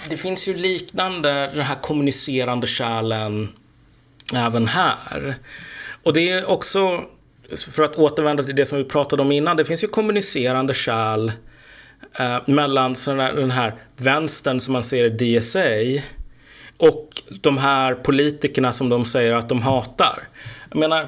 det 0.09 0.17
finns 0.17 0.47
ju 0.47 0.53
liknande, 0.53 1.51
den 1.53 1.61
här 1.63 1.75
kommunicerande 1.81 2.67
kärlen 2.67 3.49
även 4.33 4.67
här. 4.67 5.35
Och 6.03 6.13
det 6.13 6.29
är 6.29 6.49
också, 6.49 7.03
för 7.57 7.83
att 7.83 7.95
återvända 7.95 8.43
till 8.43 8.55
det 8.55 8.65
som 8.65 8.77
vi 8.77 8.83
pratade 8.83 9.21
om 9.21 9.31
innan, 9.31 9.57
det 9.57 9.65
finns 9.65 9.83
ju 9.83 9.87
kommunicerande 9.87 10.73
kärl 10.73 11.31
eh, 12.19 12.37
mellan 12.45 12.95
såna, 12.95 13.33
den 13.33 13.51
här 13.51 13.73
vänstern 13.97 14.59
som 14.59 14.73
man 14.73 14.83
ser 14.83 15.21
i 15.21 15.39
DSA 15.39 16.03
och 16.77 17.21
de 17.41 17.57
här 17.57 17.93
politikerna 17.93 18.73
som 18.73 18.89
de 18.89 19.05
säger 19.05 19.33
att 19.33 19.49
de 19.49 19.61
hatar. 19.61 20.27
Jag 20.71 20.79
menar, 20.79 21.07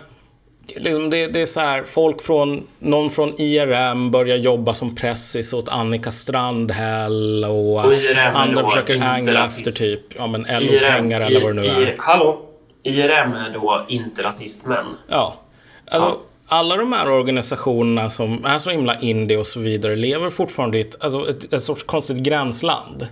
liksom 0.68 1.10
det, 1.10 1.28
det, 1.28 1.42
är 1.42 1.46
så 1.46 1.60
här, 1.60 1.84
folk 1.84 2.22
från, 2.22 2.68
någon 2.80 3.10
från 3.10 3.42
IRM 3.42 4.12
börjar 4.12 4.38
jobba 4.38 4.74
som 4.74 4.96
pressis 4.96 5.54
åt 5.54 5.70
Annika 5.70 6.12
Strandhäll 6.12 7.46
och, 7.46 7.76
och 7.76 7.94
andra 8.34 8.66
försöker 8.70 8.96
hänga 8.96 9.42
efter 9.42 9.72
typ, 9.72 10.02
ja 10.16 10.28
men 10.28 10.42
LO-pengar 10.42 11.22
eller 11.22 11.42
vad 11.42 11.56
det 11.56 11.62
nu 11.62 11.68
är. 11.68 11.82
IR, 11.82 11.96
hallå? 11.98 12.42
IRM 12.84 13.34
är 13.34 13.54
då 13.54 13.86
inte 13.88 14.24
rasistmän. 14.24 14.86
Ja. 15.08 15.36
Alltså, 15.86 16.10
ja. 16.10 16.18
Alla 16.48 16.78
de 16.78 16.94
här 16.94 17.10
organisationerna 17.10 18.10
som 18.10 18.46
är 18.46 18.60
så 18.60 18.70
himla 18.70 19.00
indie 19.00 19.38
och 19.38 19.48
så 19.48 19.60
vidare 19.60 19.96
lever 19.96 20.30
fortfarande 20.30 20.78
i 20.78 20.82
ett, 20.82 21.04
alltså 21.04 21.30
ett, 21.30 21.54
ett 21.54 21.64
sorts 21.64 21.84
konstigt 21.84 22.18
gränsland. 22.18 23.08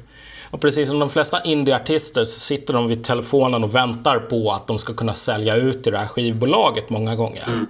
Och 0.51 0.61
precis 0.61 0.89
som 0.89 0.99
de 0.99 1.09
flesta 1.09 1.41
indieartister 1.43 2.23
så 2.23 2.39
sitter 2.39 2.73
de 2.73 2.87
vid 2.87 3.03
telefonen 3.03 3.63
och 3.63 3.75
väntar 3.75 4.19
på 4.19 4.51
att 4.51 4.67
de 4.67 4.79
ska 4.79 4.93
kunna 4.93 5.13
sälja 5.13 5.55
ut 5.55 5.87
i 5.87 5.91
det 5.91 5.97
här 5.97 6.07
skivbolaget 6.07 6.89
många 6.89 7.15
gånger. 7.15 7.65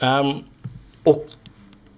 Mm. 0.00 0.26
Um, 0.26 0.44
och 1.04 1.26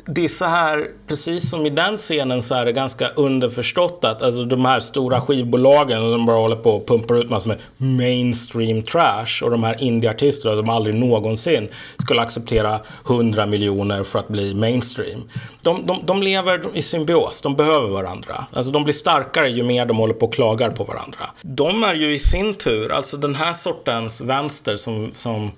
det 0.09 0.25
är 0.25 0.29
så 0.29 0.45
här, 0.45 0.87
precis 1.07 1.51
som 1.51 1.66
i 1.66 1.71
den 1.71 1.97
scenen 1.97 2.42
så 2.42 2.55
är 2.55 2.64
det 2.64 2.73
ganska 2.73 3.09
underförstått 3.09 4.05
att 4.05 4.23
alltså, 4.23 4.45
de 4.45 4.64
här 4.64 4.81
stora 4.81 5.21
skivbolagen 5.21 6.11
de 6.11 6.27
bara 6.27 6.37
håller 6.37 6.57
på 6.57 6.71
och 6.71 6.87
pumpar 6.87 7.14
ut 7.14 7.31
massor 7.31 7.49
med 7.49 7.59
mainstream 7.77 8.83
trash 8.83 9.42
och 9.42 9.51
de 9.51 9.64
här 9.64 9.83
indieartisterna 9.83 10.57
som 10.57 10.71
aldrig 10.71 10.95
någonsin 10.95 11.69
skulle 11.99 12.23
acceptera 12.23 12.81
100 13.07 13.47
miljoner 13.47 14.03
för 14.03 14.19
att 14.19 14.29
bli 14.29 14.55
mainstream. 14.55 15.21
De, 15.62 15.87
de, 15.87 16.01
de 16.05 16.23
lever 16.23 16.62
i 16.75 16.83
symbios, 16.83 17.42
de 17.42 17.57
behöver 17.57 17.88
varandra. 17.88 18.47
Alltså 18.53 18.73
de 18.73 18.85
blir 18.85 18.95
starkare 18.95 19.51
ju 19.51 19.62
mer 19.62 19.87
de 19.87 19.97
håller 19.97 20.14
på 20.14 20.27
och 20.27 20.35
klagar 20.35 20.71
på 20.71 20.85
varandra. 20.85 21.31
De 21.42 21.85
är 21.85 21.95
ju 21.95 22.14
i 22.14 22.19
sin 22.19 22.55
tur, 22.55 22.92
alltså 22.92 23.16
den 23.16 23.35
här 23.35 23.53
sortens 23.53 24.21
vänster 24.21 24.77
som, 24.77 25.11
som, 25.15 25.50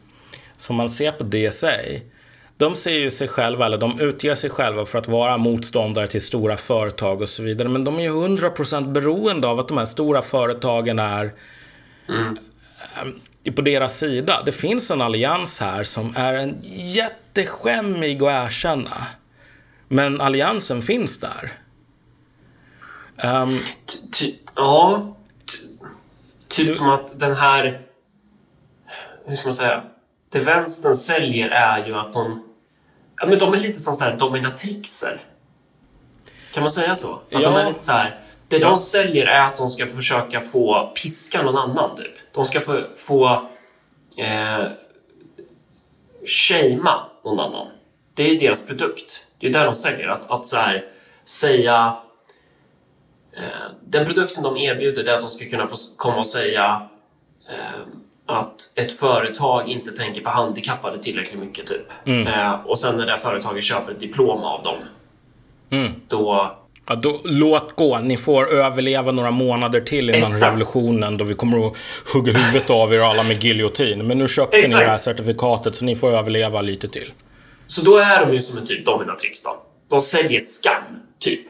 som 0.57 0.76
man 0.76 0.88
ser 0.88 1.12
på 1.12 1.24
DSA 1.24 1.72
de 2.59 2.76
ser 2.76 2.98
ju 2.98 3.11
sig 3.11 3.28
själva, 3.28 3.66
eller 3.66 3.78
de 3.78 4.00
utger 4.00 4.34
sig 4.34 4.50
själva 4.50 4.86
för 4.86 4.98
att 4.98 5.09
vara 5.09 5.36
motståndare 5.36 6.09
till 6.09 6.20
stora 6.20 6.56
företag 6.56 7.22
och 7.22 7.28
så 7.28 7.42
vidare. 7.42 7.68
Men 7.68 7.84
de 7.84 7.98
är 7.98 8.02
ju 8.02 8.11
100% 8.11 8.92
beroende 8.92 9.48
av 9.48 9.61
att 9.61 9.68
de 9.68 9.78
här 9.78 9.84
stora 9.84 10.22
företagen 10.22 10.98
är 10.98 11.32
mm. 12.09 12.38
på 13.54 13.62
deras 13.62 13.98
sida. 13.98 14.42
Det 14.46 14.52
finns 14.52 14.90
en 14.90 15.00
allians 15.00 15.61
här 15.61 15.84
som 15.84 16.16
är 16.16 16.34
en 16.34 16.59
jätteskämmig 16.62 18.22
att 18.22 18.46
erkänna. 18.46 19.06
Men 19.88 20.20
alliansen 20.20 20.82
finns 20.82 21.20
där. 21.20 21.52
Um, 23.24 23.59
ja, 24.54 25.16
typ 26.48 26.74
som 26.74 26.88
att 26.88 27.18
den 27.18 27.36
här... 27.36 27.80
Hur 29.26 29.36
ska 29.36 29.48
man 29.48 29.54
säga? 29.54 29.82
Det 30.28 30.38
vänstern 30.38 30.96
säljer 30.96 31.48
är 31.48 31.86
ju 31.86 31.94
att 31.94 32.12
de 32.12 32.47
Ja, 33.20 33.26
men 33.26 33.38
de 33.38 33.54
är 33.54 33.58
lite 33.58 33.78
som 33.78 33.94
så 33.94 34.04
här 34.04 34.16
dominatrixer. 34.16 35.22
Kan 36.52 36.62
man 36.62 36.70
säga 36.70 36.96
så? 36.96 37.12
Att 37.12 37.22
ja. 37.28 37.40
de 37.40 37.54
är 37.54 37.66
lite 37.66 37.80
så 37.80 37.92
här, 37.92 38.20
det 38.48 38.58
ja. 38.58 38.68
de 38.68 38.78
säljer 38.78 39.26
är 39.26 39.40
att 39.40 39.56
de 39.56 39.68
ska 39.68 39.86
försöka 39.86 40.40
få 40.40 40.92
piska 41.02 41.42
någon 41.42 41.56
annan, 41.56 41.96
typ. 41.96 42.12
De 42.34 42.44
ska 42.44 42.60
få, 42.60 42.82
få 42.94 43.48
eh, 44.16 44.64
shamea 46.26 47.00
någon 47.24 47.40
annan. 47.40 47.66
Det 48.14 48.30
är 48.30 48.38
deras 48.38 48.66
produkt. 48.66 49.24
Det 49.38 49.46
är 49.46 49.52
där 49.52 49.64
de 49.64 49.74
säljer. 49.74 50.08
Att, 50.08 50.30
att 50.30 50.46
så 50.46 50.56
här, 50.56 50.84
säga... 51.24 51.96
Eh, 53.36 53.72
den 53.84 54.06
produkten 54.06 54.42
de 54.42 54.56
erbjuder 54.56 55.04
är 55.04 55.14
att 55.14 55.20
de 55.20 55.30
ska 55.30 55.48
kunna 55.48 55.66
få 55.66 55.76
komma 55.96 56.18
och 56.18 56.26
säga 56.26 56.88
eh, 57.48 57.80
att 58.29 58.72
ett 58.74 58.93
företag 58.93 59.68
inte 59.68 59.91
tänker 59.91 60.20
på 60.20 60.31
handikappade 60.31 61.03
tillräckligt 61.03 61.41
mycket. 61.41 61.66
typ. 61.66 61.87
Mm. 62.05 62.26
Eh, 62.26 62.55
och 62.64 62.79
sen 62.79 62.97
när 62.97 63.07
det 63.07 63.16
företaget 63.16 63.64
köper 63.64 63.93
ett 63.93 64.01
diplom 64.01 64.43
av 64.43 64.62
dem, 64.62 64.76
mm. 65.70 65.93
då... 66.09 66.51
Ja, 66.87 66.95
då, 66.95 67.20
låt 67.24 67.76
gå. 67.76 67.99
Ni 67.99 68.16
får 68.16 68.49
överleva 68.49 69.12
några 69.12 69.31
månader 69.31 69.81
till 69.81 70.09
innan 70.09 70.22
Exakt. 70.22 70.43
revolutionen 70.43 71.16
då 71.16 71.24
vi 71.24 71.35
kommer 71.35 71.66
att 71.66 71.76
hugga 72.12 72.33
huvudet 72.33 72.70
av 72.70 72.93
er 72.93 72.99
alla 72.99 73.22
med 73.22 73.45
giljotin. 73.45 74.07
Men 74.07 74.18
nu 74.18 74.29
köpte 74.29 74.57
Exakt. 74.57 74.79
ni 74.79 74.85
det 74.85 74.91
här 74.91 74.99
certifikatet 74.99 75.74
så 75.74 75.85
ni 75.85 75.97
får 75.97 76.11
överleva 76.11 76.61
lite 76.61 76.89
till. 76.89 77.12
Så 77.66 77.83
då 77.83 77.97
är 77.97 78.26
de 78.26 78.35
ju 78.35 78.43
som 78.43 78.59
en 78.59 78.66
typ 78.66 78.87
dominatrix 78.87 79.43
då. 79.43 79.51
De 79.91 80.01
säljer 80.01 80.41
skam, 80.41 80.83
typ. 81.18 81.41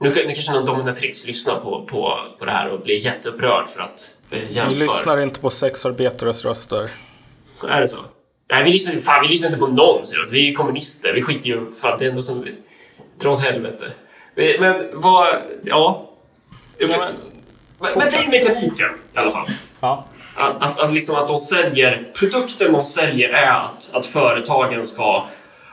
Nu, 0.00 0.08
nu 0.08 0.14
kanske 0.14 0.52
någon 0.52 0.66
dominatrix 0.66 1.26
lyssnar 1.26 1.54
på, 1.54 1.84
på, 1.84 2.18
på 2.38 2.44
det 2.44 2.50
här 2.50 2.68
och 2.68 2.80
blir 2.80 3.04
jätteupprörd 3.04 3.68
för 3.68 3.80
att 3.80 4.10
jämför. 4.30 4.74
Vi 4.74 4.80
lyssnar 4.80 5.20
inte 5.20 5.40
på 5.40 5.50
sexarbetares 5.50 6.44
röster. 6.44 6.90
Är 7.68 7.80
det 7.80 7.88
så? 7.88 8.00
Nej, 8.50 8.64
vi 8.64 8.72
lyssnar, 8.72 8.94
fan, 8.94 9.22
vi 9.22 9.28
lyssnar 9.28 9.48
inte 9.48 9.58
på 9.58 9.66
någon 9.66 10.04
seriöst. 10.04 10.32
Vi 10.32 10.38
är 10.38 10.44
ju 10.44 10.52
kommunister. 10.52 11.12
Vi 11.14 11.22
skiter 11.22 11.46
ju 11.46 11.70
fan, 11.70 11.98
det 11.98 12.04
är 12.04 12.08
ändå 12.08 12.22
som... 12.22 12.46
Dra 13.20 13.30
åt 13.30 13.40
helvete. 13.40 13.92
Men 14.60 14.90
vad... 14.92 15.26
Ja. 15.62 16.10
Men, 16.78 16.90
men, 16.90 17.08
men 17.78 18.10
det 18.10 18.16
är 18.16 18.30
mekaniken 18.30 18.88
i 19.14 19.18
alla 19.18 19.30
fall. 19.30 19.46
Ja. 19.80 20.06
Att, 20.36 20.62
att, 20.62 20.80
att, 20.80 20.92
liksom 20.92 21.16
att 21.16 21.28
de 21.28 21.38
säljer... 21.38 22.08
Produkten 22.18 22.72
de 22.72 22.82
säljer 22.82 23.28
är 23.28 23.50
att, 23.50 23.90
att 23.92 24.06
företagen 24.06 24.86
ska... 24.86 25.28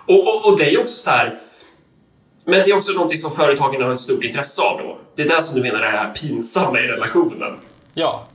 Och, 0.05 0.27
och, 0.27 0.45
och 0.45 0.57
det 0.57 0.65
är 0.65 0.71
ju 0.71 0.77
också 0.77 0.93
så 0.93 1.09
här... 1.09 1.39
Men 2.45 2.63
det 2.63 2.71
är 2.71 2.75
också 2.75 2.91
någonting 2.91 3.17
som 3.17 3.31
företagen 3.31 3.81
har 3.81 3.91
ett 3.91 3.99
stort 3.99 4.23
intresse 4.23 4.61
av 4.61 4.77
då. 4.77 4.97
Det 5.15 5.21
är 5.21 5.27
det 5.27 5.41
som 5.41 5.55
du 5.55 5.61
menar 5.61 5.79
är 5.79 5.91
det 5.91 5.97
här 5.97 6.13
pinsamma 6.13 6.79
i 6.79 6.83
relationen. 6.83 7.59
Ja, 7.93 8.27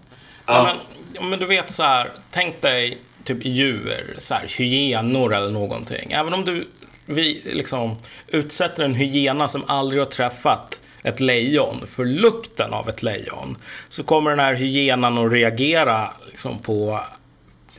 Ja. 0.47 0.77
Men, 1.15 1.31
men 1.31 1.39
du 1.39 1.47
vet 1.47 1.71
så 1.71 1.83
här, 1.83 2.11
tänk 2.31 2.61
dig 2.61 2.99
typ 3.25 3.45
djur, 3.45 4.15
så 4.19 4.35
här, 4.35 4.47
hyenor 4.59 5.35
eller 5.35 5.51
någonting. 5.51 6.13
Även 6.13 6.35
om 6.35 6.45
du 6.45 6.67
vi 7.07 7.43
liksom 7.45 7.97
utsätter 8.27 8.83
en 8.83 8.95
hyena 8.95 9.49
som 9.49 9.65
aldrig 9.67 10.01
har 10.01 10.07
träffat 10.07 10.81
ett 11.03 11.21
lejon 11.21 11.87
för 11.87 12.05
lukten 12.05 12.75
av 12.75 12.89
ett 12.89 13.03
lejon 13.03 13.57
så 13.89 14.03
kommer 14.03 14.31
den 14.31 14.39
här 14.39 14.55
hyenan 14.55 15.19
att 15.19 15.33
reagera 15.33 16.13
liksom 16.27 16.59
på 16.59 17.01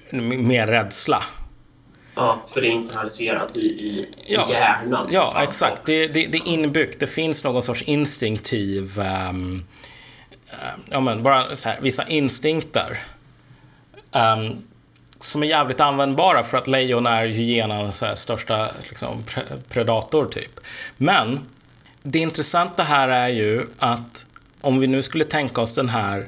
mer 0.10 0.68
rädsla. 0.68 1.24
Ja, 2.16 2.42
för 2.54 2.62
det 2.62 2.68
är 2.68 2.72
internaliserat 2.72 3.56
i, 3.56 3.60
i, 3.60 4.08
ja, 4.28 4.46
hjärnan. 4.50 5.08
Ja, 5.12 5.44
exakt. 5.44 5.86
Det, 5.86 6.08
det, 6.08 6.26
det, 6.26 6.38
är 6.38 6.48
inbyggt. 6.48 7.00
Det 7.00 7.08
finns 7.08 7.44
någon 7.44 7.64
sorts 7.64 7.82
instinktiv 7.82 9.00
um, 9.30 9.66
Eh, 10.52 10.58
ja 10.90 11.00
men 11.00 11.24
bara 11.24 11.56
så 11.56 11.70
här, 11.70 11.80
vissa 11.82 12.08
instinkter. 12.08 13.00
Um, 14.12 14.64
som 15.20 15.44
är 15.44 15.48
jävligt 15.48 15.80
användbara 15.80 16.44
för 16.44 16.58
att 16.58 16.68
lejon 16.68 17.08
är 17.08 17.28
hyenans 17.28 18.04
största 18.16 18.72
liksom, 18.90 19.24
predator 19.70 20.26
typ. 20.26 20.60
Men 20.98 21.40
det 22.04 22.20
intressanta 22.20 22.84
här 22.84 23.08
är 23.08 23.28
ju 23.28 23.66
att 23.80 24.26
om 24.62 24.80
vi 24.80 24.88
nu 24.88 25.04
skulle 25.04 25.26
tänka 25.26 25.62
oss 25.62 25.74
den 25.74 25.90
här, 25.90 26.28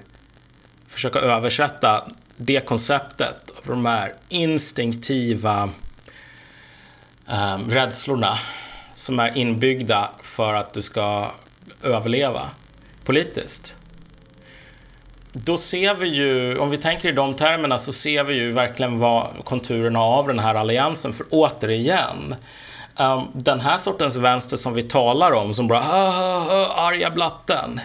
försöka 0.87 1.19
översätta 1.19 2.07
det 2.37 2.65
konceptet 2.65 3.51
av 3.57 3.63
de 3.65 3.85
här 3.85 4.13
instinktiva 4.29 5.69
um, 7.27 7.71
rädslorna 7.71 8.39
som 8.93 9.19
är 9.19 9.37
inbyggda 9.37 10.09
för 10.21 10.53
att 10.53 10.73
du 10.73 10.81
ska 10.81 11.31
överleva 11.83 12.49
politiskt 13.03 13.75
då 15.33 15.57
ser 15.57 15.95
vi 15.95 16.07
ju, 16.07 16.57
om 16.57 16.69
vi 16.69 16.77
tänker 16.77 17.09
i 17.09 17.11
de 17.11 17.33
termerna, 17.33 17.79
så 17.79 17.93
ser 17.93 18.23
vi 18.23 18.33
ju 18.33 18.51
verkligen 18.51 18.99
vad 18.99 19.27
konturerna 19.43 19.99
av 19.99 20.27
den 20.27 20.39
här 20.39 20.55
alliansen. 20.55 21.13
För 21.13 21.25
återigen, 21.29 22.35
um, 22.97 23.05
ehm, 23.05 23.25
den 23.33 23.59
här 23.59 23.77
sortens 23.77 24.15
vänster 24.15 24.57
som 24.57 24.73
vi 24.73 24.83
talar 24.83 25.31
om, 25.31 25.53
som 25.53 25.67
bara 25.67 25.79
hö, 25.79 26.09
hö, 26.09 26.39
hö, 26.39 26.65
arga 26.65 27.11
blatten. 27.11 27.79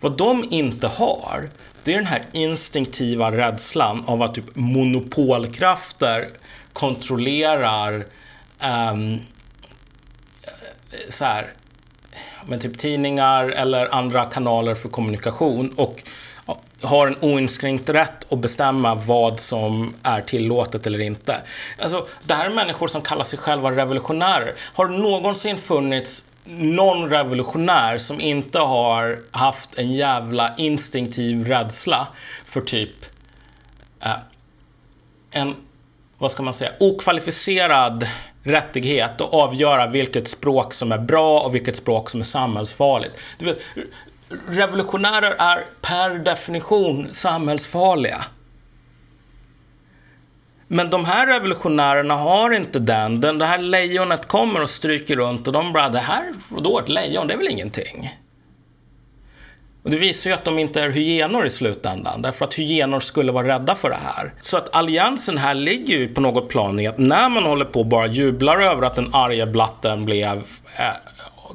Vad 0.00 0.16
de 0.16 0.44
inte 0.50 0.86
har, 0.86 1.48
det 1.84 1.92
är 1.92 1.96
den 1.96 2.06
här 2.06 2.22
instinktiva 2.32 3.32
rädslan 3.32 4.04
av 4.06 4.22
att 4.22 4.34
typ 4.34 4.56
monopolkrafter 4.56 6.28
kontrollerar 6.72 8.06
um, 8.92 9.20
så 11.08 11.24
här, 11.24 11.52
men 12.46 12.60
typ 12.60 12.78
tidningar 12.78 13.48
eller 13.48 13.94
andra 13.94 14.24
kanaler 14.24 14.74
för 14.74 14.88
kommunikation 14.88 15.74
och 15.76 16.02
har 16.84 17.06
en 17.06 17.16
oinskränkt 17.20 17.88
rätt 17.88 18.32
att 18.32 18.38
bestämma 18.38 18.94
vad 18.94 19.40
som 19.40 19.94
är 20.02 20.20
tillåtet 20.20 20.86
eller 20.86 21.00
inte. 21.00 21.40
Alltså, 21.78 22.06
det 22.24 22.34
här 22.34 22.46
är 22.46 22.50
människor 22.50 22.88
som 22.88 23.02
kallar 23.02 23.24
sig 23.24 23.38
själva 23.38 23.72
revolutionärer. 23.72 24.54
Har 24.58 24.88
det 24.88 24.98
någonsin 24.98 25.56
funnits 25.56 26.24
någon 26.44 27.10
revolutionär 27.10 27.98
som 27.98 28.20
inte 28.20 28.58
har 28.58 29.18
haft 29.30 29.78
en 29.78 29.92
jävla 29.92 30.54
instinktiv 30.56 31.46
rädsla 31.46 32.06
för 32.44 32.60
typ 32.60 32.94
eh, 34.00 34.10
en, 35.30 35.54
vad 36.18 36.30
ska 36.30 36.42
man 36.42 36.54
säga, 36.54 36.72
okvalificerad 36.80 38.08
rättighet 38.42 39.20
att 39.20 39.32
avgöra 39.32 39.86
vilket 39.86 40.28
språk 40.28 40.72
som 40.72 40.92
är 40.92 40.98
bra 40.98 41.40
och 41.40 41.54
vilket 41.54 41.76
språk 41.76 42.10
som 42.10 42.20
är 42.20 42.24
samhällsfarligt. 42.24 43.14
Du 43.38 43.44
vet, 43.44 43.58
revolutionärer 44.48 45.34
är 45.38 45.64
per 45.80 46.18
definition 46.18 47.08
samhällsfarliga. 47.14 48.24
Men 50.68 50.90
de 50.90 51.04
här 51.04 51.26
revolutionärerna 51.26 52.14
har 52.14 52.50
inte 52.50 52.78
den. 52.78 53.20
den. 53.20 53.38
Det 53.38 53.46
här 53.46 53.58
lejonet 53.58 54.28
kommer 54.28 54.62
och 54.62 54.70
stryker 54.70 55.16
runt 55.16 55.46
och 55.46 55.52
de 55.52 55.72
bara, 55.72 55.88
det 55.88 55.98
här, 55.98 56.34
då 56.58 56.78
ett 56.78 56.88
lejon, 56.88 57.26
det 57.26 57.34
är 57.34 57.38
väl 57.38 57.48
ingenting. 57.48 58.10
Och 59.82 59.90
det 59.90 59.96
visar 59.96 60.30
ju 60.30 60.34
att 60.34 60.44
de 60.44 60.58
inte 60.58 60.80
är 60.80 60.90
hyenor 60.90 61.46
i 61.46 61.50
slutändan, 61.50 62.22
därför 62.22 62.44
att 62.44 62.54
hyenor 62.54 63.00
skulle 63.00 63.32
vara 63.32 63.48
rädda 63.48 63.74
för 63.74 63.90
det 63.90 63.98
här. 64.04 64.32
Så 64.40 64.56
att 64.56 64.74
alliansen 64.74 65.38
här 65.38 65.54
ligger 65.54 65.94
ju 65.94 66.14
på 66.14 66.20
något 66.20 66.48
plan 66.48 66.80
i 66.80 66.86
att 66.86 66.98
när 66.98 67.28
man 67.28 67.44
håller 67.44 67.64
på 67.64 67.80
och 67.80 67.86
bara 67.86 68.06
jublar 68.06 68.60
över 68.60 68.82
att 68.82 68.94
den 68.94 69.14
arga 69.14 69.46
blatten 69.46 70.04
blev 70.04 70.36
eh, 70.78 70.84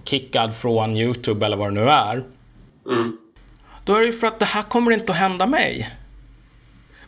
kickad 0.04 0.56
från 0.56 0.98
YouTube 0.98 1.46
eller 1.46 1.58
vad 1.58 1.68
det 1.68 1.82
nu 1.82 1.90
är, 1.90 2.24
Mm. 2.90 3.18
Då 3.84 3.96
är 3.96 4.00
det 4.00 4.06
ju 4.06 4.14
för 4.14 4.28
att 4.28 4.40
det 4.40 4.46
här 4.46 4.62
kommer 4.62 4.92
inte 4.92 5.12
att 5.12 5.18
hända 5.18 5.46
mig. 5.46 5.90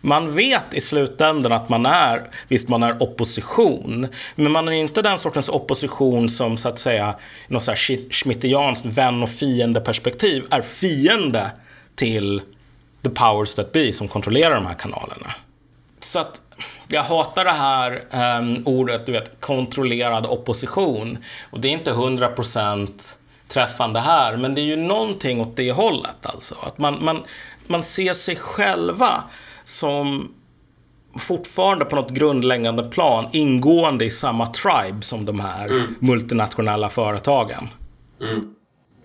Man 0.02 0.36
vet 0.36 0.74
i 0.74 0.82
slutändan 0.82 1.52
att 1.52 1.70
man 1.70 1.86
är, 1.86 2.30
visst 2.48 2.70
man 2.70 2.84
är 2.84 3.04
opposition, 3.04 4.08
men 4.36 4.52
man 4.52 4.68
är 4.68 4.72
inte 4.72 5.02
den 5.02 5.20
sortens 5.20 5.50
opposition 5.50 6.30
som 6.30 6.58
så 6.58 6.70
att 6.70 6.80
säga, 6.80 7.16
i 7.48 7.54
något 7.54 7.64
så 7.64 7.72
här 7.72 8.12
schmittianskt 8.12 8.86
vän 8.86 9.24
och 9.24 9.30
fiende 9.30 9.82
perspektiv, 9.82 10.44
är 10.50 10.62
fiende 10.62 11.52
till 11.96 12.42
the 13.04 13.10
powers 13.10 13.54
that 13.54 13.72
be 13.72 13.94
som 13.94 14.08
kontrollerar 14.08 14.56
de 14.56 14.66
här 14.66 14.74
kanalerna. 14.74 15.34
Så 16.00 16.20
att 16.20 16.42
jag 16.88 17.04
hatar 17.04 17.46
det 17.46 17.52
här 17.52 18.04
um, 18.40 18.64
ordet, 18.66 19.06
du 19.06 19.12
vet, 19.12 19.42
kontrollerad 19.42 20.26
opposition. 20.26 21.18
Och 21.50 21.62
det 21.62 21.68
är 21.68 21.72
inte 21.72 21.92
hundra 21.92 22.28
procent 22.28 23.18
träffande 23.54 24.00
här. 24.00 24.38
Men 24.38 24.56
det 24.56 24.62
är 24.62 24.66
ju 24.66 24.76
någonting 24.76 25.42
åt 25.42 25.56
det 25.56 25.72
hållet 25.72 26.26
alltså. 26.26 26.56
Att 26.64 26.78
man, 26.78 27.04
man, 27.06 27.24
man 27.68 27.84
ser 27.84 28.14
sig 28.14 28.36
själva 28.36 29.24
som 29.66 30.32
fortfarande 31.20 31.86
på 31.86 31.96
något 31.96 32.12
grundläggande 32.12 32.84
plan 32.84 33.26
ingående 33.32 34.06
i 34.06 34.10
samma 34.10 34.46
tribe 34.48 35.02
som 35.02 35.26
de 35.26 35.40
här 35.40 35.66
Mm. 35.68 35.96
multinationella 36.00 36.90
företagen. 36.90 37.68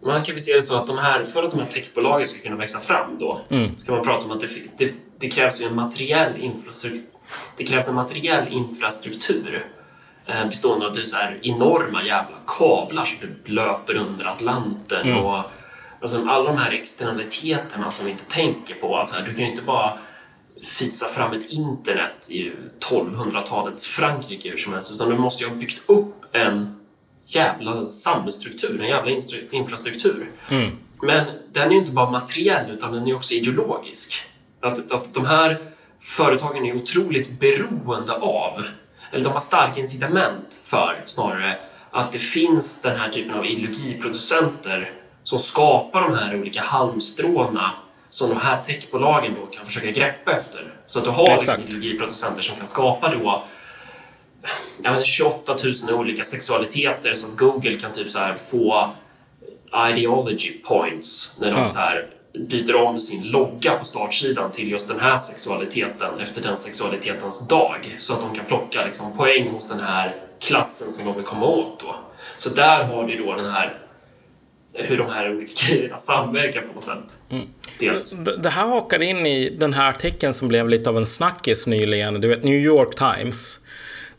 Man 0.06 0.22
kan 0.24 0.34
väl 0.34 0.42
se 0.42 0.52
det 0.54 0.62
så 0.62 0.76
att 0.76 0.86
de 0.86 0.98
här, 0.98 1.24
för 1.24 1.42
att 1.42 1.50
de 1.50 1.58
här 1.60 1.66
techbolagen 1.66 2.26
ska 2.26 2.42
kunna 2.42 2.56
växa 2.56 2.80
fram 2.80 3.18
då, 3.18 3.40
ska 3.82 3.92
man 3.92 4.02
prata 4.04 4.24
om 4.26 4.30
att 4.32 4.40
det, 4.40 4.48
det, 4.78 4.94
det 5.18 5.28
krävs 5.28 5.60
ju 5.60 5.64
en 5.64 5.74
materiell 5.76 6.32
infrastruktur. 6.40 7.02
Det 7.56 7.64
krävs 7.64 7.88
en 7.88 7.94
materiell 7.94 8.48
infrastruktur 8.50 9.66
bestående 10.26 10.86
av 10.86 10.98
är 10.98 11.02
så 11.02 11.16
här 11.16 11.38
enorma 11.42 12.02
jävla 12.02 12.36
kablar 12.46 13.04
som 13.04 13.18
typ 13.18 13.48
löper 13.48 13.96
under 13.96 14.24
Atlanten 14.24 15.16
och 15.16 15.42
alltså, 16.00 16.28
alla 16.28 16.50
de 16.50 16.58
här 16.58 16.72
externaliteterna 16.72 17.90
som 17.90 18.06
vi 18.06 18.12
inte 18.12 18.24
tänker 18.24 18.74
på. 18.74 18.96
Alltså, 18.96 19.16
du 19.26 19.34
kan 19.34 19.44
ju 19.44 19.50
inte 19.50 19.62
bara 19.62 19.98
fisa 20.62 21.06
fram 21.06 21.32
ett 21.32 21.44
internet 21.50 22.30
i 22.30 22.52
1200-talets 22.90 23.86
Frankrike 23.86 24.48
hur 24.50 24.56
som 24.56 24.72
helst 24.72 24.90
utan 24.90 25.08
du 25.08 25.16
måste 25.18 25.44
ju 25.44 25.48
ha 25.48 25.56
byggt 25.56 25.90
upp 25.90 26.34
en 26.34 26.80
jävla 27.26 27.86
samhällsstruktur, 27.86 28.80
en 28.82 28.88
jävla 28.88 29.10
infrastruktur. 29.50 30.30
Men 31.02 31.24
den 31.52 31.68
är 31.68 31.72
ju 31.72 31.78
inte 31.78 31.92
bara 31.92 32.10
materiell 32.10 32.70
utan 32.70 32.92
den 32.92 33.06
är 33.06 33.14
också 33.14 33.34
ideologisk. 33.34 34.14
Att, 34.62 34.92
att 34.92 35.14
de 35.14 35.26
här 35.26 35.60
företagen 36.00 36.66
är 36.66 36.76
otroligt 36.76 37.40
beroende 37.40 38.12
av, 38.12 38.64
eller 39.12 39.24
de 39.24 39.32
har 39.32 39.40
starka 39.40 39.80
incitament 39.80 40.60
för 40.64 41.02
snarare, 41.04 41.58
att 41.90 42.12
det 42.12 42.18
finns 42.18 42.80
den 42.82 43.00
här 43.00 43.08
typen 43.08 43.34
av 43.38 43.46
ideologiproducenter 43.46 44.90
som 45.22 45.38
skapar 45.38 46.00
de 46.00 46.14
här 46.18 46.40
olika 46.40 46.62
halmstråna 46.62 47.72
som 48.10 48.28
de 48.28 48.40
här 48.40 48.62
techbolagen 48.62 49.34
då 49.40 49.46
kan 49.46 49.66
försöka 49.66 49.90
greppa 49.90 50.32
efter. 50.32 50.74
Så 50.86 50.98
att 50.98 51.04
du 51.04 51.10
har 51.10 51.36
liksom 51.36 51.62
ideologiproducenter 51.62 52.42
som 52.42 52.56
kan 52.56 52.66
skapa 52.66 53.10
då 53.10 53.44
ja, 54.82 54.92
men 54.92 55.04
28 55.04 55.56
000 55.88 56.00
olika 56.00 56.24
sexualiteter 56.24 57.14
som 57.14 57.36
Google 57.36 57.74
kan 57.74 57.92
typ 57.92 58.10
så 58.10 58.18
få 58.50 58.90
ideology 59.90 60.50
points 60.68 61.32
när 61.38 61.50
de 61.50 61.60
Ja. 61.60 61.68
så 61.68 61.78
här 61.78 62.06
byter 62.38 62.74
om 62.74 62.98
sin 62.98 63.22
logga 63.22 63.74
på 63.74 63.84
startsidan 63.84 64.52
till 64.52 64.70
just 64.70 64.88
den 64.88 65.00
här 65.00 65.16
sexualiteten 65.16 66.20
efter 66.20 66.42
den 66.42 66.56
sexualitetens 66.56 67.48
dag 67.48 67.96
så 67.98 68.12
att 68.12 68.20
de 68.20 68.34
kan 68.34 68.44
plocka 68.44 68.84
liksom 68.84 69.16
poäng 69.16 69.48
hos 69.48 69.68
den 69.68 69.80
här 69.80 70.14
klassen 70.40 70.90
som 70.90 71.04
de 71.04 71.16
vill 71.16 71.24
komma 71.24 71.46
åt 71.46 71.80
då. 71.80 71.94
Så 72.36 72.48
där 72.48 72.84
har 72.84 73.06
du 73.06 73.16
då 73.16 73.34
den 73.36 73.50
här 73.50 73.78
hur 74.78 74.98
de 74.98 75.10
här 75.10 75.36
olika 75.36 75.66
grejerna 75.66 75.98
samverkar 75.98 76.60
på 76.60 76.72
något 76.72 76.82
sätt. 76.82 77.14
Dels. 77.78 78.10
Det 78.10 78.36
det 78.36 78.50
här 78.50 78.66
hakar 78.66 79.02
in 79.02 79.26
i 79.26 79.50
den 79.50 79.72
här 79.72 79.90
artikeln 79.90 80.34
som 80.34 80.48
blev 80.48 80.68
lite 80.68 80.90
av 80.90 80.96
en 80.96 81.06
snackis 81.06 81.66
nyligen. 81.66 82.20
Du 82.20 82.28
vet, 82.28 82.44
New 82.44 82.60
York 82.60 82.94
Times. 82.94 83.58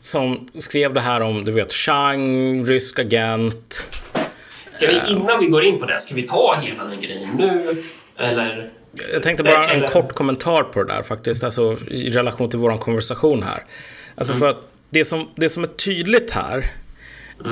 Som 0.00 0.48
skrev 0.58 0.94
det 0.94 1.00
här 1.00 1.20
om, 1.20 1.44
du 1.44 1.52
vet, 1.52 1.72
Chang, 1.72 2.64
rysk 2.64 2.98
agent. 2.98 3.84
Ska 4.70 4.86
vi, 4.86 5.12
innan 5.12 5.40
vi 5.40 5.46
går 5.46 5.64
in 5.64 5.78
på 5.78 5.86
det, 5.86 6.00
ska 6.00 6.14
vi 6.14 6.22
ta 6.22 6.54
hela 6.62 6.84
den 6.84 7.00
grejen 7.00 7.28
nu? 7.38 7.74
Eller? 8.18 8.70
Jag 9.12 9.22
tänkte 9.22 9.42
bara 9.42 9.68
en 9.68 9.78
Eller- 9.78 9.88
kort 9.88 10.12
kommentar 10.12 10.62
på 10.62 10.82
det 10.82 10.92
där 10.94 11.02
faktiskt, 11.02 11.44
alltså 11.44 11.76
i 11.90 12.10
relation 12.10 12.50
till 12.50 12.58
vår 12.58 12.78
konversation 12.78 13.42
här. 13.42 13.64
Alltså 14.14 14.34
för 14.34 14.48
att 14.48 14.68
det 14.90 15.04
som, 15.04 15.28
det 15.34 15.48
som 15.48 15.62
är 15.62 15.66
tydligt 15.66 16.30
här 16.30 16.70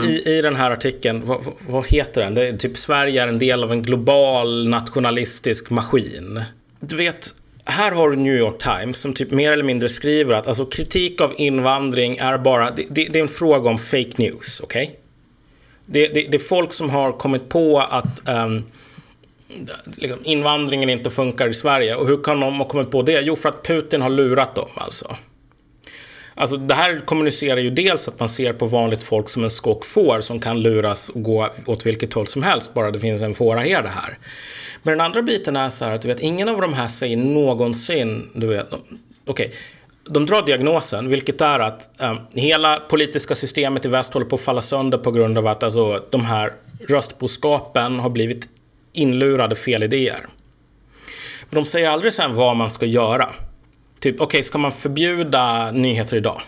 i, 0.04 0.30
i 0.36 0.42
den 0.42 0.56
här 0.56 0.70
artikeln, 0.70 1.22
vad, 1.24 1.44
vad- 1.68 1.86
heter 1.86 2.22
den? 2.22 2.34
Det 2.34 2.46
är 2.48 2.56
typ 2.56 2.76
Sverige 2.78 3.22
är 3.22 3.28
en 3.28 3.38
del 3.38 3.64
av 3.64 3.72
en 3.72 3.82
global 3.82 4.68
nationalistisk 4.68 5.70
maskin. 5.70 6.42
Du 6.80 6.96
vet, 6.96 7.34
här 7.64 7.92
har 7.92 8.10
du 8.10 8.16
New 8.16 8.34
York 8.36 8.58
Times 8.62 8.98
som 8.98 9.14
typ 9.14 9.30
mer 9.30 9.52
eller 9.52 9.64
mindre 9.64 9.88
skriver 9.88 10.34
att 10.34 10.46
alltså, 10.46 10.66
kritik 10.66 11.20
av 11.20 11.34
invandring 11.36 12.16
är 12.16 12.38
bara, 12.38 12.70
det, 12.70 12.84
det, 12.90 13.04
det 13.04 13.18
är 13.18 13.22
en 13.22 13.28
fråga 13.28 13.70
om 13.70 13.78
fake 13.78 14.12
news, 14.16 14.60
okej? 14.64 14.98
Det, 15.86 16.08
det, 16.08 16.22
det 16.22 16.34
är 16.36 16.38
folk 16.38 16.72
som 16.72 16.90
har 16.90 17.12
kommit 17.12 17.48
på 17.48 17.80
att 17.80 18.28
ehm, 18.28 18.64
liksom, 19.96 20.18
invandringen 20.24 20.90
inte 20.90 21.10
funkar 21.10 21.48
i 21.48 21.54
Sverige. 21.54 21.94
Och 21.94 22.06
hur 22.06 22.22
kan 22.22 22.40
de 22.40 22.58
ha 22.58 22.68
kommit 22.68 22.90
på 22.90 23.02
det? 23.02 23.20
Jo, 23.20 23.36
för 23.36 23.48
att 23.48 23.66
Putin 23.66 24.02
har 24.02 24.10
lurat 24.10 24.54
dem 24.54 24.68
alltså. 24.74 25.16
Alltså 26.38 26.56
det 26.56 26.74
här 26.74 27.00
kommunicerar 27.00 27.60
ju 27.60 27.70
dels 27.70 28.08
att 28.08 28.20
man 28.20 28.28
ser 28.28 28.52
på 28.52 28.66
vanligt 28.66 29.02
folk 29.02 29.28
som 29.28 29.44
en 29.44 29.50
skock 29.50 29.84
får 29.84 30.20
som 30.20 30.40
kan 30.40 30.62
luras 30.62 31.08
och 31.08 31.22
gå 31.22 31.48
åt 31.66 31.86
vilket 31.86 32.14
håll 32.14 32.26
som 32.26 32.42
helst 32.42 32.74
bara 32.74 32.90
det 32.90 33.00
finns 33.00 33.22
en 33.22 33.34
fåraherde 33.34 33.88
här. 33.88 34.18
Men 34.82 34.92
den 34.98 35.06
andra 35.06 35.22
biten 35.22 35.56
är 35.56 35.70
så 35.70 35.84
här 35.84 35.94
att 35.94 36.02
du 36.02 36.08
vet, 36.08 36.20
ingen 36.20 36.48
av 36.48 36.60
de 36.60 36.74
här 36.74 36.88
säger 36.88 37.16
någonsin, 37.16 38.30
du 38.34 38.46
vet, 38.46 38.70
de- 38.70 38.82
okay, 39.26 39.50
de 40.04 40.26
drar 40.26 40.46
diagnosen, 40.46 41.08
vilket 41.08 41.40
är 41.40 41.58
att 41.58 42.00
eh, 42.00 42.14
hela 42.32 42.80
politiska 42.80 43.34
systemet 43.34 43.84
i 43.84 43.88
väst 43.88 44.12
håller 44.12 44.26
på 44.26 44.36
att 44.36 44.42
falla 44.42 44.62
sönder 44.62 44.98
på 44.98 45.10
grund 45.10 45.38
av 45.38 45.46
att 45.46 45.62
alltså, 45.62 46.02
de 46.10 46.24
här 46.24 46.52
röstboskapen 46.88 47.98
har 47.98 48.10
blivit 48.10 48.48
inlurade 48.96 49.56
fel 49.56 49.82
idéer. 49.82 50.26
Men 51.50 51.64
de 51.64 51.66
säger 51.66 51.88
aldrig 51.88 52.12
sen 52.12 52.34
vad 52.34 52.56
man 52.56 52.70
ska 52.70 52.86
göra. 52.86 53.28
Typ, 54.00 54.20
okej, 54.20 54.42
ska 54.42 54.58
man 54.58 54.72
förbjuda 54.72 55.70
nyheter 55.70 56.16
idag? 56.16 56.40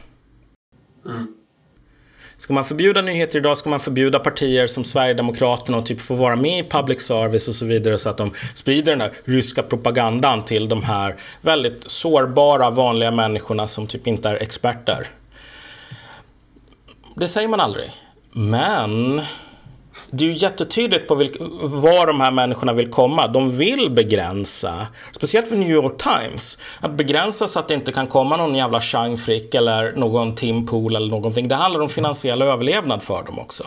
Ska 2.39 2.53
man 2.53 2.65
förbjuda 2.65 3.03
nyheter 3.03 3.39
idag 3.39 3.59
ska 3.59 3.71
man 3.71 3.81
förbjuda 3.81 4.19
partier 4.19 4.67
som 4.67 4.85
Sverigedemokraterna 4.85 5.79
och 5.79 5.87
typ 5.87 6.01
få 6.01 6.15
vara 6.15 6.37
med 6.37 6.67
i 6.67 6.69
public 6.69 7.03
service 7.03 7.49
och 7.49 7.55
så 7.55 7.67
vidare 7.67 7.99
så 7.99 8.09
att 8.09 8.17
de 8.17 8.33
sprider 8.55 8.93
den 8.93 9.01
här 9.01 9.13
ryska 9.25 9.63
propagandan 9.63 10.45
till 10.45 10.69
de 10.69 10.83
här 10.83 11.17
väldigt 11.41 11.91
sårbara 11.91 12.71
vanliga 12.71 13.11
människorna 13.11 13.67
som 13.67 13.87
typ 13.87 14.07
inte 14.07 14.29
är 14.29 14.35
experter. 14.35 15.07
Det 17.17 17.29
säger 17.29 17.49
man 17.49 17.61
aldrig. 17.61 17.93
Men 18.33 19.23
det 20.11 20.25
är 20.25 20.29
ju 20.29 20.35
jättetydligt 20.35 21.09
på 21.09 21.15
vilk, 21.15 21.37
var 21.63 22.07
de 22.07 22.21
här 22.21 22.31
människorna 22.31 22.73
vill 22.73 22.91
komma. 22.91 23.27
De 23.27 23.57
vill 23.57 23.91
begränsa, 23.91 24.87
speciellt 25.13 25.49
för 25.49 25.57
New 25.57 25.71
York 25.71 26.03
Times, 26.03 26.59
att 26.81 26.93
begränsa 26.93 27.49
så 27.49 27.59
att 27.59 27.69
det 27.69 27.75
inte 27.75 27.93
kan 27.93 28.07
komma 28.07 28.37
någon 28.37 28.55
jävla 28.55 28.81
Chang 28.81 29.19
Frick 29.19 29.55
eller 29.55 29.93
någon 29.93 30.35
Tim 30.35 30.67
Pool 30.67 30.97
eller 30.97 31.11
någonting. 31.11 31.49
Det 31.49 31.55
handlar 31.55 31.81
om 31.81 31.89
finansiell 31.89 32.43
överlevnad 32.43 33.03
för 33.03 33.23
dem 33.23 33.39
också. 33.39 33.65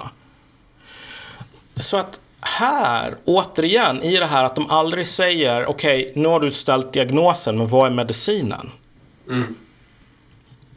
Så 1.76 1.98
att 1.98 2.20
här, 2.42 3.16
återigen, 3.26 4.04
i 4.04 4.18
det 4.18 4.26
här 4.26 4.44
att 4.44 4.56
de 4.56 4.70
aldrig 4.70 5.08
säger 5.08 5.66
okej, 5.66 6.12
nu 6.16 6.28
har 6.28 6.40
du 6.40 6.52
ställt 6.52 6.94
diagnosen, 6.94 7.58
men 7.58 7.68
vad 7.68 7.88
är 7.88 7.96
medicinen? 7.96 8.72
Mm. 9.30 9.56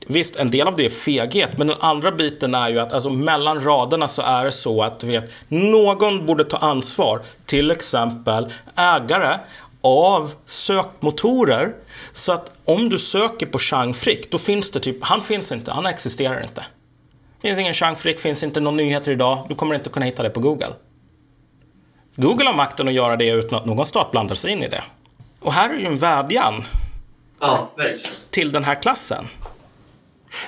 Visst, 0.07 0.37
en 0.37 0.51
del 0.51 0.69
av 0.69 0.77
det 0.77 0.87
är 0.87 0.91
feghet, 0.91 1.59
men 1.59 1.67
den 1.67 1.81
andra 1.81 2.13
biten 2.13 2.55
är 2.55 2.69
ju 2.69 2.79
att 2.79 2.93
alltså, 2.93 3.11
mellan 3.11 3.65
raderna 3.65 4.09
så 4.09 4.23
är 4.23 4.45
det 4.45 4.53
så 4.53 4.83
att 4.83 5.01
du 5.01 5.07
vet, 5.07 5.31
någon 5.49 6.27
borde 6.27 6.45
ta 6.45 6.57
ansvar. 6.57 7.21
Till 7.47 7.71
exempel 7.71 8.53
ägare 8.77 9.39
av 9.81 10.33
sökmotorer. 10.47 11.75
Så 12.13 12.33
att 12.33 12.53
om 12.65 12.89
du 12.89 12.99
söker 12.99 13.47
på 13.47 13.59
Chang 13.59 13.95
Frick, 13.95 14.31
då 14.31 14.39
finns 14.39 14.71
det 14.71 14.81
typ, 14.81 15.05
han 15.05 15.23
finns 15.23 15.53
inte, 15.53 15.73
han 15.73 15.87
existerar 15.87 16.41
inte. 16.41 16.65
finns 17.43 17.59
ingen 17.59 17.75
Chang 17.75 17.97
Frick, 17.97 18.21
finns 18.21 18.43
inte 18.43 18.61
någon 18.61 18.77
nyheter 18.77 19.13
idag, 19.13 19.47
du 19.49 19.55
kommer 19.55 19.75
inte 19.75 19.91
kunna 19.91 20.07
hitta 20.07 20.23
det 20.23 20.31
på 20.31 20.41
Google. 20.41 20.73
Google 22.17 22.45
har 22.45 22.55
makten 22.55 22.89
att 22.89 22.95
göra 22.95 23.17
det 23.17 23.29
utan 23.29 23.59
att 23.59 23.67
någon 23.67 23.87
stat 23.87 24.11
blandar 24.11 24.35
sig 24.35 24.51
in 24.51 24.63
i 24.63 24.69
det. 24.69 24.83
Och 25.41 25.53
här 25.53 25.71
är 25.71 25.79
ju 25.79 25.87
en 25.87 25.99
vädjan 25.99 26.65
Ja, 27.41 27.71
till 28.31 28.53
den 28.53 28.65
här 28.65 28.83
klassen. 28.83 29.29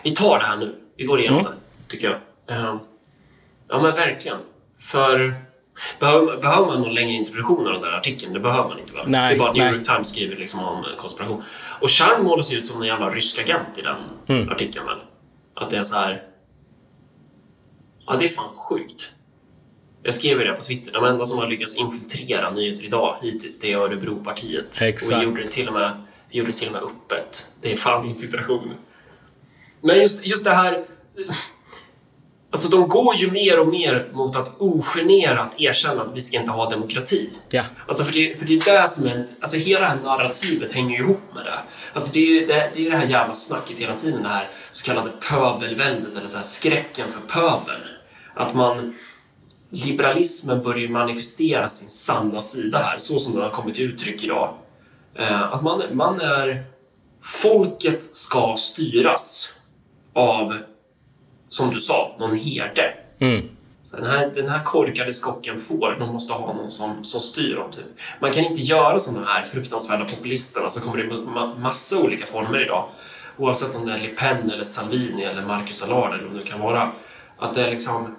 Vi 0.02 0.10
tar 0.10 0.38
det 0.38 0.44
här 0.44 0.56
nu. 0.56 0.74
Vi 0.96 1.04
går 1.04 1.20
igenom 1.20 1.42
det, 1.44 1.52
tycker 1.88 2.06
jag. 2.10 2.56
Ehm, 2.58 2.78
ja, 3.68 3.82
men 3.82 3.94
verkligen. 3.94 4.38
För 4.78 5.34
behöver, 6.00 6.36
behöver 6.36 6.66
man 6.66 6.80
någon 6.82 6.94
längre 6.94 7.12
introduktion 7.12 7.66
av 7.66 7.72
den 7.72 7.82
där 7.82 7.92
artikeln? 7.92 8.32
Det 8.32 8.40
behöver 8.40 8.68
man 8.68 8.78
inte, 8.78 8.94
va? 8.94 9.02
Nej, 9.06 9.28
det 9.28 9.34
är 9.34 9.38
bara 9.38 9.52
New. 9.52 9.74
York 9.74 9.84
Times 9.86 10.08
skriver 10.08 10.36
liksom 10.36 10.60
om 10.64 10.84
eh, 10.84 10.96
konspiration. 10.96 11.42
Och 11.80 11.90
Chang 11.90 12.24
målas 12.24 12.52
ju 12.52 12.56
ut 12.58 12.66
som 12.66 12.82
en 12.82 12.88
jävla 12.88 13.08
rysk 13.10 13.38
agent 13.38 13.78
i 13.78 13.82
den 13.82 13.96
Mm. 14.28 14.48
artikeln, 14.48 14.86
väl? 14.86 14.98
Att 15.54 15.70
det 15.70 15.76
är 15.76 15.82
så 15.82 15.94
här... 15.94 16.22
Ja, 18.06 18.16
det 18.18 18.24
är 18.24 18.28
fan 18.28 18.54
sjukt. 18.56 19.10
Jag 20.02 20.14
skrev 20.14 20.38
ju 20.38 20.44
det 20.46 20.52
på 20.56 20.62
Twitter. 20.62 20.92
De 20.92 21.04
enda 21.04 21.26
som 21.26 21.38
har 21.38 21.46
lyckats 21.46 21.76
infiltrera 21.76 22.50
nyheter 22.50 22.84
idag 22.84 23.16
hittills, 23.22 23.60
det 23.60 23.72
är 23.72 23.76
Örebropartiet. 23.76 24.82
Exakt. 24.82 25.12
Och 25.12 25.18
vi 25.20 25.24
gjorde 25.24 25.42
det 25.42 25.48
till 25.48 25.68
och 25.68 25.74
med, 25.74 25.90
vi 26.30 26.38
gjorde 26.38 26.50
det 26.52 26.56
till 26.58 26.66
och 26.66 26.72
med 26.72 26.82
öppet. 26.82 27.46
Det 27.60 27.72
är 27.72 27.76
fan 27.76 28.06
infiltration. 28.06 28.74
Men 29.80 30.00
just, 30.00 30.26
just 30.26 30.44
det 30.44 30.54
här... 30.54 30.84
Alltså 32.50 32.68
de 32.68 32.88
går 32.88 33.16
ju 33.16 33.30
mer 33.30 33.60
och 33.60 33.68
mer 33.68 34.08
mot 34.12 34.36
att 34.36 34.60
ogenerat 34.60 35.60
erkänna 35.60 36.02
att 36.02 36.16
vi 36.16 36.20
ska 36.20 36.36
inte 36.36 36.50
ha 36.50 36.70
demokrati. 36.70 37.30
Ja. 37.48 37.62
Alltså 37.86 38.04
för 38.04 38.12
det, 38.12 38.38
för 38.38 38.46
det 38.46 38.52
är 38.52 38.80
det 38.80 38.88
som 38.88 39.06
är... 39.06 39.26
Alltså 39.40 39.56
hela 39.56 39.80
det 39.80 39.86
här 39.86 39.98
narrativet 40.04 40.72
hänger 40.72 40.96
ju 40.96 41.02
ihop 41.02 41.22
med 41.34 41.44
det. 41.44 41.58
Alltså 41.92 42.10
det 42.12 42.20
är 42.20 42.40
ju 42.40 42.46
det, 42.46 42.70
det, 42.74 42.86
är 42.86 42.90
det 42.90 42.96
här 42.96 43.06
jävla 43.06 43.34
snacket 43.34 43.78
hela 43.78 43.94
tiden, 43.94 44.22
det 44.22 44.28
här 44.28 44.50
så 44.70 44.84
kallade 44.84 45.10
pöbelväldet 45.30 46.16
eller 46.16 46.26
så 46.26 46.36
här 46.36 46.44
skräcken 46.44 47.08
för 47.08 47.20
pöbeln. 47.20 47.84
Att 48.34 48.54
man... 48.54 48.94
Liberalismen 49.70 50.62
börjar 50.62 50.88
manifestera 50.88 51.68
sin 51.68 51.88
sanna 51.88 52.42
sida 52.42 52.78
här, 52.78 52.98
så 52.98 53.18
som 53.18 53.32
den 53.32 53.42
har 53.42 53.50
kommit 53.50 53.74
till 53.74 53.84
uttryck 53.90 54.24
idag. 54.24 54.54
Eh, 55.14 55.52
att 55.52 55.62
man, 55.62 55.82
man 55.92 56.20
är 56.20 56.64
folket 57.22 58.02
ska 58.02 58.54
styras 58.58 59.52
av, 60.16 60.56
som 61.48 61.74
du 61.74 61.80
sa, 61.80 62.16
någon 62.18 62.36
herde. 62.36 62.94
Mm. 63.18 63.48
Den 63.90 64.04
här, 64.06 64.30
den 64.34 64.48
här 64.48 64.64
korkade 64.64 65.12
skocken 65.12 65.60
får, 65.60 65.96
de 65.98 66.12
måste 66.12 66.32
ha 66.32 66.54
någon 66.54 66.70
som, 66.70 67.04
som 67.04 67.20
styr 67.20 67.54
dem. 67.54 67.70
Typ. 67.70 67.84
Man 68.20 68.32
kan 68.32 68.44
inte 68.44 68.60
göra 68.60 68.98
sådana 68.98 69.26
här 69.26 69.42
fruktansvärda 69.42 70.04
populisterna 70.04 70.70
som 70.70 70.82
kommer 70.82 71.00
i 71.04 71.08
ma- 71.10 71.58
massa 71.58 71.98
olika 71.98 72.26
former 72.26 72.64
idag. 72.64 72.84
Oavsett 73.36 73.74
om 73.74 73.86
det 73.86 73.94
är 73.94 73.98
Le 73.98 74.08
Pen 74.08 74.50
eller 74.50 74.64
Salvini 74.64 75.22
eller 75.22 75.42
Marcus 75.42 75.82
Allard 75.82 76.14
eller 76.14 76.28
vad 76.28 76.36
det 76.36 76.42
kan 76.42 76.60
vara. 76.60 76.92
Att 77.38 77.54
det 77.54 77.66
är 77.66 77.70
liksom 77.70 78.16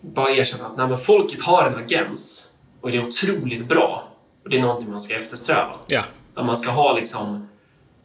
bara 0.00 0.30
erkänna 0.30 0.66
att 0.66 0.76
nej, 0.76 0.96
folket 0.96 1.42
har 1.42 1.64
en 1.66 1.74
agens 1.74 2.48
och 2.80 2.90
det 2.90 2.96
är 2.96 3.06
otroligt 3.06 3.68
bra. 3.68 4.02
Och 4.44 4.50
det 4.50 4.56
är 4.58 4.62
någonting 4.62 4.90
man 4.90 5.00
ska 5.00 5.14
eftersträva. 5.14 5.72
Ja. 5.86 6.02
Att 6.34 6.46
man 6.46 6.56
ska 6.56 6.70
ha 6.70 6.92
liksom... 6.96 7.48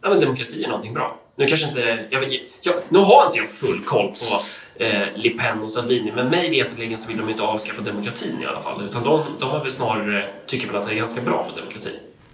Ja, 0.01 0.09
men 0.09 0.19
demokrati 0.19 0.63
är 0.63 0.67
någonting 0.67 0.93
bra. 0.93 1.18
Nu 1.39 1.45
kanske 1.45 1.67
inte... 1.67 2.05
Jag, 2.09 2.39
jag, 2.61 2.75
nu 2.89 2.99
har 2.99 3.25
inte 3.25 3.37
jag 3.37 3.49
full 3.49 3.83
koll 3.85 4.07
på 4.07 4.41
eh, 4.83 5.01
Le 5.15 5.29
Pen 5.29 5.63
och 5.63 5.71
Salvini, 5.71 6.11
men 6.15 6.29
mig 6.29 6.49
veterligen 6.49 6.97
så 6.97 7.07
vill 7.07 7.17
de 7.17 7.29
inte 7.29 7.43
avskaffa 7.43 7.81
demokratin 7.81 8.41
i 8.43 8.45
alla 8.45 8.59
fall. 8.59 8.85
Utan 8.85 9.03
de, 9.03 9.21
de 9.39 9.49
har 9.49 9.59
väl 9.59 9.71
snarare, 9.71 10.25
tycker 10.45 10.67
väl 10.67 10.75
att 10.75 10.87
det 10.87 10.93
är 10.93 10.95
ganska 10.95 11.21
bra 11.21 11.45
med 11.47 11.63
demokrati. 11.63 11.89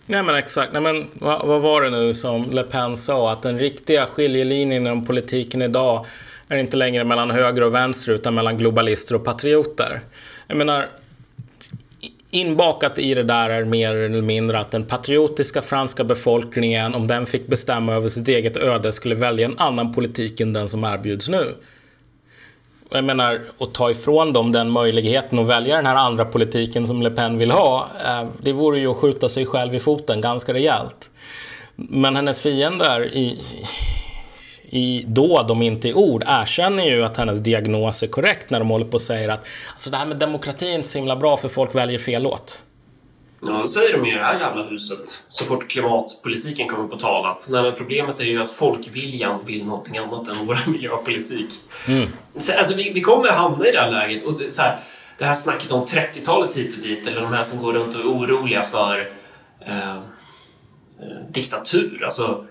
Nej 0.06 0.24
men 0.24 0.36
exakt. 0.36 0.74
Nej, 0.74 0.82
men, 0.82 1.08
vad, 1.14 1.48
vad 1.48 1.62
var 1.62 1.82
det 1.82 1.90
nu 1.90 2.14
som 2.14 2.52
Le 2.52 2.64
Pen 2.64 2.98
sa? 2.98 3.32
Att 3.32 3.42
den 3.42 3.60
riktiga 3.60 4.06
skiljelinjen 4.06 4.72
inom 4.72 5.06
politiken 5.06 5.62
idag 5.62 6.06
är 6.48 6.58
inte 6.58 6.78
längre 6.78 7.04
mellan 7.04 7.32
höger 7.32 7.64
och 7.64 7.74
vänster 7.74 8.12
utan 8.12 8.34
mellan 8.34 8.58
globalister 8.58 9.16
och 9.16 9.26
patrioter. 9.26 10.02
Jag 10.48 10.58
menar, 10.58 10.88
inbakat 12.36 13.00
i 13.00 13.14
det 13.14 13.24
där 13.24 13.50
är 13.50 13.66
mer 13.66 13.96
eller 13.96 14.22
mindre 14.22 14.60
att 14.60 14.72
den 14.72 14.86
patriotiska 14.86 15.62
franska 15.62 16.04
befolkningen, 16.04 16.96
om 16.96 17.08
den 17.08 17.26
fick 17.26 17.48
bestämma 17.48 17.94
över 17.94 18.10
sitt 18.10 18.28
eget 18.28 18.58
öde, 18.58 18.92
skulle 18.92 19.16
välja 19.16 19.46
en 19.46 19.60
annan 19.60 19.94
politik 19.94 20.40
än 20.40 20.54
den 20.54 20.68
som 20.68 20.84
erbjuds 20.84 21.30
nu. 21.30 21.56
Jag 22.90 23.04
menar, 23.04 23.42
att 23.60 23.74
ta 23.74 23.92
ifrån 23.92 24.34
dem 24.34 24.52
den 24.52 24.72
möjligheten 24.72 25.40
att 25.40 25.48
välja 25.48 25.76
den 25.76 25.86
här 25.86 25.96
andra 25.96 26.26
politiken 26.26 26.88
som 26.88 27.02
Le 27.02 27.10
Pen 27.10 27.38
vill 27.38 27.52
ha, 27.52 27.88
eh, 28.06 28.28
det 28.42 28.54
vore 28.54 28.80
ju 28.80 28.88
att 28.88 28.98
skjuta 28.98 29.30
sig 29.30 29.46
själv 29.46 29.76
i 29.76 29.80
foten 29.80 30.22
ganska 30.22 30.54
rejält. 30.54 31.10
Men 31.76 32.16
hennes 32.16 32.40
fiender 32.40 33.06
i, 33.06 33.40
i 34.70 35.04
dåd, 35.08 35.52
om 35.52 35.62
inte 35.62 35.90
i 35.90 35.94
ord, 35.94 36.24
erkänner 36.28 36.86
ju 36.86 37.04
att 37.04 37.18
hennes 37.18 37.40
diagnos 37.40 38.04
är 38.04 38.08
korrekt 38.08 38.50
när 38.50 38.60
de 38.60 38.70
håller 38.70 38.86
på 38.86 38.94
och 38.94 39.02
säger 39.02 39.30
att 39.30 39.46
alltså 39.74 39.90
det 39.90 39.98
här 39.98 40.06
med 40.06 40.18
demokrati 40.18 40.70
är 40.70 40.76
inte 40.76 40.88
så 40.88 40.98
himla 40.98 41.16
bra 41.16 41.38
för 41.38 41.50
folk 41.50 41.76
väljer 41.76 42.00
fel 42.00 42.24
låt. 42.24 42.62
Ja, 43.48 43.62
det 43.62 43.68
säger 43.68 43.98
de 43.98 44.06
i 44.06 44.12
det 44.12 44.24
här 44.24 44.40
jävla 44.40 44.64
huset 44.64 45.24
så 45.30 45.46
fort 45.46 45.70
klimatpolitiken 45.70 46.68
kommer 46.68 46.88
på 46.88 46.96
tal. 46.96 47.26
Att, 47.26 47.48
nej, 47.50 47.64
men 47.64 47.76
problemet 47.76 48.20
är 48.20 48.24
ju 48.24 48.42
att 48.42 48.52
folkviljan 48.52 49.40
vill 49.46 49.66
någonting 49.66 49.98
annat 49.98 50.28
än 50.28 50.36
vår 50.46 50.60
miljöpolitik. 50.72 51.50
Mm. 51.88 52.08
Så, 52.38 52.58
alltså, 52.58 52.78
vi, 52.78 52.92
vi 52.94 53.02
kommer 53.02 53.30
hamna 53.30 53.68
i 53.68 53.72
det 53.72 53.80
här 53.80 53.92
läget. 53.92 54.24
Och 54.24 54.40
det, 54.40 54.52
så 54.52 54.62
här, 54.62 54.80
det 55.18 55.26
här 55.26 55.34
snacket 55.34 55.72
om 55.72 55.86
30-talet 55.86 56.58
hit 56.58 56.74
och 56.74 56.84
dit, 56.84 57.08
eller 57.08 57.22
de 57.22 57.34
här 57.34 57.44
som 57.44 57.62
går 57.62 57.74
runt 57.74 57.96
och 57.96 58.02
är 58.02 58.06
oroliga 58.06 58.64
för 58.64 59.00
eh, 59.66 59.96
eh, 59.96 59.98
diktatur. 61.30 62.04
Alltså, 62.04 62.46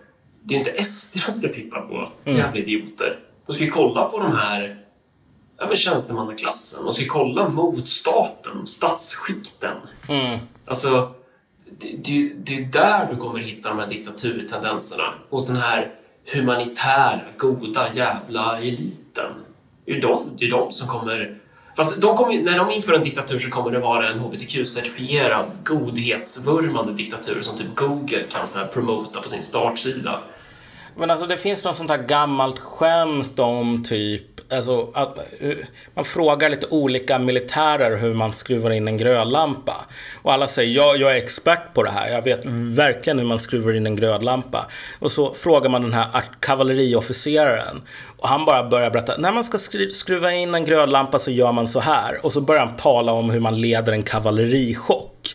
det 0.46 0.54
är 0.54 0.58
inte 0.58 0.84
SD 0.84 1.18
de 1.26 1.32
ska 1.32 1.48
titta 1.48 1.80
på, 1.80 2.08
Mm. 2.24 2.38
jävla 2.38 2.60
idioter. 2.60 3.18
De 3.46 3.52
ska 3.52 3.64
ju 3.64 3.70
kolla 3.70 4.04
på 4.04 4.18
de 4.18 4.32
här 4.36 4.76
ja, 5.58 5.66
men 5.66 5.76
tjänstemannaklassen. 5.76 6.84
De 6.84 6.92
ska 6.92 7.02
ju 7.02 7.08
kolla 7.08 7.48
mot 7.48 7.88
staten, 7.88 8.66
statsskikten. 8.66 9.76
Mm. 10.08 10.38
Alltså, 10.66 11.12
det, 11.78 11.96
det, 12.04 12.32
det 12.44 12.56
är 12.56 12.62
där 12.62 13.08
du 13.10 13.16
kommer 13.16 13.38
hitta 13.38 13.68
de 13.68 13.78
här 13.78 13.86
diktaturtendenserna. 13.86 15.14
Hos 15.30 15.46
den 15.46 15.56
här 15.56 15.94
humanitära, 16.32 17.20
goda 17.36 17.88
jävla 17.92 18.58
eliten. 18.58 19.32
Det 19.86 19.92
är 19.92 20.00
de, 20.00 20.28
det 20.38 20.44
är 20.44 20.50
de 20.50 20.70
som 20.70 20.88
kommer... 20.88 21.36
Fast 21.76 22.00
de 22.00 22.16
kommer, 22.16 22.42
när 22.42 22.58
de 22.58 22.70
inför 22.70 22.92
en 22.92 23.02
diktatur 23.02 23.38
så 23.38 23.50
kommer 23.50 23.70
det 23.70 23.78
vara 23.78 24.08
en 24.08 24.18
hbtq-certifierad 24.18 25.64
godhetsvurmande 25.64 26.92
diktatur 26.92 27.42
som 27.42 27.58
typ 27.58 27.74
Google 27.74 28.24
kan 28.30 28.46
så 28.46 28.58
här 28.58 28.66
promota 28.66 29.20
på 29.20 29.28
sin 29.28 29.42
startsida. 29.42 30.22
Men 30.96 31.10
alltså 31.10 31.26
det 31.26 31.36
finns 31.36 31.64
något 31.64 31.76
sånt 31.76 31.90
här 31.90 32.02
gammalt 32.02 32.58
skämt 32.58 33.38
om 33.38 33.82
typ, 33.84 34.52
alltså 34.52 34.90
att 34.94 35.18
eh, 35.40 35.56
man 35.94 36.04
frågar 36.04 36.48
lite 36.48 36.66
olika 36.66 37.18
militärer 37.18 37.96
hur 37.96 38.14
man 38.14 38.32
skruvar 38.32 38.70
in 38.70 38.88
en 38.88 38.96
glödlampa. 38.96 39.84
Och 40.22 40.32
alla 40.32 40.48
säger 40.48 40.76
ja, 40.76 40.94
jag 40.96 41.12
är 41.12 41.16
expert 41.16 41.74
på 41.74 41.82
det 41.82 41.90
här, 41.90 42.10
jag 42.10 42.22
vet 42.22 42.40
verkligen 42.76 43.18
hur 43.18 43.26
man 43.26 43.38
skruvar 43.38 43.72
in 43.72 43.86
en 43.86 43.96
glödlampa. 43.96 44.66
Och 44.98 45.12
så 45.12 45.34
frågar 45.34 45.70
man 45.70 45.82
den 45.82 45.94
här 45.94 46.22
kavalleriofficeraren. 46.40 47.82
Och 48.18 48.28
han 48.28 48.44
bara 48.44 48.68
börjar 48.68 48.90
berätta, 48.90 49.16
när 49.18 49.32
man 49.32 49.44
ska 49.44 49.58
skruva 49.90 50.32
in 50.32 50.54
en 50.54 50.64
glödlampa 50.64 51.18
så 51.18 51.30
gör 51.30 51.52
man 51.52 51.68
så 51.68 51.80
här. 51.80 52.26
Och 52.26 52.32
så 52.32 52.40
börjar 52.40 52.66
han 52.66 52.76
tala 52.76 53.12
om 53.12 53.30
hur 53.30 53.40
man 53.40 53.60
leder 53.60 53.92
en 53.92 54.02
kavallerichock. 54.02 55.34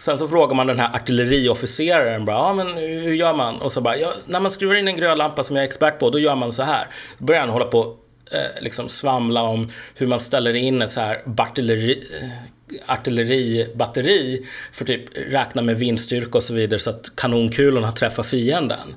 Sen 0.00 0.18
så 0.18 0.28
frågar 0.28 0.54
man 0.54 0.66
den 0.66 0.80
här 0.80 0.94
artilleriofficeraren 0.94 2.24
bara, 2.24 2.36
ja 2.36 2.54
men 2.54 2.76
hur 2.76 3.14
gör 3.14 3.34
man? 3.34 3.60
Och 3.60 3.72
så 3.72 3.80
bara, 3.80 3.96
ja, 3.96 4.12
när 4.26 4.40
man 4.40 4.50
skruvar 4.50 4.74
in 4.74 4.88
en 4.88 4.96
grön 4.96 5.18
lampa 5.18 5.42
som 5.42 5.56
jag 5.56 5.62
är 5.62 5.66
expert 5.66 5.98
på, 5.98 6.10
då 6.10 6.18
gör 6.18 6.36
man 6.36 6.52
så 6.52 6.62
här. 6.62 6.86
Då 7.18 7.24
börjar 7.24 7.40
han 7.40 7.50
hålla 7.50 7.64
på 7.64 7.96
eh, 8.30 8.62
liksom 8.62 8.88
svamla 8.88 9.42
om 9.42 9.72
hur 9.94 10.06
man 10.06 10.20
ställer 10.20 10.54
in 10.54 10.82
ett 10.82 10.90
så 10.90 11.00
här 11.00 11.22
artilleri, 11.38 12.04
eh, 12.22 12.92
artilleribatteri 12.94 14.46
för 14.72 14.84
typ 14.84 15.04
räkna 15.14 15.62
med 15.62 15.78
vindstyrka 15.78 16.38
och 16.38 16.42
så 16.42 16.54
vidare 16.54 16.80
så 16.80 16.90
att 16.90 17.16
kanonkulorna 17.16 17.92
träffar 17.92 18.22
fienden. 18.22 18.94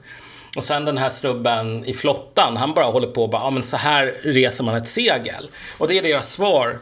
Och 0.55 0.63
sen 0.63 0.85
den 0.85 0.97
här 0.97 1.09
snubben 1.09 1.85
i 1.85 1.93
flottan, 1.93 2.57
han 2.57 2.73
bara 2.73 2.85
håller 2.85 3.07
på 3.07 3.23
och 3.23 3.29
bara, 3.29 3.41
ja 3.41 3.49
men 3.49 3.63
så 3.63 3.77
här 3.77 4.13
reser 4.21 4.63
man 4.63 4.75
ett 4.75 4.87
segel. 4.87 5.49
Och 5.77 5.87
det 5.87 5.97
är 5.97 6.01
deras 6.01 6.33
svar. 6.33 6.79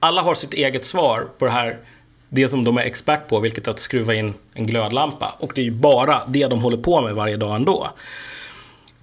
Alla 0.00 0.22
har 0.22 0.34
sitt 0.34 0.54
eget 0.54 0.84
svar 0.84 1.28
på 1.38 1.44
det 1.44 1.50
här 1.50 1.78
det 2.36 2.48
som 2.48 2.64
de 2.64 2.78
är 2.78 2.82
expert 2.82 3.28
på, 3.28 3.40
vilket 3.40 3.66
är 3.66 3.70
att 3.70 3.78
skruva 3.78 4.14
in 4.14 4.34
en 4.54 4.66
glödlampa. 4.66 5.34
Och 5.38 5.52
det 5.54 5.60
är 5.60 5.64
ju 5.64 5.70
bara 5.70 6.22
det 6.26 6.46
de 6.46 6.62
håller 6.62 6.76
på 6.76 7.00
med 7.00 7.14
varje 7.14 7.36
dag 7.36 7.56
ändå. 7.56 7.90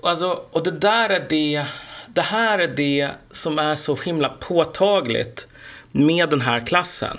Och, 0.02 0.10
alltså, 0.10 0.40
och 0.52 0.64
det 0.64 0.72
där 0.72 1.10
är 1.10 1.26
det, 1.30 1.66
det 2.08 2.22
här 2.22 2.60
är 2.60 2.68
det 2.68 3.10
som 3.32 3.60
är 3.60 3.76
så 3.76 3.96
himla 3.96 4.30
påtagligt 4.30 5.48
med 5.92 6.30
den 6.30 6.42
här 6.42 6.68
klassen. 6.68 7.18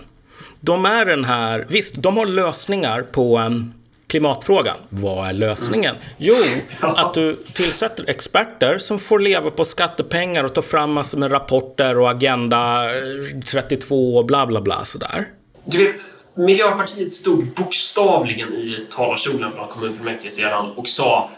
De 0.61 0.85
är 0.85 1.05
den 1.05 1.25
här, 1.25 1.67
visst, 1.69 1.95
de 1.95 2.17
har 2.17 2.27
lösningar 2.27 3.03
på 3.03 3.37
en 3.37 3.75
klimatfrågan. 4.07 4.77
Vad 4.89 5.29
är 5.29 5.33
lösningen? 5.33 5.95
Jo, 6.17 6.35
att 6.81 7.15
du 7.15 7.37
tillsätter 7.53 8.11
experter 8.11 8.79
som 8.79 8.99
får 8.99 9.19
leva 9.19 9.51
på 9.51 9.65
skattepengar 9.65 10.45
och 10.45 10.55
ta 10.55 10.62
fram 10.62 10.93
massor 10.93 11.19
med 11.19 11.33
rapporter 11.33 11.99
och 11.99 12.11
Agenda 12.11 12.85
eh, 12.85 13.41
32 13.47 14.17
och 14.17 14.27
bla 14.27 14.47
bla 14.47 14.61
bla 14.61 14.85
sådär. 14.85 15.25
Du 15.65 15.79
vet, 15.79 15.97
Miljöpartiet 16.35 17.11
stod 17.11 17.55
bokstavligen 17.55 18.49
i 18.53 18.87
talarstolen 18.91 19.53
från 19.53 19.69
kommunfullmäktige 19.69 20.31
sedan 20.31 20.71
och 20.77 20.89
sa 20.89 21.31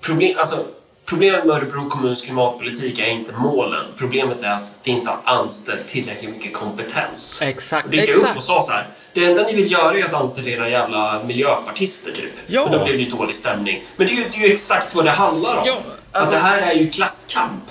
problem, 0.00 0.38
alltså, 0.38 0.64
problemet 1.04 1.44
med 1.44 1.56
Örebro 1.56 1.88
kommuns 1.88 2.22
klimatpolitik 2.22 2.98
är 2.98 3.06
inte 3.06 3.32
målen. 3.32 3.84
Problemet 3.96 4.42
är 4.42 4.50
att 4.50 4.74
det 4.84 4.90
inte 4.90 5.10
har 5.10 5.18
anställt 5.24 5.88
tillräckligt 5.88 6.30
mycket 6.30 6.52
kompetens. 6.52 7.38
Exakt, 7.42 7.84
Och 7.84 7.90
det 7.90 7.96
gick 7.96 8.08
jag 8.08 8.16
upp 8.16 8.36
och 8.36 8.42
sa 8.42 8.62
så 8.62 8.72
här. 8.72 8.86
Det 9.12 9.24
enda 9.24 9.42
ni 9.42 9.54
vill 9.54 9.72
göra 9.72 9.98
är 9.98 10.04
att 10.04 10.14
anställa 10.14 10.48
era 10.48 10.68
jävla 10.68 11.22
miljöpartister 11.26 12.12
typ. 12.12 12.32
Ja. 12.46 12.62
Och 12.62 12.70
då 12.70 12.84
blev 12.84 12.96
det 12.96 13.02
ju 13.02 13.10
dålig 13.10 13.34
stämning. 13.34 13.84
Men 13.96 14.06
det 14.06 14.12
är 14.12 14.16
ju, 14.16 14.24
det 14.32 14.36
är 14.36 14.48
ju 14.48 14.52
exakt 14.54 14.94
vad 14.94 15.04
det 15.04 15.10
handlar 15.10 15.56
om. 15.56 15.62
Ja, 15.66 15.76
att 16.12 16.20
alltså- 16.22 16.30
det 16.30 16.38
här 16.38 16.62
är 16.62 16.72
ju 16.74 16.90
klasskamp. 16.90 17.62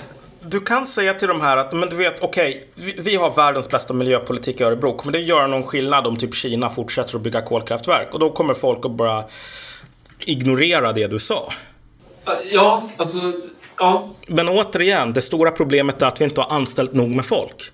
Du 0.46 0.60
kan 0.60 0.86
säga 0.86 1.14
till 1.14 1.28
de 1.28 1.40
här 1.40 1.56
att, 1.56 1.72
men 1.72 1.88
du 1.88 1.96
vet, 1.96 2.22
okej, 2.22 2.68
vi, 2.74 2.94
vi 2.98 3.16
har 3.16 3.34
världens 3.34 3.68
bästa 3.68 3.92
miljöpolitik 3.94 4.60
i 4.60 4.64
Örebro. 4.64 4.96
Kommer 4.96 5.12
det 5.12 5.18
göra 5.18 5.46
någon 5.46 5.62
skillnad 5.62 6.06
om 6.06 6.16
typ 6.16 6.34
Kina 6.34 6.70
fortsätter 6.70 7.16
att 7.16 7.22
bygga 7.22 7.42
kolkraftverk? 7.42 8.08
Och 8.12 8.18
då 8.18 8.30
kommer 8.30 8.54
folk 8.54 8.84
att 8.84 8.90
bara 8.90 9.24
ignorera 10.18 10.92
det 10.92 11.06
du 11.06 11.18
sa. 11.18 11.52
Ja, 12.52 12.88
alltså... 12.96 13.32
Ja. 13.78 14.08
Men 14.26 14.48
återigen, 14.48 15.12
det 15.12 15.20
stora 15.20 15.50
problemet 15.50 16.02
är 16.02 16.06
att 16.06 16.20
vi 16.20 16.24
inte 16.24 16.40
har 16.40 16.56
anställt 16.56 16.92
nog 16.92 17.08
med 17.08 17.26
folk. 17.26 17.70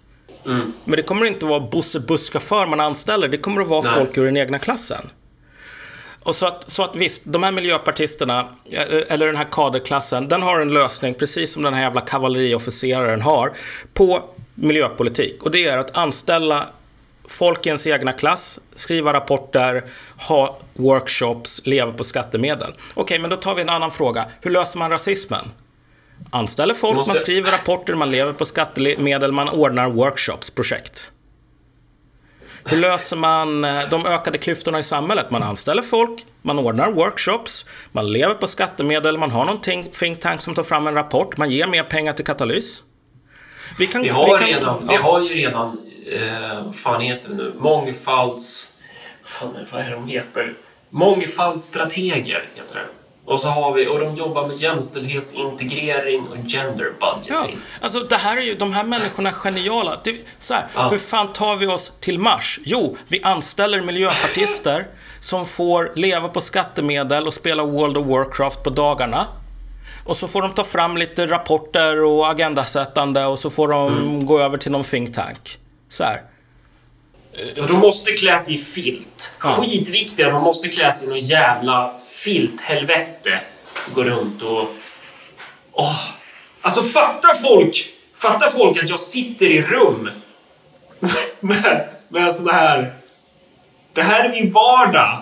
Mm. 0.46 0.72
Men 0.84 0.96
det 0.96 1.02
kommer 1.02 1.26
inte 1.26 1.46
vara 1.46 1.60
buss 1.60 1.96
busschaufför 1.96 2.66
man 2.66 2.80
anställer, 2.80 3.28
det 3.28 3.38
kommer 3.38 3.62
att 3.62 3.68
vara 3.68 3.82
Nej. 3.82 3.94
folk 3.94 4.18
ur 4.18 4.24
den 4.24 4.36
egna 4.36 4.58
klassen. 4.58 5.10
Och 6.22 6.36
så 6.36 6.46
att, 6.46 6.70
så 6.70 6.82
att 6.82 6.96
visst, 6.96 7.22
de 7.24 7.42
här 7.42 7.52
miljöpartisterna, 7.52 8.48
eh, 8.72 8.82
eller 9.08 9.26
den 9.26 9.36
här 9.36 9.48
kaderklassen, 9.50 10.28
den 10.28 10.42
har 10.42 10.60
en 10.60 10.72
lösning, 10.72 11.14
precis 11.14 11.52
som 11.52 11.62
den 11.62 11.74
här 11.74 11.82
jävla 11.82 12.00
kavalleriofficeraren 12.00 13.22
har, 13.22 13.52
på 13.94 14.22
miljöpolitik. 14.54 15.42
Och 15.42 15.50
det 15.50 15.66
är 15.66 15.78
att 15.78 15.96
anställa 15.96 16.66
folk 17.28 17.66
i 17.66 17.68
ens 17.68 17.86
egna 17.86 18.12
klass, 18.12 18.58
skriva 18.74 19.12
rapporter, 19.12 19.84
ha 20.16 20.58
workshops, 20.74 21.60
leva 21.64 21.92
på 21.92 22.04
skattemedel. 22.04 22.74
Okej, 22.94 23.18
men 23.18 23.30
då 23.30 23.36
tar 23.36 23.54
vi 23.54 23.62
en 23.62 23.68
annan 23.68 23.90
fråga. 23.90 24.26
Hur 24.40 24.50
löser 24.50 24.78
man 24.78 24.90
rasismen? 24.90 25.50
Anställer 26.30 26.74
folk, 26.74 26.96
Måste- 26.96 27.10
man 27.10 27.16
skriver 27.16 27.50
rapporter, 27.50 27.94
man 27.94 28.10
lever 28.10 28.32
på 28.32 28.44
skattemedel, 28.44 29.32
man 29.32 29.48
ordnar 29.48 29.90
workshops, 29.90 30.50
projekt. 30.50 31.10
Hur 32.64 32.76
löser 32.76 33.16
man 33.16 33.64
eh, 33.64 33.88
de 33.90 34.06
ökade 34.06 34.38
klyftorna 34.38 34.78
i 34.78 34.82
samhället? 34.82 35.30
Man 35.30 35.42
anställer 35.42 35.82
folk, 35.82 36.26
man 36.42 36.58
ordnar 36.58 36.92
workshops, 36.92 37.64
man 37.92 38.12
lever 38.12 38.34
på 38.34 38.46
skattemedel, 38.46 39.18
man 39.18 39.30
har 39.30 39.44
någon 39.44 39.60
think 39.92 40.20
tank 40.20 40.42
som 40.42 40.54
tar 40.54 40.62
fram 40.62 40.86
en 40.86 40.94
rapport, 40.94 41.36
man 41.36 41.50
ger 41.50 41.66
mer 41.66 41.82
pengar 41.82 42.12
till 42.12 42.24
Katalys. 42.24 42.82
Vi, 43.78 43.86
kan, 43.86 44.02
vi, 44.02 44.08
har, 44.08 44.24
vi, 44.24 44.38
kan, 44.38 44.48
redan, 44.48 44.76
ja. 44.86 44.92
vi 44.92 44.96
har 44.96 45.20
ju 45.20 45.28
redan, 45.28 45.78
eh, 46.12 46.64
vad 46.64 46.76
fan 46.76 47.00
heter 47.00 47.28
det 47.28 47.34
nu, 47.34 47.52
mångfalds... 47.58 48.66
Fan, 49.22 49.56
vad 49.72 49.80
är 49.80 49.90
det 49.90 49.94
de 49.94 50.06
heter? 50.06 50.54
Mångfaldsstrateger 50.90 52.48
heter 52.54 52.74
det. 52.74 52.99
Och 53.30 53.40
så 53.40 53.48
har 53.48 53.72
vi, 53.72 53.86
och 53.86 54.00
de 54.00 54.14
jobbar 54.14 54.46
med 54.46 54.56
jämställdhetsintegrering 54.56 56.26
och 56.28 56.36
gender 56.50 56.92
budgeting. 57.00 57.58
Ja, 57.58 57.80
alltså 57.80 58.00
det 58.00 58.16
här 58.16 58.36
är 58.36 58.40
ju, 58.40 58.54
de 58.54 58.72
här 58.72 58.84
människorna 58.84 59.28
är 59.28 59.32
geniala. 59.32 60.00
Det, 60.04 60.16
så 60.38 60.54
här, 60.54 60.66
ja. 60.74 60.88
Hur 60.88 60.98
fan 60.98 61.32
tar 61.32 61.56
vi 61.56 61.66
oss 61.66 61.92
till 62.00 62.18
Mars? 62.18 62.60
Jo, 62.64 62.96
vi 63.08 63.22
anställer 63.22 63.80
miljöpartister 63.80 64.86
som 65.20 65.46
får 65.46 65.92
leva 65.96 66.28
på 66.28 66.40
skattemedel 66.40 67.26
och 67.26 67.34
spela 67.34 67.64
World 67.64 67.96
of 67.96 68.06
Warcraft 68.06 68.62
på 68.62 68.70
dagarna. 68.70 69.26
Och 70.04 70.16
så 70.16 70.28
får 70.28 70.42
de 70.42 70.54
ta 70.54 70.64
fram 70.64 70.96
lite 70.96 71.26
rapporter 71.26 72.04
och 72.04 72.30
agendasättande 72.30 73.26
och 73.26 73.38
så 73.38 73.50
får 73.50 73.68
de 73.68 73.98
mm. 73.98 74.26
gå 74.26 74.40
över 74.40 74.58
till 74.58 74.70
någon 74.70 74.84
think 74.84 75.14
tank. 75.14 75.58
Så 75.88 76.04
här. 76.04 76.22
De 77.68 77.78
måste 77.78 78.12
klä 78.12 78.38
sig 78.38 78.54
i 78.54 78.58
filt. 78.58 79.32
Ja. 79.42 79.48
Skitviktiga, 79.48 80.30
de 80.30 80.42
måste 80.42 80.68
klä 80.68 80.92
sig 80.92 81.06
i 81.06 81.10
någon 81.10 81.18
jävla 81.18 81.92
filthelvete. 82.24 83.40
Gå 83.94 84.04
runt 84.04 84.42
och... 84.42 84.68
Åh! 85.72 86.00
Alltså 86.60 86.82
fattar 86.82 87.34
folk! 87.34 87.88
Fattar 88.14 88.48
folk 88.48 88.82
att 88.82 88.88
jag 88.88 89.00
sitter 89.00 89.46
i 89.46 89.62
rum 89.62 90.10
med, 91.40 91.88
med 92.08 92.34
såna 92.34 92.52
här... 92.52 92.92
Det 93.92 94.02
här 94.02 94.24
är 94.24 94.42
min 94.42 94.52
vardag. 94.52 95.18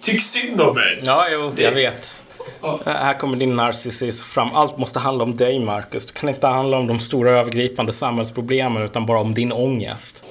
Tyck 0.00 0.22
synd 0.22 0.60
om 0.60 0.74
mig. 0.74 1.00
Ja, 1.02 1.26
jo, 1.30 1.52
det... 1.56 1.62
jag 1.62 1.72
vet. 1.72 2.22
Ja. 2.60 2.80
Här 2.86 3.14
kommer 3.18 3.36
din 3.36 3.56
narcissism 3.56 4.24
fram. 4.24 4.54
Allt 4.54 4.78
måste 4.78 4.98
handla 4.98 5.24
om 5.24 5.36
dig, 5.36 5.60
Marcus. 5.60 6.06
Det 6.06 6.12
kan 6.12 6.28
inte 6.28 6.46
handla 6.46 6.76
om 6.76 6.86
de 6.86 7.00
stora 7.00 7.40
övergripande 7.40 7.92
samhällsproblemen, 7.92 8.82
utan 8.82 9.06
bara 9.06 9.20
om 9.20 9.34
din 9.34 9.52
ångest. 9.52 10.22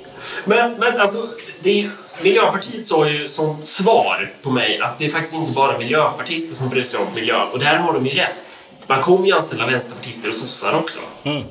Men, 0.45 0.73
men 0.79 1.01
alltså, 1.01 1.27
det, 1.59 1.89
Miljöpartiet 2.21 2.85
sa 2.85 3.09
ju 3.09 3.29
som 3.29 3.65
svar 3.65 4.31
på 4.41 4.49
mig 4.49 4.79
att 4.79 4.99
det 4.99 5.05
är 5.05 5.09
faktiskt 5.09 5.35
inte 5.35 5.51
bara 5.51 5.77
miljöpartister 5.77 6.55
som 6.55 6.69
bryr 6.69 6.83
sig 6.83 6.99
om 6.99 7.13
miljön. 7.15 7.47
Och 7.51 7.59
där 7.59 7.75
har 7.75 7.93
de 7.93 8.05
ju 8.05 8.13
rätt. 8.13 8.41
Man 8.87 9.01
kommer 9.01 9.27
ju 9.27 9.33
anställa 9.33 9.65
vänsterpartister 9.65 10.29
och 10.29 10.35
sossar 10.35 10.75
också. 10.75 10.99
Mm. 11.23 11.43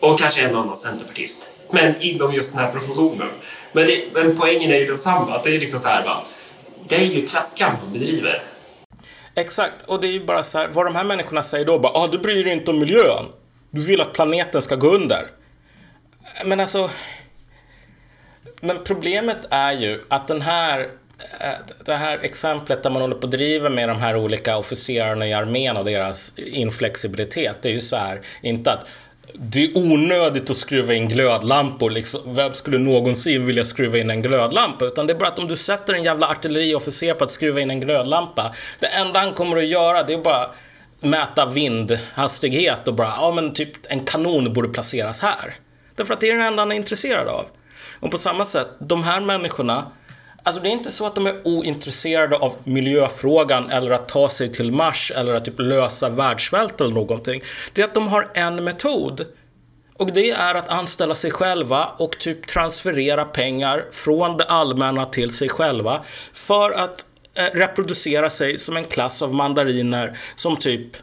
Och 0.00 0.18
kanske 0.18 0.42
en 0.42 0.56
annan 0.56 0.76
centerpartist. 0.76 1.46
Men 1.70 1.94
inom 2.00 2.34
just 2.34 2.54
den 2.54 2.64
här 2.64 2.72
professionen. 2.72 3.28
Men, 3.72 3.86
det, 3.86 4.04
men 4.14 4.36
poängen 4.36 4.70
är 4.70 4.76
ju 4.76 4.86
densamma. 4.86 5.36
Att 5.36 5.44
det 5.44 5.56
är 5.56 5.60
liksom 5.60 5.80
så 5.80 5.88
här, 5.88 6.04
va? 6.04 6.22
Det 6.88 6.96
är 6.96 7.04
ju 7.04 7.26
klasskamp 7.26 7.78
de 7.80 7.98
bedriver. 7.98 8.42
Exakt, 9.34 9.74
och 9.86 10.00
det 10.00 10.06
är 10.06 10.12
ju 10.12 10.24
bara 10.24 10.42
så 10.42 10.58
här, 10.58 10.68
vad 10.68 10.86
de 10.86 10.96
här 10.96 11.04
människorna 11.04 11.42
säger 11.42 11.64
då, 11.64 11.78
bara 11.78 11.92
ah, 11.92 12.06
du 12.06 12.18
bryr 12.18 12.44
dig 12.44 12.52
inte 12.52 12.70
om 12.70 12.78
miljön. 12.78 13.24
Du 13.70 13.80
vill 13.80 14.00
att 14.00 14.12
planeten 14.12 14.62
ska 14.62 14.76
gå 14.76 14.94
under. 14.94 15.26
Men 16.44 16.60
alltså, 16.60 16.90
men 18.64 18.78
problemet 18.84 19.46
är 19.50 19.72
ju 19.72 20.00
att 20.08 20.28
den 20.28 20.42
här 20.42 20.80
eh, 21.40 21.48
det 21.84 21.94
här 21.94 22.18
exemplet 22.22 22.82
där 22.82 22.90
man 22.90 23.02
håller 23.02 23.14
på 23.14 23.22
och 23.22 23.30
driver 23.30 23.70
med 23.70 23.88
de 23.88 23.98
här 23.98 24.16
olika 24.16 24.56
officerarna 24.56 25.26
i 25.26 25.32
armén 25.32 25.76
och 25.76 25.84
deras 25.84 26.32
inflexibilitet. 26.36 27.56
Det 27.62 27.68
är 27.68 27.72
ju 27.72 27.80
så 27.80 27.96
här, 27.96 28.20
inte 28.42 28.72
att 28.72 28.86
det 29.34 29.64
är 29.64 29.78
onödigt 29.78 30.50
att 30.50 30.56
skruva 30.56 30.94
in 30.94 31.08
glödlampor. 31.08 31.90
Liksom. 31.90 32.34
Vem 32.34 32.54
skulle 32.54 32.78
någonsin 32.78 33.46
vilja 33.46 33.64
skruva 33.64 33.98
in 33.98 34.10
en 34.10 34.22
glödlampa? 34.22 34.84
Utan 34.84 35.06
det 35.06 35.12
är 35.12 35.18
bara 35.18 35.28
att 35.28 35.38
om 35.38 35.48
du 35.48 35.56
sätter 35.56 35.94
en 35.94 36.04
jävla 36.04 36.28
artilleriofficer 36.28 37.14
på 37.14 37.24
att 37.24 37.30
skruva 37.30 37.60
in 37.60 37.70
en 37.70 37.80
glödlampa. 37.80 38.54
Det 38.80 38.86
enda 38.86 39.20
han 39.20 39.32
kommer 39.32 39.56
att 39.56 39.66
göra 39.66 40.02
det 40.02 40.12
är 40.12 40.18
bara 40.18 40.50
mäta 41.00 41.46
vindhastighet 41.46 42.88
och 42.88 42.94
bara, 42.94 43.08
ja 43.08 43.32
men 43.34 43.52
typ 43.52 43.72
en 43.82 44.04
kanon 44.04 44.52
borde 44.52 44.68
placeras 44.68 45.20
här. 45.20 45.54
Därför 45.94 46.14
att 46.14 46.20
det 46.20 46.30
är 46.30 46.38
det 46.38 46.44
enda 46.44 46.60
han 46.60 46.72
är 46.72 46.76
intresserad 46.76 47.28
av. 47.28 47.46
Och 48.02 48.10
på 48.10 48.18
samma 48.18 48.44
sätt, 48.44 48.68
de 48.78 49.02
här 49.02 49.20
människorna, 49.20 49.92
alltså 50.42 50.62
det 50.62 50.68
är 50.68 50.72
inte 50.72 50.90
så 50.90 51.06
att 51.06 51.14
de 51.14 51.26
är 51.26 51.40
ointresserade 51.44 52.36
av 52.36 52.56
miljöfrågan 52.64 53.70
eller 53.70 53.90
att 53.90 54.08
ta 54.08 54.28
sig 54.28 54.52
till 54.52 54.72
Mars 54.72 55.12
eller 55.16 55.34
att 55.34 55.44
typ 55.44 55.58
lösa 55.58 56.08
världssvält 56.08 56.80
eller 56.80 56.94
någonting. 56.94 57.42
Det 57.72 57.82
är 57.82 57.84
att 57.84 57.94
de 57.94 58.08
har 58.08 58.30
en 58.34 58.64
metod. 58.64 59.26
Och 59.96 60.12
det 60.12 60.30
är 60.30 60.54
att 60.54 60.68
anställa 60.68 61.14
sig 61.14 61.30
själva 61.30 61.86
och 61.96 62.18
typ 62.18 62.46
transferera 62.46 63.24
pengar 63.24 63.84
från 63.92 64.36
det 64.36 64.44
allmänna 64.44 65.04
till 65.04 65.30
sig 65.30 65.48
själva 65.48 66.04
för 66.32 66.70
att 66.70 67.06
eh, 67.34 67.44
reproducera 67.58 68.30
sig 68.30 68.58
som 68.58 68.76
en 68.76 68.84
klass 68.84 69.22
av 69.22 69.34
mandariner 69.34 70.18
som 70.36 70.56
typ 70.56 70.96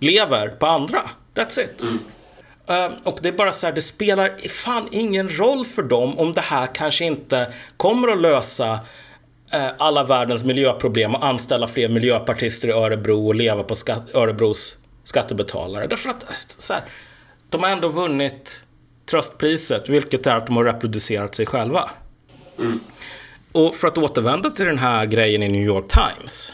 lever 0.00 0.48
på 0.48 0.66
andra. 0.66 1.02
That's 1.34 1.60
it. 1.60 1.82
Mm. 1.82 1.98
Ehm, 2.66 2.92
och 3.04 3.18
det 3.22 3.28
är 3.28 3.32
bara 3.32 3.52
så 3.52 3.66
här, 3.66 3.74
det 3.74 3.82
spelar 3.82 4.48
fan 4.48 4.88
ingen 4.90 5.28
roll 5.28 5.64
för 5.64 5.82
dem 5.82 6.18
om 6.18 6.32
det 6.32 6.40
här 6.40 6.66
kanske 6.66 7.04
inte 7.04 7.52
kommer 7.76 8.08
att 8.08 8.20
lösa 8.20 8.80
eh, 9.52 9.68
alla 9.78 10.04
världens 10.04 10.44
miljöproblem 10.44 11.14
och 11.14 11.26
anställa 11.26 11.68
fler 11.68 11.88
miljöpartister 11.88 12.68
i 12.68 12.72
Örebro 12.72 13.26
och 13.26 13.34
leva 13.34 13.62
på 13.62 13.74
skatt, 13.74 14.14
Örebros 14.14 14.76
skattebetalare. 15.04 15.86
Därför 15.86 16.10
att 16.10 16.24
så 16.58 16.72
här, 16.72 16.82
de 17.50 17.62
har 17.62 17.70
ändå 17.70 17.88
vunnit 17.88 18.62
tröstpriset, 19.10 19.88
vilket 19.88 20.26
är 20.26 20.36
att 20.36 20.46
de 20.46 20.56
har 20.56 20.64
reproducerat 20.64 21.34
sig 21.34 21.46
själva. 21.46 21.90
Mm. 22.58 22.80
Och 23.52 23.74
för 23.76 23.88
att 23.88 23.98
återvända 23.98 24.50
till 24.50 24.66
den 24.66 24.78
här 24.78 25.06
grejen 25.06 25.42
i 25.42 25.48
New 25.48 25.62
York 25.62 25.84
Times. 25.88 26.52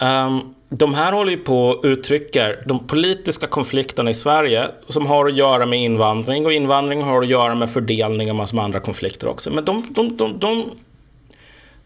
Um, 0.00 0.54
de 0.68 0.94
här 0.94 1.12
håller 1.12 1.30
ju 1.30 1.38
på 1.38 1.68
och 1.68 1.84
uttrycker 1.84 2.62
de 2.66 2.86
politiska 2.86 3.46
konflikterna 3.46 4.10
i 4.10 4.14
Sverige 4.14 4.68
som 4.88 5.06
har 5.06 5.26
att 5.26 5.36
göra 5.36 5.66
med 5.66 5.78
invandring 5.78 6.46
och 6.46 6.52
invandring 6.52 7.02
har 7.02 7.22
att 7.22 7.28
göra 7.28 7.54
med 7.54 7.70
fördelning 7.70 8.30
och 8.30 8.36
massor 8.36 8.56
med 8.56 8.64
andra 8.64 8.80
konflikter 8.80 9.28
också. 9.28 9.50
Men 9.50 9.64
de, 9.64 9.86
de, 9.90 10.16
de, 10.16 10.38
de 10.38 10.64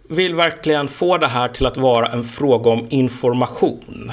vill 0.09 0.35
verkligen 0.35 0.89
få 0.89 1.19
det 1.19 1.27
här 1.27 1.49
till 1.49 1.67
att 1.67 1.77
vara 1.77 2.07
en 2.07 2.25
fråga 2.25 2.71
om 2.71 2.87
information. 2.91 4.13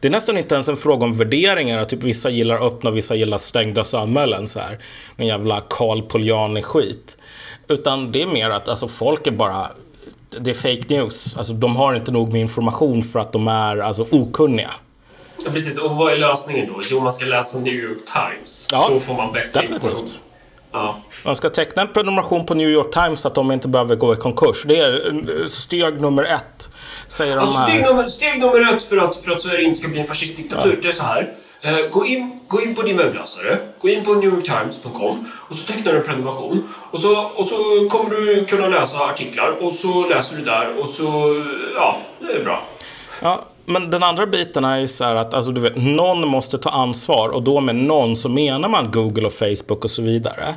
Det 0.00 0.08
är 0.08 0.12
nästan 0.12 0.38
inte 0.38 0.54
ens 0.54 0.68
en 0.68 0.76
fråga 0.76 1.04
om 1.04 1.18
värderingar, 1.18 1.84
typ 1.84 2.02
vissa 2.02 2.30
gillar 2.30 2.66
öppna 2.66 2.90
och 2.90 2.96
vissa 2.96 3.14
gillar 3.14 3.38
stängda 3.38 3.84
samhällen. 3.84 4.48
Så 4.48 4.60
här. 4.60 4.78
En 5.16 5.26
jävla 5.26 5.60
Karl 5.68 6.02
Poljani-skit. 6.02 7.16
Utan 7.68 8.12
det 8.12 8.22
är 8.22 8.26
mer 8.26 8.50
att 8.50 8.68
alltså, 8.68 8.88
folk 8.88 9.26
är 9.26 9.30
bara 9.30 9.70
det 10.40 10.50
är 10.50 10.54
fake 10.54 10.94
news. 10.94 11.36
Alltså, 11.36 11.52
de 11.52 11.76
har 11.76 11.94
inte 11.94 12.12
nog 12.12 12.32
med 12.32 12.40
information 12.40 13.02
för 13.02 13.18
att 13.18 13.32
de 13.32 13.48
är 13.48 13.76
alltså, 13.76 14.06
okunniga. 14.10 14.70
Ja, 15.44 15.50
precis, 15.52 15.78
och 15.78 15.96
vad 15.96 16.12
är 16.12 16.16
lösningen 16.16 16.66
då? 16.74 16.80
Jo, 16.90 17.00
man 17.00 17.12
ska 17.12 17.24
läsa 17.24 17.58
New 17.58 17.74
York 17.74 17.98
Times. 18.12 18.68
Ja, 18.72 18.88
då 18.92 18.98
får 18.98 19.14
man 19.14 19.32
bättre 19.32 19.60
definitivt. 19.60 19.84
information. 19.84 20.08
Ja. 20.72 20.96
Man 21.24 21.36
ska 21.36 21.50
teckna 21.50 21.82
en 21.82 21.88
prenumeration 21.88 22.46
på 22.46 22.54
New 22.54 22.68
York 22.68 22.92
Times 22.92 23.20
så 23.20 23.28
att 23.28 23.34
de 23.34 23.52
inte 23.52 23.68
behöver 23.68 23.96
gå 23.96 24.14
i 24.14 24.16
konkurs. 24.16 24.62
Det 24.64 24.78
är 24.78 25.48
steg 25.48 26.00
nummer 26.00 26.24
ett. 26.24 26.68
Säger 27.08 27.36
alltså, 27.36 27.54
de 27.54 27.58
här. 27.58 27.68
Steg, 27.68 27.82
nummer, 27.82 28.06
steg 28.06 28.40
nummer 28.40 28.74
ett 28.74 28.82
för 28.82 28.96
att, 28.96 29.16
för 29.16 29.32
att 29.32 29.40
Sverige 29.40 29.62
inte 29.62 29.78
ska 29.78 29.88
bli 29.88 30.00
en 30.00 30.06
fascistdiktatur, 30.06 30.72
ja. 30.74 30.78
det 30.82 30.88
är 30.88 30.92
så 30.92 31.04
här. 31.04 31.32
Eh, 31.62 31.78
gå, 31.90 32.06
in, 32.06 32.40
gå 32.48 32.62
in 32.62 32.74
på 32.74 32.82
din 32.82 32.96
webbläsare, 32.96 33.58
gå 33.78 33.88
in 33.88 34.04
på 34.04 34.14
newyorktimes.com 34.14 35.26
och 35.32 35.54
så 35.54 35.72
tecknar 35.72 35.92
du 35.92 35.98
en 35.98 36.04
prenumeration. 36.04 36.68
Och 36.90 36.98
så, 36.98 37.30
och 37.34 37.46
så 37.46 37.88
kommer 37.90 38.10
du 38.10 38.44
kunna 38.44 38.68
läsa 38.68 38.98
artiklar 38.98 39.54
och 39.60 39.72
så 39.72 40.06
läser 40.06 40.36
du 40.36 40.44
där 40.44 40.80
och 40.80 40.88
så, 40.88 41.04
ja, 41.74 41.96
det 42.18 42.32
är 42.32 42.44
bra. 42.44 42.62
Ja, 43.22 43.44
men 43.64 43.90
den 43.90 44.02
andra 44.02 44.26
biten 44.26 44.64
är 44.64 44.78
ju 44.78 44.88
så 44.88 45.04
här 45.04 45.14
att 45.14 45.34
alltså, 45.34 45.52
du 45.52 45.60
vet, 45.60 45.76
någon 45.76 46.28
måste 46.28 46.58
ta 46.58 46.70
ansvar 46.70 47.28
och 47.28 47.42
då 47.42 47.60
med 47.60 47.76
någon 47.76 48.16
så 48.16 48.28
menar 48.28 48.68
man 48.68 48.90
Google 48.90 49.26
och 49.26 49.32
Facebook 49.32 49.84
och 49.84 49.90
så 49.90 50.02
vidare. 50.02 50.54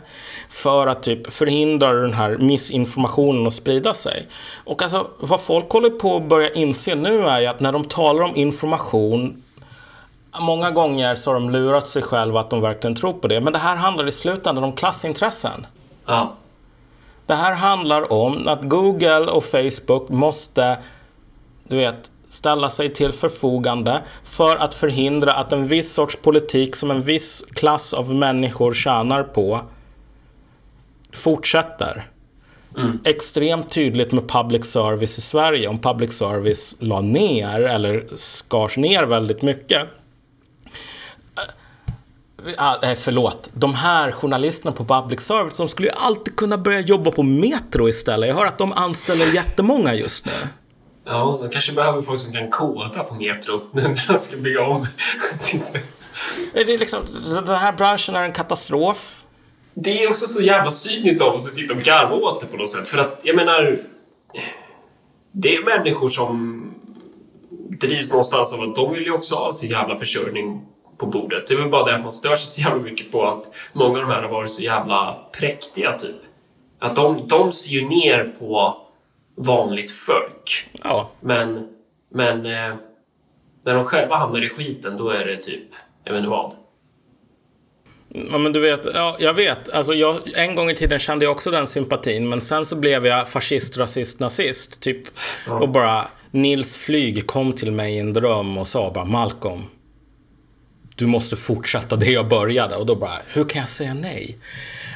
För 0.50 0.88
att 0.88 1.04
typ 1.04 1.34
förhindra 1.34 1.94
den 1.94 2.14
här 2.14 2.38
missinformationen 2.38 3.48
att 3.48 3.54
sprida 3.54 3.94
sig. 3.94 4.28
Och 4.64 4.82
alltså 4.82 5.08
vad 5.20 5.42
folk 5.42 5.70
håller 5.70 5.90
på 5.90 6.16
att 6.18 6.30
börja 6.30 6.50
inse 6.50 6.96
nu 6.96 7.26
är 7.26 7.40
ju 7.40 7.46
att 7.46 7.60
när 7.60 7.72
de 7.72 7.84
talar 7.84 8.24
om 8.24 8.36
information 8.36 9.44
Många 10.40 10.72
gånger 10.72 11.16
så 11.16 11.30
har 11.30 11.36
de 11.36 11.50
lurat 11.50 11.88
sig 11.88 12.02
själva 12.02 12.40
att 12.40 12.50
de 12.50 12.62
verkligen 12.62 12.96
tror 12.96 13.14
på 13.14 13.28
det. 13.28 13.42
Men 13.42 13.54
det 13.54 13.60
här 13.60 13.76
handlar 13.76 14.08
i 14.08 14.12
slutändan 14.12 14.64
om 14.64 14.74
klassintressen. 14.74 15.68
Ja. 16.06 16.34
Det 17.26 17.34
här 17.34 17.54
handlar 17.54 18.14
om 18.14 18.48
att 18.48 18.64
Google 18.64 19.32
och 19.32 19.44
Facebook 19.44 20.10
måste, 20.10 20.78
du 21.68 21.78
vet, 21.78 22.12
ställa 22.28 22.70
sig 22.70 22.94
till 22.94 23.12
förfogande 23.12 24.02
för 24.24 24.56
att 24.56 24.76
förhindra 24.76 25.34
att 25.34 25.52
en 25.52 25.68
viss 25.68 25.94
sorts 25.94 26.16
politik 26.16 26.76
som 26.76 26.92
en 26.92 27.02
viss 27.02 27.46
klass 27.50 27.94
av 27.94 28.16
människor 28.16 28.74
tjänar 28.74 29.24
på 29.24 29.62
fortsätter. 31.14 32.04
Mm. 32.78 33.00
Extremt 33.04 33.74
tydligt 33.74 34.12
med 34.12 34.30
public 34.30 34.66
service 34.66 35.18
i 35.18 35.22
Sverige. 35.22 35.68
Om 35.68 35.80
public 35.80 36.14
service 36.14 36.76
la 36.80 37.02
ner 37.02 37.62
eller 37.62 38.06
skars 38.16 38.78
ner 38.78 39.04
väldigt 39.04 39.42
mycket 39.42 39.88
ah, 42.58 42.78
nej, 42.82 42.96
förlåt. 42.96 43.50
De 43.54 43.74
här 43.74 44.12
journalisterna 44.12 44.72
på 44.72 44.86
public 44.86 45.22
service, 45.22 45.58
de 45.58 45.70
skulle 45.70 45.88
ju 45.88 45.94
alltid 45.98 46.36
kunna 46.36 46.58
börja 46.58 46.80
jobba 46.80 47.12
på 47.12 47.24
Metro 47.24 47.90
istället. 47.90 48.30
Jag 48.30 48.36
hör 48.36 48.46
att 48.46 48.58
de 48.58 48.72
anställer 48.72 49.34
jättemånga 49.34 49.94
just 49.94 50.26
nu. 50.26 50.32
Ja, 51.06 51.38
de 51.42 51.50
kanske 51.50 51.74
behöver 51.74 52.02
folk 52.02 52.20
som 52.20 52.34
kan 52.34 52.50
koda 52.50 53.04
på 53.04 53.16
Metro 53.16 53.62
när 53.72 54.08
de 54.08 54.18
ska 54.18 54.38
bygga 54.38 54.66
om. 54.66 54.86
Det 56.54 56.74
är 56.74 56.78
liksom, 56.78 57.00
den 57.46 57.58
här 57.58 57.72
branschen 57.72 58.16
är 58.16 58.24
en 58.24 58.32
katastrof. 58.32 59.24
Det 59.74 60.04
är 60.04 60.10
också 60.10 60.28
så 60.28 60.42
jävla 60.42 60.72
cyniskt 60.72 61.22
av 61.22 61.36
oss 61.36 61.48
att 61.48 61.54
sitta 61.54 61.74
och 61.74 61.82
garva 61.82 62.16
åt 62.16 62.40
det 62.40 62.46
på 62.46 62.58
något 62.58 62.70
sätt. 62.70 62.88
För 62.88 62.98
att, 62.98 63.22
jag 63.24 63.36
menar... 63.36 63.80
Det 65.32 65.56
är 65.56 65.64
människor 65.64 66.10
som 66.10 66.64
drivs 67.80 68.12
någonstans 68.12 68.54
av 68.54 68.62
att 68.62 68.76
de 68.76 68.94
vill 68.94 69.04
ju 69.04 69.12
också 69.12 69.36
ha 69.36 69.52
sin 69.52 69.70
jävla 69.70 69.96
försörjning 69.96 70.62
på 70.98 71.06
bordet. 71.06 71.48
Det 71.48 71.54
är 71.54 71.58
väl 71.58 71.70
bara 71.70 71.86
det 71.86 71.96
att 71.96 72.02
man 72.02 72.12
stör 72.12 72.36
sig 72.36 72.50
så 72.50 72.62
jävla 72.62 72.84
mycket 72.84 73.12
på 73.12 73.26
att 73.26 73.56
många 73.74 74.00
av 74.00 74.06
de 74.06 74.12
här 74.14 74.22
har 74.22 74.30
varit 74.30 74.52
så 74.52 74.62
jävla 74.62 75.18
präktiga, 75.40 75.92
typ. 75.92 76.16
Att 76.80 76.96
de, 76.96 77.28
de 77.28 77.52
ser 77.52 77.72
ju 77.72 77.88
ner 77.88 78.34
på 78.40 78.78
vanligt 79.36 79.92
folk. 79.92 80.70
Ja. 80.84 81.10
Men, 81.20 81.68
men 82.12 82.46
eh, 82.46 82.76
när 83.66 83.74
de 83.74 83.86
själva 83.86 84.16
hamnar 84.16 84.46
i 84.46 84.50
skiten, 84.50 84.98
då 84.98 85.10
är 85.10 85.26
det 85.26 85.38
typ, 85.38 85.68
jag 86.04 86.14
vet 86.14 86.20
inte 86.20 86.30
vad. 86.30 86.54
Ja, 88.32 88.38
men 88.38 88.54
du 88.54 88.60
vet, 88.60 88.86
ja, 88.94 89.18
jag 89.20 89.34
vet. 89.34 89.70
Alltså, 89.70 89.94
jag, 89.94 90.18
en 90.36 90.56
gång 90.56 90.70
i 90.70 90.76
tiden 90.76 91.00
kände 91.00 91.26
jag 91.26 91.32
också 91.32 91.52
den 91.52 91.68
sympatin, 91.68 92.30
men 92.30 92.42
sen 92.42 92.66
så 92.66 92.76
blev 92.76 93.06
jag 93.06 93.28
fascist, 93.28 93.78
rasist, 93.78 94.20
nazist. 94.20 94.82
Typ. 94.82 95.04
Ja. 95.48 95.60
Och 95.60 95.70
bara, 95.70 96.08
Nils 96.32 96.76
Flyg 96.76 97.28
kom 97.28 97.54
till 97.54 97.72
mig 97.72 97.96
i 97.96 98.00
en 98.00 98.14
dröm 98.14 98.58
och 98.58 98.68
sa 98.68 98.92
bara, 98.92 99.06
Malcolm, 99.06 99.64
du 100.96 101.06
måste 101.06 101.36
fortsätta 101.36 101.96
det 101.96 102.12
jag 102.12 102.28
började. 102.28 102.76
Och 102.76 102.86
då 102.86 102.96
bara, 102.96 103.18
hur 103.28 103.44
kan 103.46 103.60
jag 103.60 103.70
säga 103.70 103.94
nej? 103.94 104.38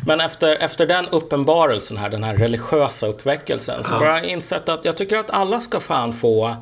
Men 0.05 0.19
efter, 0.21 0.55
efter 0.55 0.85
den 0.85 1.07
uppenbarelsen 1.07 1.97
här, 1.97 2.09
den 2.09 2.23
här 2.23 2.35
religiösa 2.37 3.07
uppväckelsen, 3.07 3.83
så 3.83 3.93
Ja. 3.93 3.99
bara 3.99 4.23
insett 4.23 4.69
att 4.69 4.85
jag 4.85 4.97
tycker 4.97 5.17
att 5.17 5.29
alla 5.29 5.59
ska 5.59 5.79
fan 5.79 6.13
få 6.13 6.55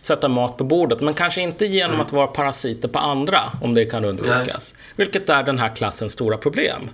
sätta 0.00 0.28
mat 0.28 0.56
på 0.56 0.64
bordet. 0.64 1.00
Men 1.00 1.14
kanske 1.14 1.40
inte 1.40 1.66
genom 1.66 2.00
att 2.00 2.12
vara 2.12 2.26
parasiter 2.26 2.88
på 2.88 2.98
andra, 2.98 3.40
om 3.62 3.74
det 3.74 3.84
kan 3.84 4.04
undvikas. 4.04 4.74
Vilket 4.96 5.28
är 5.28 5.42
den 5.42 5.58
här 5.58 5.76
klassens 5.76 6.12
stora 6.12 6.36
problem. 6.36 6.90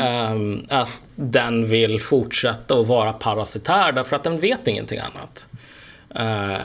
Ehm, 0.00 0.66
att 0.68 0.90
den 1.16 1.68
vill 1.68 2.00
fortsätta 2.00 2.74
att 2.74 2.86
vara 2.86 3.12
parasitär 3.12 3.92
därför 3.92 4.16
att 4.16 4.24
den 4.24 4.40
vet 4.40 4.68
ingenting 4.68 4.98
annat. 4.98 5.46
Ehm, 6.14 6.60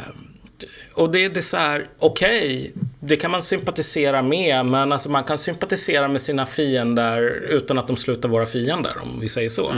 och 0.99 1.09
det, 1.09 1.27
det 1.27 1.39
är 1.39 1.41
så 1.41 1.57
här, 1.57 1.87
okej, 1.99 2.73
det 2.99 3.15
kan 3.15 3.31
man 3.31 3.41
sympatisera 3.41 4.21
med, 4.21 4.65
men 4.65 4.91
alltså 4.91 5.09
man 5.09 5.23
kan 5.23 5.37
sympatisera 5.37 6.07
med 6.07 6.21
sina 6.21 6.45
fiender 6.45 7.21
utan 7.49 7.77
att 7.77 7.87
de 7.87 7.97
slutar 7.97 8.29
vara 8.29 8.45
fiender, 8.45 8.97
om 9.01 9.19
vi 9.19 9.29
säger 9.29 9.49
så. 9.49 9.71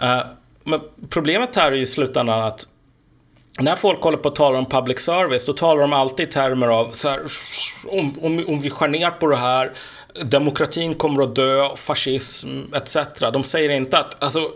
Eh, 0.00 0.20
men 0.64 0.80
problemet 1.08 1.56
här 1.56 1.72
är 1.72 1.76
ju 1.76 1.82
i 1.82 1.86
slutändan 1.86 2.42
att 2.42 2.66
när 3.58 3.76
folk 3.76 4.02
håller 4.02 4.18
på 4.18 4.28
att 4.28 4.34
tala 4.34 4.58
om 4.58 4.66
public 4.66 5.00
service, 5.00 5.44
då 5.44 5.52
talar 5.52 5.80
de 5.80 5.92
alltid 5.92 6.28
i 6.28 6.32
termer 6.32 6.68
av 6.68 6.90
så 6.92 7.08
här, 7.08 7.20
om, 7.86 8.18
om, 8.22 8.44
om 8.48 8.60
vi 8.60 8.70
skär 8.70 8.88
ner 8.88 9.10
på 9.10 9.26
det 9.26 9.36
här, 9.36 9.72
demokratin 10.24 10.94
kommer 10.94 11.22
att 11.22 11.34
dö, 11.34 11.76
fascism 11.76 12.60
etc. 12.74 12.96
De 13.32 13.44
säger 13.44 13.70
inte 13.70 13.98
att, 13.98 14.22
alltså, 14.22 14.50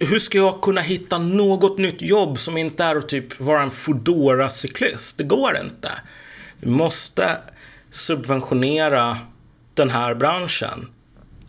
hur 0.00 0.18
ska 0.18 0.38
jag 0.38 0.60
kunna 0.60 0.80
hitta 0.80 1.18
något 1.18 1.78
nytt 1.78 2.02
jobb 2.02 2.38
som 2.38 2.56
inte 2.56 2.84
är 2.84 2.96
att 2.96 3.08
typ 3.08 3.40
vara 3.40 3.62
en 3.62 3.70
foodora 3.70 4.50
cyklist 4.50 5.18
Det 5.18 5.24
går 5.24 5.56
inte. 5.56 5.92
Vi 6.60 6.70
måste 6.70 7.36
subventionera 7.90 9.18
den 9.74 9.90
här 9.90 10.14
branschen. 10.14 10.90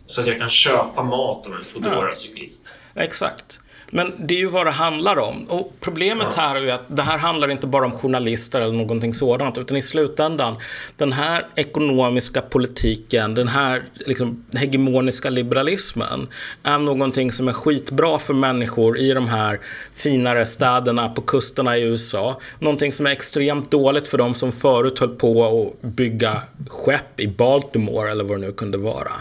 Så 0.05 0.21
att 0.21 0.27
jag 0.27 0.37
kan 0.37 0.49
köpa 0.49 1.03
mat 1.03 1.47
av 1.47 1.53
en 1.53 1.63
Foodora-cyklist. 1.63 2.67
Exakt. 2.95 3.59
Men 3.93 4.13
det 4.19 4.33
är 4.33 4.39
ju 4.39 4.47
vad 4.47 4.67
det 4.67 4.71
handlar 4.71 5.19
om. 5.19 5.43
Och 5.43 5.73
problemet 5.79 6.33
här 6.33 6.55
är 6.55 6.61
ju 6.61 6.71
att 6.71 6.95
det 6.95 7.01
här 7.01 7.17
handlar 7.17 7.51
inte 7.51 7.67
bara 7.67 7.85
om 7.85 7.91
journalister 7.91 8.61
eller 8.61 8.73
någonting 8.73 9.13
sådant, 9.13 9.57
utan 9.57 9.77
i 9.77 9.81
slutändan, 9.81 10.55
den 10.97 11.13
här 11.13 11.47
ekonomiska 11.55 12.41
politiken, 12.41 13.35
den 13.35 13.47
här 13.47 13.83
liksom, 13.93 14.45
hegemoniska 14.55 15.29
liberalismen, 15.29 16.27
är 16.63 16.77
någonting 16.77 17.31
som 17.31 17.47
är 17.47 17.53
skitbra 17.53 18.19
för 18.19 18.33
människor 18.33 18.97
i 18.97 19.13
de 19.13 19.27
här 19.27 19.59
finare 19.93 20.45
städerna 20.45 21.09
på 21.09 21.21
kusterna 21.21 21.77
i 21.77 21.81
USA. 21.81 22.39
Någonting 22.59 22.91
som 22.91 23.05
är 23.05 23.11
extremt 23.11 23.71
dåligt 23.71 24.07
för 24.07 24.17
de 24.17 24.35
som 24.35 24.51
förut 24.51 24.99
höll 24.99 25.15
på 25.15 25.45
att 25.45 25.81
bygga 25.81 26.41
skepp 26.67 27.19
i 27.19 27.27
Baltimore 27.27 28.11
eller 28.11 28.23
vad 28.23 28.39
det 28.39 28.45
nu 28.47 28.51
kunde 28.51 28.77
vara. 28.77 29.11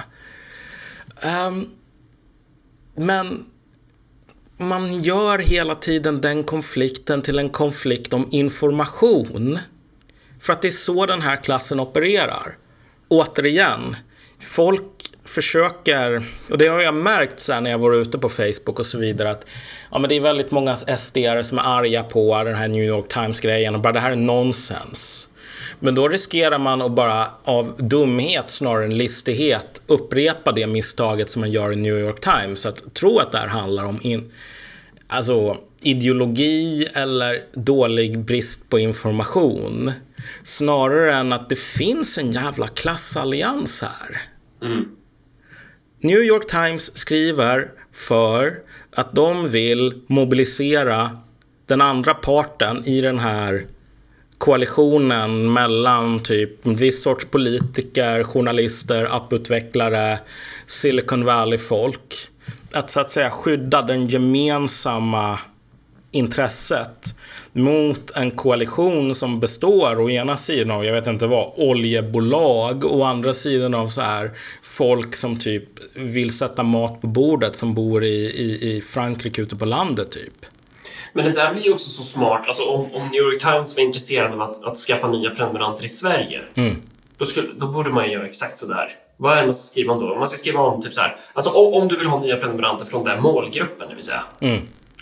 Ehm, 1.21 1.67
men 2.95 3.45
man 4.61 5.03
gör 5.03 5.39
hela 5.39 5.75
tiden 5.75 6.21
den 6.21 6.45
konflikten 6.45 7.23
till 7.23 7.39
en 7.39 7.51
konflikt 7.51 8.13
om 8.13 8.29
information. 8.31 9.59
För 10.41 10.53
att 10.53 10.63
det 10.63 10.69
är 10.69 10.73
så 10.73 11.07
den 11.07 11.23
här 11.23 11.37
klassen 11.37 11.81
opererar. 11.81 12.57
Återigen, 13.09 13.97
folk 14.41 14.85
försöker, 15.25 16.23
och 16.51 16.59
det 16.59 16.67
har 16.67 16.81
jag 16.81 16.95
märkt 16.95 17.41
sen 17.41 17.65
när 17.65 17.71
jag 17.71 17.79
var 17.79 17.93
ute 17.93 18.19
på 18.19 18.29
Facebook 18.29 18.79
och 18.79 18.87
så 18.87 18.99
vidare, 18.99 19.31
att 19.31 19.47
ja, 19.91 19.99
men 19.99 20.09
det 20.09 20.15
är 20.17 20.21
väldigt 20.21 20.51
många 20.51 20.77
sd 20.77 21.19
som 21.43 21.59
är 21.59 21.63
arga 21.63 22.03
på 22.03 22.45
den 22.45 22.55
här 22.55 22.69
New 22.69 22.85
York 22.85 23.09
Times-grejen 23.09 23.75
och 23.75 23.81
bara 23.81 23.93
det 23.93 24.01
här 24.01 24.11
är 24.11 24.17
nonsens. 24.17 25.29
Men 25.81 25.95
då 25.95 26.09
riskerar 26.09 26.59
man 26.59 26.83
att 26.83 26.93
bara 26.93 27.27
av 27.45 27.75
dumhet 27.79 28.51
snarare 28.51 28.85
än 28.85 28.97
listighet 28.97 29.83
upprepa 29.87 30.53
det 30.53 30.67
misstaget 30.67 31.31
som 31.31 31.41
man 31.41 31.51
gör 31.51 31.73
i 31.73 31.77
New 31.77 31.99
York 31.99 32.21
Times. 32.21 32.67
Att 32.67 32.95
tro 32.95 33.19
att 33.19 33.33
det 33.33 33.39
här 33.39 33.47
handlar 33.47 33.85
om 33.85 33.99
in, 34.03 34.33
alltså, 35.07 35.57
ideologi 35.81 36.89
eller 36.95 37.43
dålig 37.53 38.19
brist 38.19 38.71
på 38.71 38.79
information. 38.79 39.93
Snarare 40.43 41.15
än 41.15 41.33
att 41.33 41.49
det 41.49 41.59
finns 41.59 42.19
en 42.19 42.33
jävla 42.33 42.67
klassallians 42.67 43.83
här. 43.83 44.21
New 46.01 46.19
York 46.19 46.47
Times 46.47 46.97
skriver 46.97 47.71
för 47.93 48.55
att 48.93 49.15
de 49.15 49.49
vill 49.49 50.03
mobilisera 50.07 51.19
den 51.67 51.81
andra 51.81 52.15
parten 52.15 52.85
i 52.87 53.01
den 53.01 53.19
här 53.19 53.65
koalitionen 54.41 55.53
mellan 55.53 56.23
typ 56.23 56.67
en 56.67 56.77
viss 56.77 57.03
sorts 57.03 57.27
politiker, 57.31 58.25
journalister, 58.25 59.05
apputvecklare, 59.05 60.19
Silicon 60.67 61.25
Valley-folk. 61.25 62.15
Att 62.73 62.91
så 62.91 63.01
att 63.01 63.11
säga 63.11 63.31
skydda 63.31 63.83
den 63.83 64.07
gemensamma 64.07 65.39
intresset 66.11 67.15
mot 67.53 68.11
en 68.11 68.31
koalition 68.31 69.15
som 69.15 69.41
består 69.41 70.01
å 70.01 70.11
ena 70.11 70.37
sidan 70.37 70.71
av, 70.71 70.85
jag 70.85 70.93
vet 70.93 71.07
inte 71.07 71.27
vad, 71.27 71.53
oljebolag 71.57 72.85
och 72.85 72.99
å 72.99 73.05
andra 73.05 73.35
sidan 73.35 73.75
av 73.75 73.89
så 73.89 74.01
här 74.01 74.31
folk 74.63 75.17
som 75.17 75.39
typ 75.39 75.69
vill 75.95 76.37
sätta 76.37 76.63
mat 76.63 77.01
på 77.01 77.07
bordet 77.07 77.57
som 77.57 77.75
bor 77.75 78.05
i, 78.05 78.25
i, 78.25 78.77
i 78.77 78.81
Frankrike 78.81 79.43
ute 79.43 79.57
på 79.57 79.65
landet 79.65 80.11
typ. 80.11 80.47
Men 81.13 81.25
det 81.25 81.31
där 81.31 81.53
blir 81.53 81.63
ju 81.63 81.73
också 81.73 81.91
så 81.91 82.03
smart. 82.03 82.43
Alltså 82.47 82.63
om, 82.63 82.81
om 82.81 83.09
New 83.09 83.23
York 83.23 83.39
Times 83.41 83.77
var 83.77 83.83
intresserade 83.83 84.35
av 84.35 84.41
att, 84.43 84.65
att 84.65 84.77
skaffa 84.77 85.09
nya 85.09 85.31
prenumeranter 85.31 85.85
i 85.85 85.89
Sverige, 85.89 86.41
då, 87.19 87.25
skulle, 87.25 87.49
då 87.57 87.67
borde 87.67 87.91
man 87.91 88.07
ju 88.07 88.13
göra 88.13 88.27
exakt 88.27 88.59
så 88.59 88.67
där. 88.67 88.89
Vad 89.17 89.33
är 89.33 89.41
det 89.41 89.47
man 89.47 89.55
ska 89.55 89.71
skriva 89.71 89.93
om 89.93 90.01
då? 90.01 90.15
Man 90.19 90.29
ska 90.29 90.37
skriva 90.37 90.61
om 90.61 90.81
typ 90.83 90.95
så 90.95 91.01
här. 91.01 91.17
Alltså 91.33 91.51
om, 91.51 91.75
om 91.75 91.89
du 91.89 91.97
vill 91.97 92.07
ha 92.07 92.21
nya 92.21 92.37
prenumeranter 92.37 92.85
från 92.85 93.05
den 93.05 93.23
målgruppen, 93.23 93.89
det 93.89 93.95
vill 93.95 94.05
säga. 94.05 94.23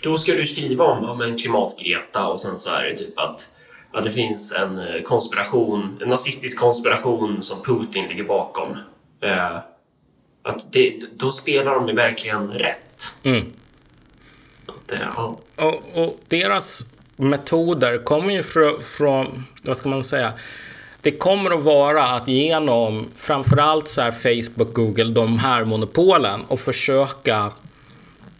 Då 0.03 0.17
ska 0.17 0.31
du 0.33 0.45
skriva 0.45 0.83
om, 0.85 1.09
om 1.09 1.21
en 1.21 1.37
klimatgreta 1.37 2.27
och 2.27 2.39
sen 2.39 2.57
så 2.57 2.69
är 2.69 2.83
det 2.83 2.97
typ 2.97 3.19
att, 3.19 3.49
att 3.93 4.03
det 4.03 4.11
finns 4.11 4.51
en 4.53 4.79
eh, 4.79 5.01
konspiration, 5.01 5.99
en 6.01 6.09
nazistisk 6.09 6.59
konspiration 6.59 7.41
som 7.41 7.61
Putin 7.63 8.07
ligger 8.07 8.23
bakom. 8.23 8.77
Eh, 9.23 9.55
att 10.43 10.73
det, 10.73 10.99
då 11.17 11.31
spelar 11.31 11.75
de 11.75 11.87
ju 11.87 11.93
verkligen 11.95 12.51
rätt. 12.51 13.13
Att, 13.47 13.58
det. 14.89 15.07
ja. 15.15 15.39
Och, 15.55 16.03
och 16.03 16.17
deras 16.27 16.85
metoder 17.15 18.03
kommer 18.03 18.33
ju 18.33 18.43
från, 18.43 18.81
från, 18.81 19.45
vad 19.63 19.77
ska 19.77 19.89
man 19.89 20.03
säga, 20.03 20.33
det 21.01 21.11
kommer 21.11 21.51
att 21.51 21.63
vara 21.63 22.03
att 22.03 22.27
genom 22.27 23.07
framförallt 23.15 23.87
så 23.87 24.01
här 24.01 24.11
Facebook, 24.11 24.73
Google, 24.73 25.13
de 25.13 25.39
här 25.39 25.63
monopolen 25.63 26.41
och 26.47 26.59
försöka 26.59 27.51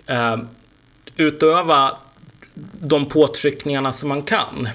eh, 0.07 0.37
utöva 1.15 1.97
de 2.81 3.05
påtryckningarna 3.05 3.93
som 3.93 4.09
man 4.09 4.21
kan. 4.21 4.69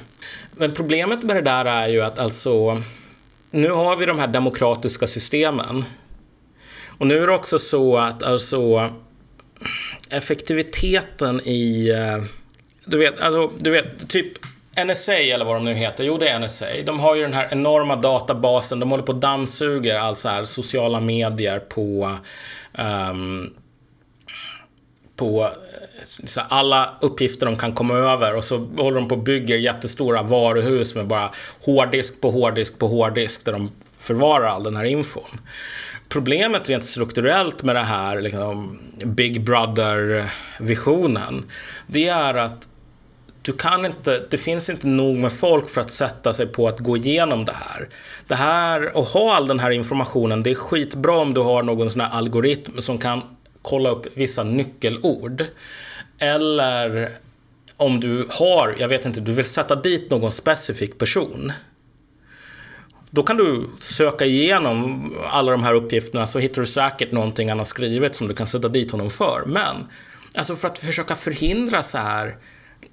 Men 0.53 0.73
problemet 0.73 1.23
med 1.23 1.37
det 1.37 1.43
där 1.43 1.65
är 1.65 1.89
ju 1.89 2.01
att 2.01 2.19
alltså, 2.19 2.83
nu 3.51 3.71
har 3.71 3.97
vi 3.97 4.07
de 4.07 4.19
här 4.19 4.27
demokratiska 4.27 5.07
systemen. 5.07 5.85
Och 6.99 7.07
nu 7.07 7.23
är 7.23 7.27
det 7.27 7.33
också 7.33 7.59
så 7.59 7.99
att 7.99 8.23
alltså 8.23 8.91
effektiviteten 10.11 11.41
i... 11.41 11.91
Eh, 11.91 12.25
du 12.85 12.99
vet, 12.99 13.21
alltså, 13.21 13.51
du 13.59 13.71
vet, 13.71 14.09
typ 14.09 14.33
NSA 14.87 15.15
eller 15.15 15.45
vad 15.45 15.57
de 15.57 15.65
nu 15.65 15.75
heter, 15.75 16.05
jo 16.05 16.19
det 16.19 16.29
är 16.29 16.39
NSA. 16.39 16.67
De 16.85 17.01
har 17.01 17.15
ju 17.15 17.23
den 17.23 17.33
här 17.33 17.49
enorma 17.53 17.97
databasen, 17.97 18.81
de 18.81 18.91
håller 18.91 19.05
på 19.05 19.13
och 19.13 19.19
dammsuger 19.19 19.97
all 19.97 20.17
så 20.17 20.29
här 20.29 20.45
sociala 20.45 21.01
medier 21.01 21.59
på 21.59 22.19
um, 22.79 23.55
på 25.17 25.45
eh, 25.45 26.05
så 26.25 26.41
alla 26.41 26.95
uppgifter 27.01 27.47
de 27.47 27.57
kan 27.57 27.73
komma 27.73 27.95
över 27.95 28.37
och 28.37 28.45
så 28.45 28.59
håller 28.59 29.01
de 29.01 29.09
på 29.09 29.15
och 29.15 29.23
bygger 29.23 29.57
jättestora 29.57 30.23
varuhus 30.23 30.95
med 30.95 31.07
bara 31.07 31.31
hårddisk 31.65 32.21
på 32.21 32.31
hårddisk 32.31 32.79
på 32.79 32.89
hårddisk 32.89 33.45
där 33.45 33.53
de 33.53 33.71
förvarar 33.99 34.47
all 34.47 34.63
den 34.63 34.77
här 34.77 34.85
infon. 34.85 35.41
Problemet 36.15 36.69
rent 36.69 36.85
strukturellt 36.85 37.63
med 37.63 37.77
det 37.77 37.83
här 37.83 38.21
liksom, 38.21 38.79
Big 39.05 39.45
Brother-visionen, 39.45 41.45
det 41.87 42.09
är 42.09 42.35
att 42.35 42.69
du 43.43 43.53
kan 43.53 43.87
inte, 43.87 44.27
det 44.31 44.39
finns 44.39 44.71
inte 44.71 44.87
nog 44.87 45.17
med 45.17 45.33
folk 45.33 45.69
för 45.69 45.81
att 45.81 45.91
sätta 45.91 46.33
sig 46.33 46.47
på 46.47 46.69
att 46.69 46.81
gå 46.81 46.97
igenom 46.97 47.45
det 47.45 47.53
här. 47.53 47.89
Det 48.27 48.35
här, 48.35 48.97
och 48.97 49.05
ha 49.05 49.35
all 49.35 49.47
den 49.47 49.61
här 49.61 49.71
informationen, 49.71 50.43
det 50.43 50.51
är 50.51 50.55
skitbra 50.55 51.19
om 51.19 51.35
du 51.35 51.41
har 51.41 51.63
någon 51.63 51.91
sån 51.91 52.01
här 52.01 52.11
algoritm 52.11 52.81
som 52.81 52.99
kan 52.99 53.23
kolla 53.63 53.91
upp 53.91 54.07
vissa 54.15 54.43
nyckelord. 54.43 55.45
Eller 56.19 57.11
om 57.77 58.01
du 58.01 58.27
har, 58.31 58.77
jag 58.79 58.89
vet 58.89 59.05
inte, 59.05 59.21
du 59.21 59.33
vill 59.33 59.45
sätta 59.45 59.77
dit 59.77 60.11
någon 60.11 60.33
specifik 60.33 60.99
person. 60.99 61.53
Då 63.15 63.23
kan 63.23 63.37
du 63.37 63.67
söka 63.81 64.25
igenom 64.25 65.13
alla 65.31 65.53
de 65.53 65.63
här 65.63 65.75
uppgifterna 65.75 66.27
så 66.27 66.39
hittar 66.39 66.61
du 66.61 66.67
säkert 66.67 67.13
någonting 67.13 67.49
han 67.49 67.59
har 67.59 67.65
skrivit 67.65 68.15
som 68.15 68.29
du 68.29 68.35
kan 68.35 68.47
sätta 68.47 68.69
dit 68.69 68.91
honom 68.91 69.11
för. 69.11 69.43
Men, 69.47 69.77
alltså 70.35 70.57
för 70.57 70.69
att 70.69 70.79
försöka 70.79 71.15
förhindra 71.15 71.83
så 71.83 71.99
här 71.99 72.37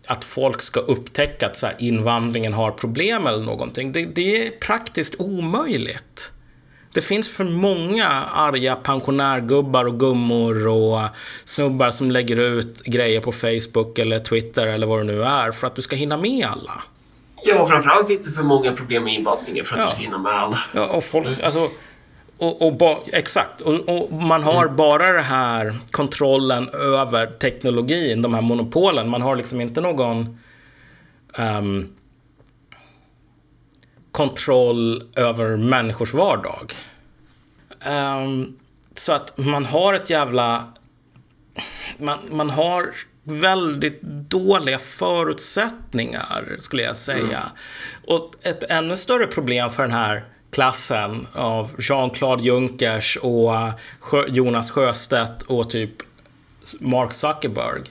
att 0.07 0.24
folk 0.24 0.61
ska 0.61 0.80
upptäcka 0.80 1.45
att 1.45 1.57
så 1.57 1.65
här, 1.65 1.76
invandringen 1.80 2.53
har 2.53 2.72
problem 2.72 3.28
eller 3.28 3.43
någonting. 3.43 3.91
Det, 3.91 4.05
det 4.05 4.47
är 4.47 4.51
praktiskt 4.51 5.15
omöjligt. 5.19 6.32
Det 6.93 7.01
finns 7.01 7.30
för 7.30 7.43
många 7.43 8.07
arga 8.34 8.76
pensionärgubbar 8.76 9.86
och 9.86 9.99
gummor 9.99 10.67
och 10.67 11.01
snubbar 11.45 11.91
som 11.91 12.11
lägger 12.11 12.38
ut 12.38 12.82
grejer 12.84 13.22
på 13.22 13.32
Facebook 13.32 13.99
eller 13.99 14.19
Twitter 14.19 14.67
eller 14.67 14.88
vad 14.88 14.99
det 14.99 15.03
nu 15.03 15.24
är 15.24 15.51
för 15.51 15.67
att 15.67 15.76
du 15.76 15.82
ska 15.82 15.95
hinna 15.95 16.17
med 16.17 16.45
alla. 16.45 16.84
Ja, 17.43 17.65
framförallt 17.65 18.07
finns 18.07 18.25
det 18.25 18.31
för 18.31 18.43
många 18.43 18.71
problem 18.71 19.03
med 19.03 19.13
invandringen 19.13 19.65
för 19.65 19.73
att 19.73 19.79
ja. 19.79 19.85
du 19.85 19.91
ska 19.91 20.01
hinna 20.01 20.17
med 20.17 20.33
alla. 20.33 20.57
Ja, 20.73 20.87
och 20.87 21.03
folk, 21.03 21.43
alltså, 21.43 21.69
och, 22.37 22.61
och 22.61 22.73
ba, 22.73 22.99
exakt, 23.07 23.61
och, 23.61 23.89
och, 23.89 24.11
man 24.11 24.43
har 24.43 24.63
mm. 24.63 24.75
bara 24.75 25.11
det 25.11 25.21
här 25.21 25.79
kontrollen 25.91 26.69
över 26.69 27.25
teknologin, 27.27 28.21
de 28.21 28.33
här 28.33 28.41
monopolen. 28.41 29.09
Man 29.09 29.21
har 29.21 29.35
liksom 29.35 29.61
inte 29.61 29.81
någon 29.81 30.39
um, 31.37 31.95
kontroll 34.11 35.03
över 35.15 35.57
människors 35.57 36.13
vardag. 36.13 36.73
Um, 37.87 38.57
så 38.95 39.13
att 39.13 39.37
man 39.37 39.65
har 39.65 39.93
ett 39.93 40.09
jävla... 40.09 40.73
Man, 41.97 42.19
man 42.31 42.49
har 42.49 42.93
väldigt 43.24 44.01
dåliga 44.30 44.80
förutsättningar, 44.80 46.55
skulle 46.59 46.84
jag 46.84 46.97
säga. 46.97 47.24
Mm. 47.24 47.49
Och 48.07 48.32
ett 48.43 48.63
ännu 48.63 48.97
större 48.97 49.28
problem 49.28 49.72
för 49.72 49.84
den 49.84 49.91
här 49.91 50.26
klassen 50.51 51.28
av 51.34 51.72
Jean-Claude 51.80 52.43
Junckers 52.43 53.17
och 53.22 53.53
Jonas 54.28 54.72
Sjöstedt 54.72 55.43
och 55.43 55.69
typ 55.69 55.91
Mark 56.80 57.13
Zuckerberg. 57.13 57.82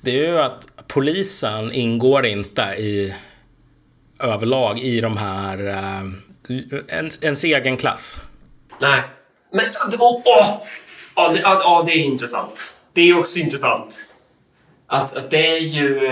Det 0.00 0.10
är 0.10 0.32
ju 0.32 0.38
att 0.38 0.66
polisen 0.88 1.72
ingår 1.72 2.26
inte 2.26 2.62
i 2.62 3.14
överlag 4.18 4.78
i 4.78 5.00
de 5.00 5.16
här 5.16 5.66
eh, 5.68 6.02
ens, 6.88 7.22
ens 7.22 7.44
egen 7.44 7.76
klass. 7.76 8.20
Nej. 8.80 9.02
Men 9.50 9.64
åh, 9.98 10.22
åh, 10.24 10.62
ja, 11.16 11.32
det, 11.32 11.40
ja, 11.40 11.82
det 11.86 11.92
är 11.92 12.04
intressant. 12.04 12.72
Det 12.92 13.00
är 13.00 13.18
också 13.18 13.38
intressant. 13.38 14.05
Att, 14.86 15.16
att 15.16 15.30
det 15.30 15.46
är 15.46 15.60
ju... 15.60 16.10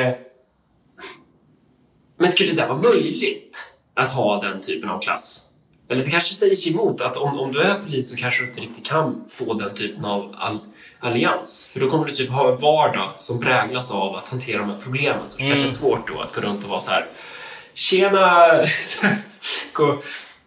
Men 2.16 2.29
skulle 2.29 2.53
det 2.53 2.66
vara 2.66 2.79
möjligt 2.79 3.70
att 3.95 4.11
ha 4.11 4.41
den 4.41 4.61
typen 4.61 4.91
av 4.91 5.01
klass? 5.01 5.45
Eller 5.89 6.05
det 6.05 6.11
kanske 6.11 6.35
säger 6.35 6.57
sig 6.57 6.72
emot 6.72 7.01
att 7.01 7.16
om, 7.16 7.41
om 7.41 7.53
du 7.53 7.61
är 7.61 7.75
polis 7.75 8.11
så 8.11 8.16
kanske 8.16 8.43
du 8.43 8.49
inte 8.49 8.61
riktigt 8.61 8.87
kan 8.87 9.25
få 9.29 9.55
den 9.55 9.75
typen 9.75 10.05
av 10.05 10.35
all, 10.39 10.59
allians. 11.01 11.70
För 11.72 11.81
då 11.81 11.91
kommer 11.91 12.07
du 12.07 12.12
typ 12.12 12.31
ha 12.31 12.53
en 12.53 12.57
vardag 12.57 13.11
som 13.18 13.41
präglas 13.41 13.91
av 13.91 14.16
att 14.16 14.29
hantera 14.29 14.59
de 14.59 14.70
här 14.70 14.81
problemen. 14.81 15.29
Så 15.29 15.39
det 15.39 15.45
mm. 15.45 15.57
kanske 15.57 15.72
är 15.72 15.79
svårt 15.79 16.09
då 16.09 16.20
att 16.20 16.35
gå 16.35 16.41
runt 16.41 16.64
och 16.64 16.70
vara 16.70 16.81
så 16.81 16.91
här 16.91 17.07
Tjena! 17.75 18.47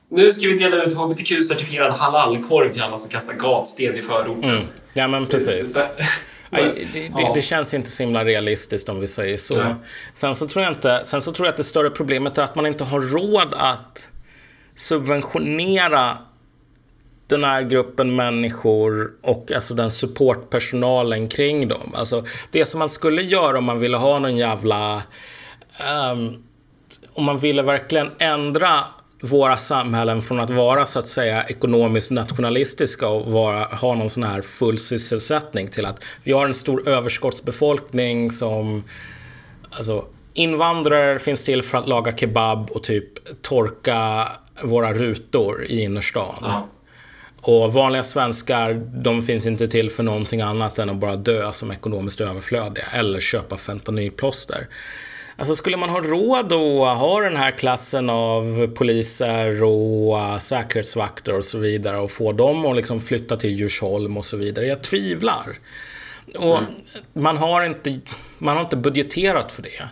nu 0.09 0.32
ska 0.32 0.47
vi 0.47 0.57
dela 0.57 0.84
ut 0.84 0.93
hbtq-certifierad 0.93 1.91
halalkorv 1.91 2.69
till 2.69 2.82
alla 2.82 2.97
som 2.97 3.09
kastar 3.09 3.34
gatsten 3.34 3.95
i 3.95 4.01
förorten. 4.01 4.49
Mm. 4.49 4.63
Ja, 4.93 5.07
men 5.07 5.28
precis. 5.28 5.78
Det, 6.50 6.74
det, 6.93 7.10
det, 7.18 7.32
det, 7.34 7.41
känns 7.41 7.74
inte 7.74 7.89
så 7.89 8.04
himla 8.04 8.26
realistiskt 8.26 8.89
om 8.89 9.00
vi 9.00 9.08
säger 9.08 9.38
så. 9.38 9.76
Sen 10.14 10.36
så, 10.36 10.48
tror 10.48 10.64
jag 10.64 10.74
inte, 10.74 11.02
sen 11.06 11.22
så 11.22 11.32
tror 11.34 11.48
jag 11.48 11.52
att 11.52 11.58
det 11.58 11.64
större 11.64 11.89
problemet 11.89 12.38
är 12.38 12.43
att 12.43 12.56
man 12.56 12.66
inte 12.66 12.84
har 12.84 13.02
råd 13.02 13.54
att 13.54 14.08
subventionera 14.76 16.18
den 17.28 17.43
här 17.43 17.62
gruppen 17.62 18.16
människor 18.16 19.12
och 19.22 19.52
alltså 19.52 19.74
den 19.74 19.91
supportpersonalen 19.91 21.28
kring 21.28 21.68
dem. 21.68 21.91
Alltså 21.95 22.26
det 22.52 22.66
som 22.66 22.80
man 22.80 22.89
skulle 22.89 23.22
göra 23.22 23.58
om 23.58 23.64
man 23.64 23.80
ville 23.80 23.98
ha 23.98 24.20
någon 24.20 24.38
jävla 24.38 25.04
um, 26.12 26.43
om 27.14 27.24
man 27.24 27.39
ville 27.39 27.62
verkligen 27.62 28.12
ändra 28.20 28.84
våra 29.22 29.57
samhällen 29.57 30.22
från 30.22 30.39
att 30.39 30.49
vara 30.49 30.86
så 30.86 30.99
att 30.99 31.07
säga 31.07 31.43
ekonomiskt 31.43 32.11
nationalistiska 32.11 33.07
och 33.07 33.32
vara, 33.32 33.63
ha 33.63 33.95
någon 33.95 34.09
sån 34.09 34.24
här 34.24 34.41
full 34.41 34.78
sysselsättning 34.78 35.68
till 35.68 35.86
att 35.86 36.03
vi 36.24 36.32
har 36.32 36.45
en 36.45 36.53
stor 36.53 36.89
överskottsbefolkning 36.89 38.30
som 38.30 38.84
alltså, 39.72 40.05
invandrare 40.34 41.20
finns 41.20 41.43
till 41.43 41.63
för 41.63 41.78
att 41.78 41.88
laga 41.88 42.18
kebab 42.18 42.72
och 42.72 42.84
typ 42.84 43.41
torka 43.41 44.28
våra 44.63 44.93
rutor 44.93 45.65
i 45.65 45.82
innerstan. 45.82 46.36
Ja. 46.41 46.68
Och 47.41 47.74
vanliga 47.74 48.03
svenskar, 48.03 48.74
de 49.03 49.22
finns 49.22 49.45
inte 49.45 49.68
till 49.68 49.89
för 49.89 50.03
någonting 50.03 50.41
annat 50.41 50.80
än 50.80 50.89
att 50.89 50.95
bara 50.95 51.15
dö 51.15 51.51
som 51.51 51.72
ekonomiskt 51.72 52.22
överflödiga 52.22 52.86
eller 52.93 53.20
köpa 53.20 53.57
fentanylplåster. 53.57 54.68
Alltså 55.39 55.55
skulle 55.55 55.77
man 55.77 55.89
ha 55.89 56.01
råd 56.01 56.53
att 56.53 56.97
ha 56.97 57.21
den 57.21 57.35
här 57.35 57.51
klassen 57.51 58.09
av 58.09 58.67
poliser 58.67 59.63
och 59.63 60.17
uh, 60.17 60.38
säkerhetsvakter 60.38 61.38
och 61.38 61.45
så 61.45 61.57
vidare 61.57 61.97
och 61.97 62.11
få 62.11 62.31
dem 62.31 62.65
att 62.65 62.75
liksom 62.75 63.01
flytta 63.01 63.38
till 63.38 63.59
Djursholm 63.59 64.17
och 64.17 64.25
så 64.25 64.38
vidare? 64.38 64.67
Jag 64.67 64.81
tvivlar. 64.81 65.57
Och 66.35 66.57
mm. 66.57 66.71
man, 67.13 67.38
har 67.38 67.65
inte, 67.65 67.99
man 68.38 68.55
har 68.55 68.63
inte 68.63 68.77
budgeterat 68.77 69.51
för 69.51 69.61
det. 69.61 69.89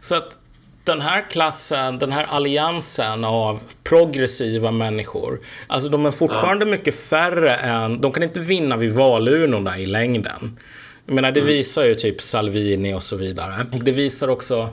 Så 0.00 0.14
att 0.14 0.36
den 0.84 1.00
här 1.00 1.30
klassen, 1.30 1.98
den 1.98 2.12
här 2.12 2.24
alliansen 2.24 3.24
av 3.24 3.60
progressiva 3.84 4.70
människor, 4.70 5.40
alltså 5.66 5.88
de 5.88 6.06
är 6.06 6.10
fortfarande 6.10 6.64
ja. 6.64 6.70
mycket 6.70 6.94
färre 6.94 7.56
än, 7.56 8.00
de 8.00 8.12
kan 8.12 8.22
inte 8.22 8.40
vinna 8.40 8.76
vid 8.76 8.92
valurnorna 8.92 9.78
i 9.78 9.86
längden. 9.86 10.58
Jag 11.06 11.14
menar, 11.14 11.32
det 11.32 11.40
mm. 11.40 11.52
visar 11.52 11.84
ju 11.84 11.94
typ 11.94 12.22
Salvini 12.22 12.94
och 12.94 13.02
så 13.02 13.16
vidare. 13.16 13.66
Och 13.72 13.84
det 13.84 13.92
visar 13.92 14.28
också 14.28 14.68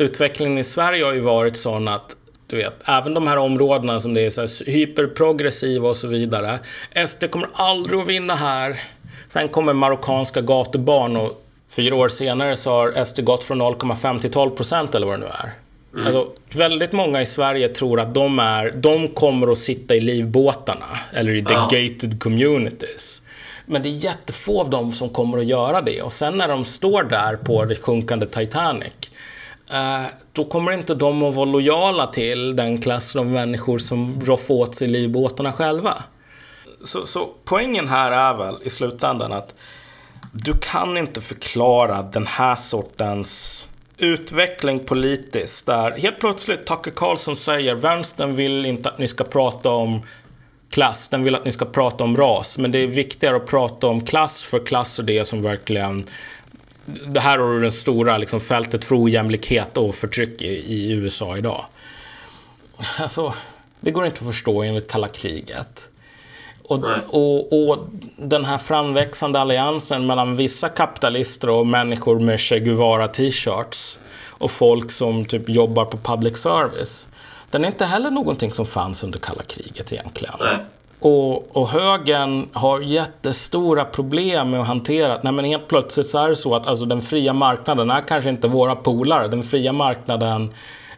utvecklingen 0.00 0.58
i 0.58 0.64
Sverige 0.64 1.04
har 1.04 1.12
ju 1.12 1.20
varit 1.20 1.56
sån 1.56 1.88
att 1.88 2.16
du 2.46 2.56
vet, 2.56 2.74
även 2.84 3.14
de 3.14 3.26
här 3.26 3.36
områdena 3.36 4.00
som 4.00 4.14
det 4.14 4.26
är 4.26 4.30
så 4.30 4.40
här 4.40 4.72
hyperprogressiva 4.72 5.88
och 5.88 5.96
så 5.96 6.06
vidare. 6.06 6.58
SD 7.06 7.30
kommer 7.30 7.48
aldrig 7.52 8.00
att 8.00 8.06
vinna 8.06 8.34
här. 8.34 8.80
Sen 9.28 9.48
kommer 9.48 9.72
marockanska 9.72 10.40
gatubarn 10.40 11.16
och 11.16 11.44
fyra 11.70 11.94
år 11.94 12.08
senare 12.08 12.56
så 12.56 12.70
har 12.70 13.04
SD 13.04 13.20
gått 13.20 13.44
från 13.44 13.62
0,5 13.62 14.20
till 14.20 14.30
12 14.30 14.50
procent 14.50 14.94
eller 14.94 15.06
vad 15.06 15.20
det 15.20 15.26
nu 15.26 15.32
är. 15.32 15.52
Mm. 15.94 16.06
Alltså, 16.06 16.32
väldigt 16.58 16.92
många 16.92 17.22
i 17.22 17.26
Sverige 17.26 17.68
tror 17.68 18.00
att 18.00 18.14
de, 18.14 18.38
är, 18.38 18.70
de 18.70 19.08
kommer 19.08 19.52
att 19.52 19.58
sitta 19.58 19.94
i 19.94 20.00
livbåtarna 20.00 20.98
eller 21.12 21.36
i 21.36 21.42
the 21.42 21.54
ja. 21.54 21.68
gated 21.72 22.22
communities. 22.22 23.22
Men 23.66 23.82
det 23.82 23.88
är 23.88 24.04
jättefå 24.04 24.60
av 24.60 24.70
dem 24.70 24.92
som 24.92 25.08
kommer 25.08 25.38
att 25.38 25.46
göra 25.46 25.80
det. 25.80 26.02
Och 26.02 26.12
sen 26.12 26.38
när 26.38 26.48
de 26.48 26.64
står 26.64 27.02
där 27.02 27.36
på 27.36 27.64
det 27.64 27.76
sjunkande 27.76 28.26
Titanic 28.26 28.92
Eh, 29.70 30.06
då 30.32 30.44
kommer 30.44 30.72
inte 30.72 30.94
de 30.94 31.22
att 31.22 31.34
vara 31.34 31.44
lojala 31.44 32.06
till 32.06 32.56
den 32.56 32.82
klass 32.82 33.16
av 33.16 33.26
människor 33.26 33.78
som 33.78 34.20
roffar 34.24 34.54
åt 34.54 34.74
sig 34.74 34.88
livbåtarna 34.88 35.52
själva. 35.52 36.02
Så, 36.84 37.06
så 37.06 37.28
poängen 37.44 37.88
här 37.88 38.10
är 38.10 38.34
väl 38.34 38.56
i 38.62 38.70
slutändan 38.70 39.32
att 39.32 39.54
du 40.32 40.52
kan 40.52 40.96
inte 40.96 41.20
förklara 41.20 42.02
den 42.02 42.26
här 42.26 42.56
sortens 42.56 43.66
utveckling 43.98 44.78
politiskt 44.78 45.66
där 45.66 45.90
helt 45.90 46.20
plötsligt 46.20 46.66
Tucker 46.66 46.90
Carlson 46.90 47.36
säger 47.36 47.74
vänstern 47.74 48.36
vill 48.36 48.66
inte 48.66 48.88
att 48.88 48.98
ni 48.98 49.08
ska 49.08 49.24
prata 49.24 49.70
om 49.70 50.02
klass, 50.70 51.08
den 51.08 51.24
vill 51.24 51.34
att 51.34 51.44
ni 51.44 51.52
ska 51.52 51.64
prata 51.64 52.04
om 52.04 52.16
ras. 52.16 52.58
Men 52.58 52.72
det 52.72 52.78
är 52.78 52.86
viktigare 52.86 53.36
att 53.36 53.46
prata 53.46 53.86
om 53.86 54.06
klass 54.06 54.42
för 54.42 54.66
klass 54.66 54.98
är 54.98 55.02
det 55.02 55.24
som 55.24 55.42
verkligen 55.42 56.04
det 57.06 57.20
här 57.20 57.38
har 57.38 57.52
du 57.52 57.60
det 57.60 57.70
stora 57.70 58.18
liksom, 58.18 58.40
fältet 58.40 58.84
för 58.84 59.02
ojämlikhet 59.04 59.76
och 59.76 59.94
förtryck 59.94 60.42
i, 60.42 60.46
i 60.46 60.92
USA 60.92 61.36
idag. 61.36 61.64
Alltså, 62.98 63.34
det 63.80 63.90
går 63.90 64.06
inte 64.06 64.20
att 64.20 64.26
förstå 64.26 64.62
enligt 64.62 64.90
kalla 64.90 65.08
kriget. 65.08 65.88
Och, 66.62 66.84
och, 67.08 67.68
och, 67.68 67.78
den 68.16 68.44
här 68.44 68.58
framväxande 68.58 69.40
alliansen 69.40 70.06
mellan 70.06 70.36
vissa 70.36 70.68
kapitalister 70.68 71.50
och 71.50 71.66
människor 71.66 72.20
med 72.20 72.40
Che 72.40 72.58
Guevara-t-shirts 72.58 73.98
och 74.28 74.50
folk 74.50 74.90
som 74.90 75.24
typ 75.24 75.48
jobbar 75.48 75.84
på 75.84 75.96
public 75.96 76.38
service. 76.38 77.08
Den 77.50 77.64
är 77.64 77.68
inte 77.68 77.84
heller 77.84 78.10
någonting 78.10 78.52
som 78.52 78.66
fanns 78.66 79.04
under 79.04 79.18
kalla 79.18 79.42
kriget 79.42 79.92
egentligen. 79.92 80.34
Nej. 80.40 80.56
Och, 81.00 81.56
och 81.56 81.68
högern 81.68 82.48
har 82.52 82.80
jättestora 82.80 83.84
problem 83.84 84.50
med 84.50 84.60
att 84.60 84.66
hantera 84.66 85.20
Nej 85.22 85.32
men 85.32 85.44
helt 85.44 85.68
plötsligt 85.68 86.06
så 86.06 86.18
är 86.18 86.28
det 86.28 86.36
så 86.36 86.54
att 86.54 86.66
alltså, 86.66 86.84
den 86.84 87.02
fria 87.02 87.32
marknaden 87.32 87.90
är 87.90 88.00
kanske 88.00 88.30
inte 88.30 88.48
våra 88.48 88.76
polare. 88.76 89.28
Den 89.28 89.44
fria 89.44 89.72
marknaden 89.72 90.54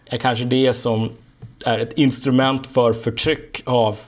är 0.07 0.19
kanske 0.19 0.45
det 0.45 0.75
som 0.75 1.11
är 1.65 1.79
ett 1.79 1.93
instrument 1.93 2.67
för 2.67 2.93
förtryck 2.93 3.63
av 3.65 3.99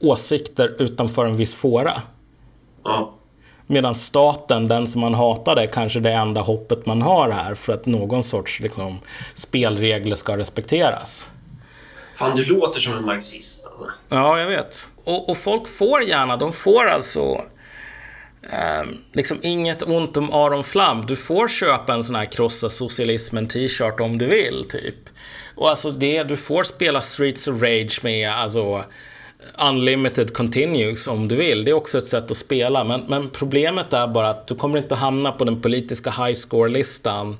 åsikter 0.00 0.76
utanför 0.78 1.26
en 1.26 1.36
viss 1.36 1.54
fåra. 1.54 2.02
Ja. 2.84 3.14
Medan 3.66 3.94
staten, 3.94 4.68
den 4.68 4.86
som 4.86 5.00
man 5.00 5.14
hatar, 5.14 5.56
är 5.56 5.66
kanske 5.66 6.00
det 6.00 6.12
enda 6.12 6.40
hoppet 6.40 6.86
man 6.86 7.02
har 7.02 7.30
här 7.30 7.54
för 7.54 7.72
att 7.72 7.86
någon 7.86 8.22
sorts 8.22 8.60
liksom, 8.60 8.98
spelregler 9.34 10.16
ska 10.16 10.36
respekteras. 10.36 11.28
Fan, 12.14 12.36
du 12.36 12.44
låter 12.44 12.80
som 12.80 12.94
en 12.94 13.04
marxist. 13.04 13.66
Alltså. 13.66 13.90
Ja, 14.08 14.38
jag 14.40 14.46
vet. 14.46 14.88
Och, 15.04 15.28
och 15.28 15.38
folk 15.38 15.68
får 15.68 16.02
gärna, 16.02 16.36
de 16.36 16.52
får 16.52 16.86
alltså 16.86 17.44
eh, 18.42 18.82
liksom 19.12 19.38
inget 19.42 19.82
ont 19.82 20.16
om 20.16 20.32
Aron 20.32 20.64
Flam. 20.64 21.06
Du 21.06 21.16
får 21.16 21.48
köpa 21.48 21.94
en 21.94 22.04
sån 22.04 22.16
här 22.16 22.24
krossa 22.24 22.70
socialismen 22.70 23.48
t-shirt 23.48 24.00
om 24.00 24.18
du 24.18 24.26
vill, 24.26 24.64
typ. 24.68 25.08
Och 25.54 25.70
alltså 25.70 25.90
det, 25.90 26.22
du 26.22 26.36
får 26.36 26.64
spela 26.64 27.00
Streets 27.00 27.48
of 27.48 27.62
Rage 27.62 28.00
med, 28.02 28.30
alltså 28.30 28.84
Unlimited 29.58 30.32
Continues 30.32 31.06
om 31.06 31.28
du 31.28 31.36
vill. 31.36 31.64
Det 31.64 31.70
är 31.70 31.74
också 31.74 31.98
ett 31.98 32.06
sätt 32.06 32.30
att 32.30 32.36
spela. 32.36 32.84
Men, 32.84 33.04
men 33.08 33.30
problemet 33.30 33.92
är 33.92 34.06
bara 34.06 34.30
att 34.30 34.46
du 34.46 34.54
kommer 34.54 34.78
inte 34.78 34.94
hamna 34.94 35.32
på 35.32 35.44
den 35.44 35.60
politiska 35.60 36.10
high 36.10 36.34
score-listan 36.34 37.38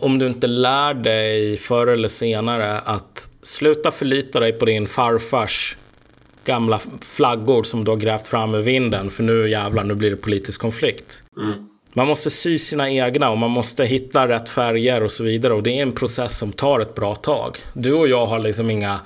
om 0.00 0.18
du 0.18 0.26
inte 0.26 0.46
lär 0.46 0.94
dig 0.94 1.56
förr 1.56 1.86
eller 1.86 2.08
senare 2.08 2.78
att 2.78 3.30
sluta 3.42 3.90
förlita 3.90 4.40
dig 4.40 4.52
på 4.52 4.64
din 4.64 4.86
farfars 4.86 5.76
gamla 6.48 6.80
flaggor 7.00 7.62
som 7.62 7.84
du 7.84 7.90
har 7.90 7.96
grävt 7.98 8.28
fram 8.28 8.54
ur 8.54 8.62
vinden. 8.62 9.10
För 9.10 9.22
nu 9.22 9.50
jävlar, 9.50 9.84
nu 9.84 9.94
blir 9.94 10.10
det 10.10 10.16
politisk 10.16 10.60
konflikt. 10.60 11.22
Mm. 11.36 11.68
Man 11.92 12.06
måste 12.06 12.30
sy 12.30 12.58
sina 12.58 12.90
egna 12.90 13.30
och 13.30 13.38
man 13.38 13.50
måste 13.50 13.84
hitta 13.84 14.28
rätt 14.28 14.48
färger 14.48 15.02
och 15.04 15.10
så 15.10 15.24
vidare. 15.24 15.54
Och 15.54 15.62
det 15.62 15.70
är 15.78 15.82
en 15.82 15.92
process 15.92 16.38
som 16.38 16.52
tar 16.52 16.80
ett 16.80 16.94
bra 16.94 17.14
tag. 17.14 17.56
Du 17.72 17.92
och 17.92 18.08
jag 18.08 18.26
har 18.26 18.38
liksom 18.38 18.70
inga 18.70 19.00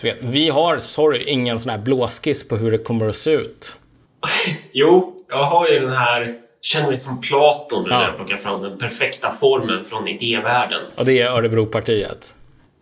du 0.00 0.08
vet, 0.10 0.24
vi 0.24 0.48
har, 0.48 0.78
sorry, 0.78 1.22
ingen 1.26 1.60
sån 1.60 1.70
här 1.70 1.78
blåskiss 1.78 2.48
på 2.48 2.56
hur 2.56 2.70
det 2.70 2.78
kommer 2.78 3.08
att 3.08 3.16
se 3.16 3.30
ut. 3.30 3.76
jo, 4.72 5.16
jag 5.28 5.44
har 5.44 5.68
ju 5.68 5.78
den 5.78 5.92
här, 5.92 6.34
känner 6.60 6.88
mig 6.88 6.96
som 6.96 7.20
Platon 7.20 7.82
nu 7.82 7.90
Ja. 7.90 7.98
när 7.98 8.04
jag 8.06 8.16
plockar 8.16 8.36
fram 8.36 8.62
den 8.62 8.78
perfekta 8.78 9.30
formeln 9.30 9.84
från 9.84 10.08
idévärlden. 10.08 10.80
Och 10.96 11.04
det 11.04 11.20
är 11.20 11.30
Örebropartiet. 11.30 12.33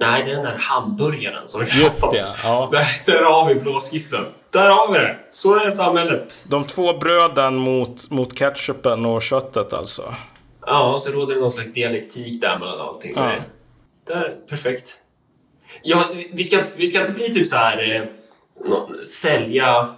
Nej, 0.06 0.22
det 0.24 0.30
är 0.30 0.34
den 0.34 0.44
där 0.44 0.56
hamburgaren 0.58 1.48
som 1.48 1.60
vi 1.60 1.82
Just 1.82 2.00
pratade 2.00 2.22
det, 2.22 2.28
om. 2.28 2.34
ja. 2.44 2.68
Där, 2.72 3.12
där 3.12 3.22
har 3.22 3.48
vi 3.48 3.54
blåskissen. 3.54 4.24
Där 4.50 4.70
har 4.70 4.92
vi 4.92 4.98
det. 4.98 5.16
Så 5.30 5.56
är 5.56 5.70
samhället. 5.70 6.44
De 6.48 6.64
två 6.64 6.98
bröden 6.98 7.54
mot, 7.54 8.10
mot 8.10 8.38
ketchupen 8.38 9.06
och 9.06 9.22
köttet 9.22 9.72
alltså. 9.72 10.14
Ja, 10.66 10.98
så 11.00 11.12
råder 11.12 11.34
det 11.34 11.40
någon 11.40 11.50
slags 11.50 11.72
dialektik 11.72 12.40
där 12.40 12.58
mellan 12.58 12.80
allting. 12.80 13.12
Ja. 13.16 13.30
Där, 14.06 14.36
perfekt. 14.50 14.96
Ja, 15.82 16.04
vi 16.32 16.44
ska, 16.44 16.58
vi 16.76 16.86
ska 16.86 17.00
inte 17.00 17.12
bli 17.12 17.32
typ 17.32 17.46
så 17.46 17.56
här... 17.56 17.94
Eh, 17.94 18.02
sälja... 19.04 19.88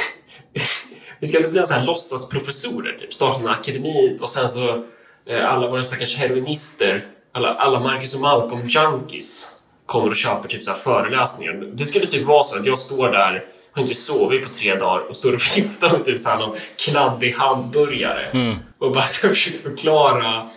vi 1.20 1.26
ska 1.26 1.38
inte 1.38 1.50
bli 1.50 1.66
så 1.66 1.74
här 1.74 1.84
låtsasprofessorer. 1.86 2.98
Typ. 2.98 3.12
Starta 3.12 3.40
en 3.40 3.48
akademi 3.48 4.18
och 4.20 4.28
sen 4.28 4.48
så 4.48 4.84
eh, 5.26 5.52
alla 5.52 5.68
våra 5.68 5.82
stackars 5.82 6.16
heroinister, 6.16 7.02
alla, 7.36 7.54
alla 7.54 7.80
Marcus 7.80 8.14
och 8.14 8.20
Malcolm 8.20 8.62
junkies 8.64 9.48
kommer 9.86 10.08
och 10.08 10.16
köper 10.16 10.48
typ 10.48 10.62
så 10.62 10.70
här 10.70 10.78
föreläsningar. 10.78 11.52
Det 11.52 11.84
skulle 11.84 12.06
typ 12.06 12.26
vara 12.26 12.42
så 12.42 12.58
att 12.58 12.66
jag 12.66 12.78
står 12.78 13.12
där 13.12 13.44
har 13.72 13.82
inte 13.82 13.94
sovit 13.94 14.42
på 14.42 14.48
tre 14.48 14.74
dagar 14.74 15.08
och 15.08 15.16
står 15.16 15.34
och 15.34 15.40
viftar 15.56 15.90
med 15.90 16.04
typ 16.04 16.20
så 16.20 16.28
här 16.28 16.38
någon 16.38 16.56
kladdig 16.78 17.32
hamburgare 17.32 18.56
och 18.78 18.92
bara 18.92 19.04
försöker 19.22 19.58
förklara 19.58 20.48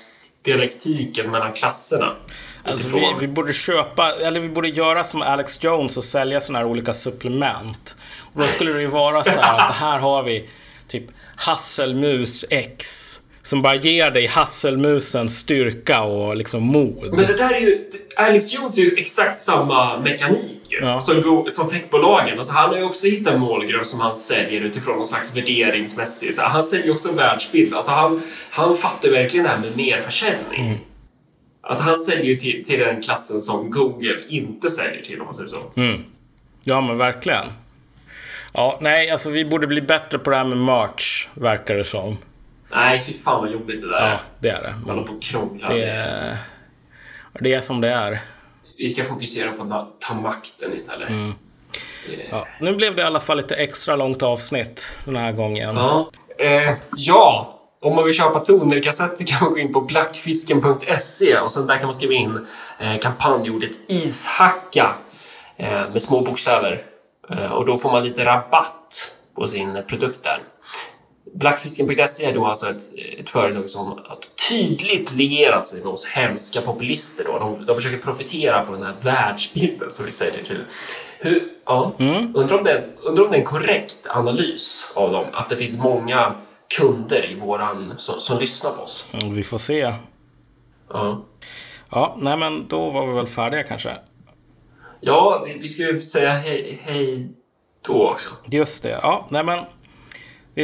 dialektiken 0.42 1.32
mellan 1.32 1.52
klasserna. 1.54 2.16
Alltså 2.64 2.88
vi, 2.88 3.16
vi 3.20 3.28
borde 3.28 3.54
köpa, 3.54 4.16
eller 4.16 4.40
vi 4.40 4.50
borde 4.50 4.70
göra 4.70 5.04
som 5.04 5.22
Alex 5.22 5.64
Jones 5.64 5.98
och 5.98 6.04
sälja 6.04 6.42
såna 6.42 6.60
här 6.60 6.66
olika 6.66 6.94
supplement. 6.94 7.96
Och 8.34 8.42
då 8.42 8.48
skulle 8.48 8.72
det 8.72 8.82
ju 8.82 8.88
vara 8.88 9.24
så 9.24 9.30
här 9.30 9.70
att 9.70 9.76
här 9.76 10.00
har 10.00 10.24
vi 10.24 10.50
typ 10.88 11.04
Hasselmus 11.36 12.46
X. 12.50 13.20
Som 13.50 13.62
bara 13.62 13.76
ger 13.76 14.12
dig 14.12 14.28
hasselmusens 14.28 15.38
styrka 15.38 16.02
och 16.02 16.36
liksom 16.36 16.64
mod. 16.64 17.10
Men 17.12 17.26
det 17.26 17.38
där 17.38 17.56
är 17.56 17.60
ju... 17.60 17.78
Alex 18.18 18.54
Jones 18.54 18.78
är 18.78 18.82
ju 18.82 18.96
exakt 18.98 19.38
samma 19.38 20.00
mekanik 20.00 20.62
ju, 20.70 20.78
Ja. 20.82 21.02
som, 21.02 21.22
go, 21.22 21.48
som 21.52 21.70
techbolagen. 21.70 22.38
Alltså 22.38 22.54
han 22.54 22.70
har 22.70 22.78
ju 22.78 22.84
också 22.84 23.08
hittat 23.08 23.34
en 23.34 23.40
målgrupp 23.40 23.86
som 23.86 24.00
han 24.00 24.16
säljer 24.16 24.62
utifrån 24.62 24.98
någon 24.98 25.08
slags 25.08 25.36
värderingsmässig... 25.36 26.34
Så 26.34 26.42
han 26.42 26.64
säljer 26.64 26.86
ju 26.86 26.92
också 26.92 27.10
en 27.10 27.16
världsbild. 27.16 27.74
Alltså 27.74 27.92
han, 27.92 28.22
han 28.50 28.78
fattar 28.78 29.10
verkligen 29.10 29.46
det 29.46 29.52
här 29.52 29.60
med 29.60 29.78
merförsäljning. 29.78 30.66
Mm. 30.66 30.78
Att 31.62 31.82
han 31.82 31.98
säljer 31.98 32.26
ju 32.26 32.36
till, 32.36 32.64
till 32.66 32.80
den 32.80 33.02
klassen 33.02 33.42
som 33.42 33.72
Google 33.72 34.16
inte 34.30 34.70
säljer 34.70 35.02
till, 35.02 35.20
om 35.20 35.26
man 35.26 35.34
säger 35.34 35.50
så. 35.50 35.60
Mm. 35.76 36.04
Ja 36.64 36.82
men 36.82 36.98
verkligen. 36.98 37.46
Ja, 38.54 38.78
nej, 38.82 39.10
alltså 39.10 39.30
vi 39.30 39.46
borde 39.46 39.68
bli 39.68 39.82
bättre 39.82 40.20
på 40.20 40.30
det 40.30 40.36
här 40.36 40.46
med 40.46 40.58
merch, 40.58 41.28
verkar 41.34 41.76
det 41.76 41.86
som. 41.86 42.18
Nej, 42.72 43.00
fy 43.00 43.14
fan 43.14 43.42
vad 43.42 43.52
jobbigt 43.52 43.82
det 43.82 43.88
där 43.92 44.00
är. 44.00 44.10
Ja, 44.12 44.20
det 44.40 44.50
är 44.50 44.62
det. 44.62 44.76
Man 44.86 44.96
håller 44.96 45.08
på 45.08 45.14
och 45.14 45.22
krånglar. 45.22 45.74
det 45.74 45.84
är, 45.90 46.22
det 47.40 47.54
är 47.54 47.62
som 47.62 47.82
det 47.82 47.90
är. 47.90 48.20
Vi 48.78 48.90
ska 48.90 49.04
fokusera 49.04 49.52
på 49.52 49.74
att 49.76 50.02
ta 50.02 50.14
makten 50.14 50.74
istället. 50.76 51.10
Mm. 51.10 51.34
Det- 52.08 52.28
Ja, 52.32 52.48
nu 52.60 52.76
blev 52.76 52.96
det 52.96 53.02
i 53.02 53.06
alla 53.06 53.20
fall 53.20 53.38
lite 53.38 53.56
extra 53.56 53.96
långt 53.96 54.24
avsnitt 54.24 54.98
den 55.06 55.16
här 55.16 55.32
gången. 55.32 55.76
Ja. 55.76 56.12
Eh, 56.40 56.74
ja, 56.96 57.56
om 57.82 57.96
man 57.96 58.06
vill 58.06 58.14
köpa 58.14 58.40
tonerkassetter 58.40 59.26
kan 59.26 59.38
man 59.42 59.52
gå 59.52 59.60
in 59.60 59.74
på 59.74 59.82
blackfisken.se 59.82 61.40
och 61.40 61.52
sen 61.52 61.68
där 61.68 61.78
kan 61.78 61.86
man 61.86 61.94
skriva 61.94 62.14
in 62.14 62.48
eh, 62.80 62.98
kampanjordet 63.00 63.72
ishacka 63.88 64.94
eh, 65.58 65.90
med 65.92 66.02
små 66.02 66.22
bokstäver. 66.22 66.84
Eh, 67.30 67.52
och 67.52 67.66
då 67.66 67.78
får 67.78 67.92
man 67.92 68.04
lite 68.04 68.26
rabatt 68.26 69.12
på 69.36 69.48
sin 69.48 69.84
produkt 69.90 70.24
där. 70.24 70.40
Blackfisken.se 71.34 72.26
är 72.26 72.34
då 72.34 72.46
alltså 72.46 72.70
ett, 72.70 72.90
ett 73.20 73.30
företag 73.30 73.70
som 73.70 73.88
har 73.88 74.18
tydligt 74.50 75.12
lierat 75.12 75.68
sig 75.68 75.80
med 75.84 75.88
oss 75.94 76.06
hemska 76.06 76.62
populister. 76.62 77.24
Då. 77.24 77.40
De, 77.40 77.66
de 77.66 77.76
försöker 77.76 77.98
profitera 77.98 78.62
på 78.62 78.72
den 78.74 78.84
här 78.84 78.94
världsbilden 79.02 79.92
som 79.92 80.06
vi 80.06 80.12
säljer 80.12 80.44
till. 80.44 80.64
Hur, 81.20 81.44
ja, 81.66 81.92
undrar, 82.34 82.58
om 82.58 82.64
det 82.64 82.72
är, 82.72 82.84
undrar 83.04 83.24
om 83.24 83.30
det 83.30 83.36
är 83.36 83.40
en 83.40 83.46
korrekt 83.46 84.00
analys 84.10 84.88
av 84.94 85.12
dem, 85.12 85.26
att 85.34 85.50
det 85.50 85.58
finns 85.58 85.80
många 85.80 86.34
kunder 86.78 87.32
i 87.32 87.36
våran, 87.36 87.94
som, 87.98 88.20
som 88.20 88.40
lyssnar 88.40 88.72
på 88.72 88.82
oss. 88.82 89.06
Mm, 89.12 89.34
Vi 89.34 89.44
får 89.44 89.58
se. 89.58 89.94
Ja, 90.90 91.26
Ja, 91.92 92.18
nej 92.20 92.38
men 92.38 92.68
då 92.68 92.90
var 92.90 93.08
vi 93.08 93.14
väl 93.14 93.28
färdiga 93.28 93.64
kanske. 93.64 93.96
ja 95.02 95.44
vi, 95.46 95.58
vi 95.62 95.68
ska 95.68 95.82
ju 95.84 96.02
säga 96.02 96.30
hej, 96.30 96.80
hej 96.84 97.30
då 97.88 98.10
också. 98.10 98.30
Just 98.46 98.84
det. 98.84 99.00
Ja, 99.04 99.28
nej 99.32 99.44
men. 99.44 99.60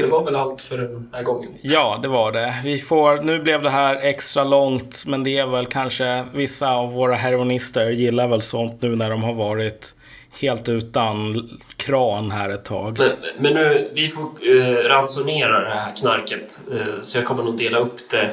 Det 0.02 0.12
var 0.12 0.24
väl 0.24 0.36
allt 0.36 0.62
för 0.62 0.78
den 0.78 1.10
här 1.14 1.24
gången. 1.24 1.52
Ja, 1.62 2.00
det 2.02 2.08
var 2.08 2.32
det. 2.32 2.56
Vi 2.64 2.80
får, 2.80 3.22
nu 3.22 3.40
blev 3.40 3.62
det 3.62 3.70
här 3.70 3.96
extra 3.96 4.44
långt, 4.44 5.04
men 5.06 5.24
det 5.24 5.38
är 5.38 5.48
väl 5.48 5.66
kanske 5.66 6.26
vissa 6.34 6.72
av 6.72 6.94
våra 6.94 7.16
heroinister 7.16 7.90
gillar 7.90 8.28
väl 8.28 8.42
sånt 8.42 8.82
nu 8.82 8.96
när 8.96 9.10
de 9.10 9.24
har 9.24 9.34
varit 9.34 9.96
helt 10.42 10.70
utan 10.70 11.50
kran 11.78 12.32
här 12.32 12.50
ett 12.50 12.66
tag. 12.66 12.98
Men, 13.00 13.12
men 13.38 13.54
nu, 13.54 13.92
vi 13.94 14.08
får 14.08 14.22
eh, 14.22 14.90
ransonera 14.90 15.60
det 15.60 15.76
här 15.76 15.96
knarket. 15.96 16.62
Eh, 16.72 17.02
så 17.02 17.18
jag 17.18 17.26
kommer 17.26 17.44
nog 17.44 17.58
dela 17.58 17.78
upp 17.78 18.10
det 18.12 18.30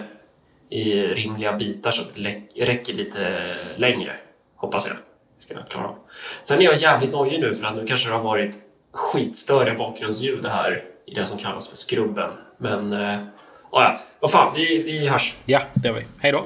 i 0.70 1.06
rimliga 1.06 1.52
bitar 1.52 1.90
så 1.90 2.02
att 2.02 2.14
det 2.14 2.64
räcker 2.64 2.94
lite 2.94 3.54
längre. 3.76 4.12
Hoppas 4.56 4.86
jag. 4.86 4.96
Ska 5.38 5.54
jag 5.54 5.68
klara. 5.68 5.90
Sen 6.42 6.60
är 6.60 6.64
jag 6.64 6.76
jävligt 6.76 7.12
nojig 7.12 7.40
nu 7.40 7.54
för 7.54 7.66
att 7.66 7.76
nu 7.76 7.86
kanske 7.86 8.08
det 8.08 8.14
har 8.14 8.22
varit 8.22 8.58
skitstöriga 8.92 9.74
bakgrundsljud 9.74 10.46
här 10.46 10.82
i 11.12 11.14
det 11.14 11.26
som 11.26 11.38
kallas 11.38 11.68
för 11.68 11.76
skrubben. 11.76 12.30
Men, 12.58 12.92
äh, 12.92 13.18
ja, 13.72 13.94
vad 14.20 14.30
fan, 14.30 14.52
vi, 14.56 14.82
vi 14.82 15.08
hörs. 15.08 15.34
Ja, 15.44 15.62
det 15.74 15.88
gör 15.88 15.94
vi. 15.94 16.06
Hej 16.18 16.32
då. 16.32 16.44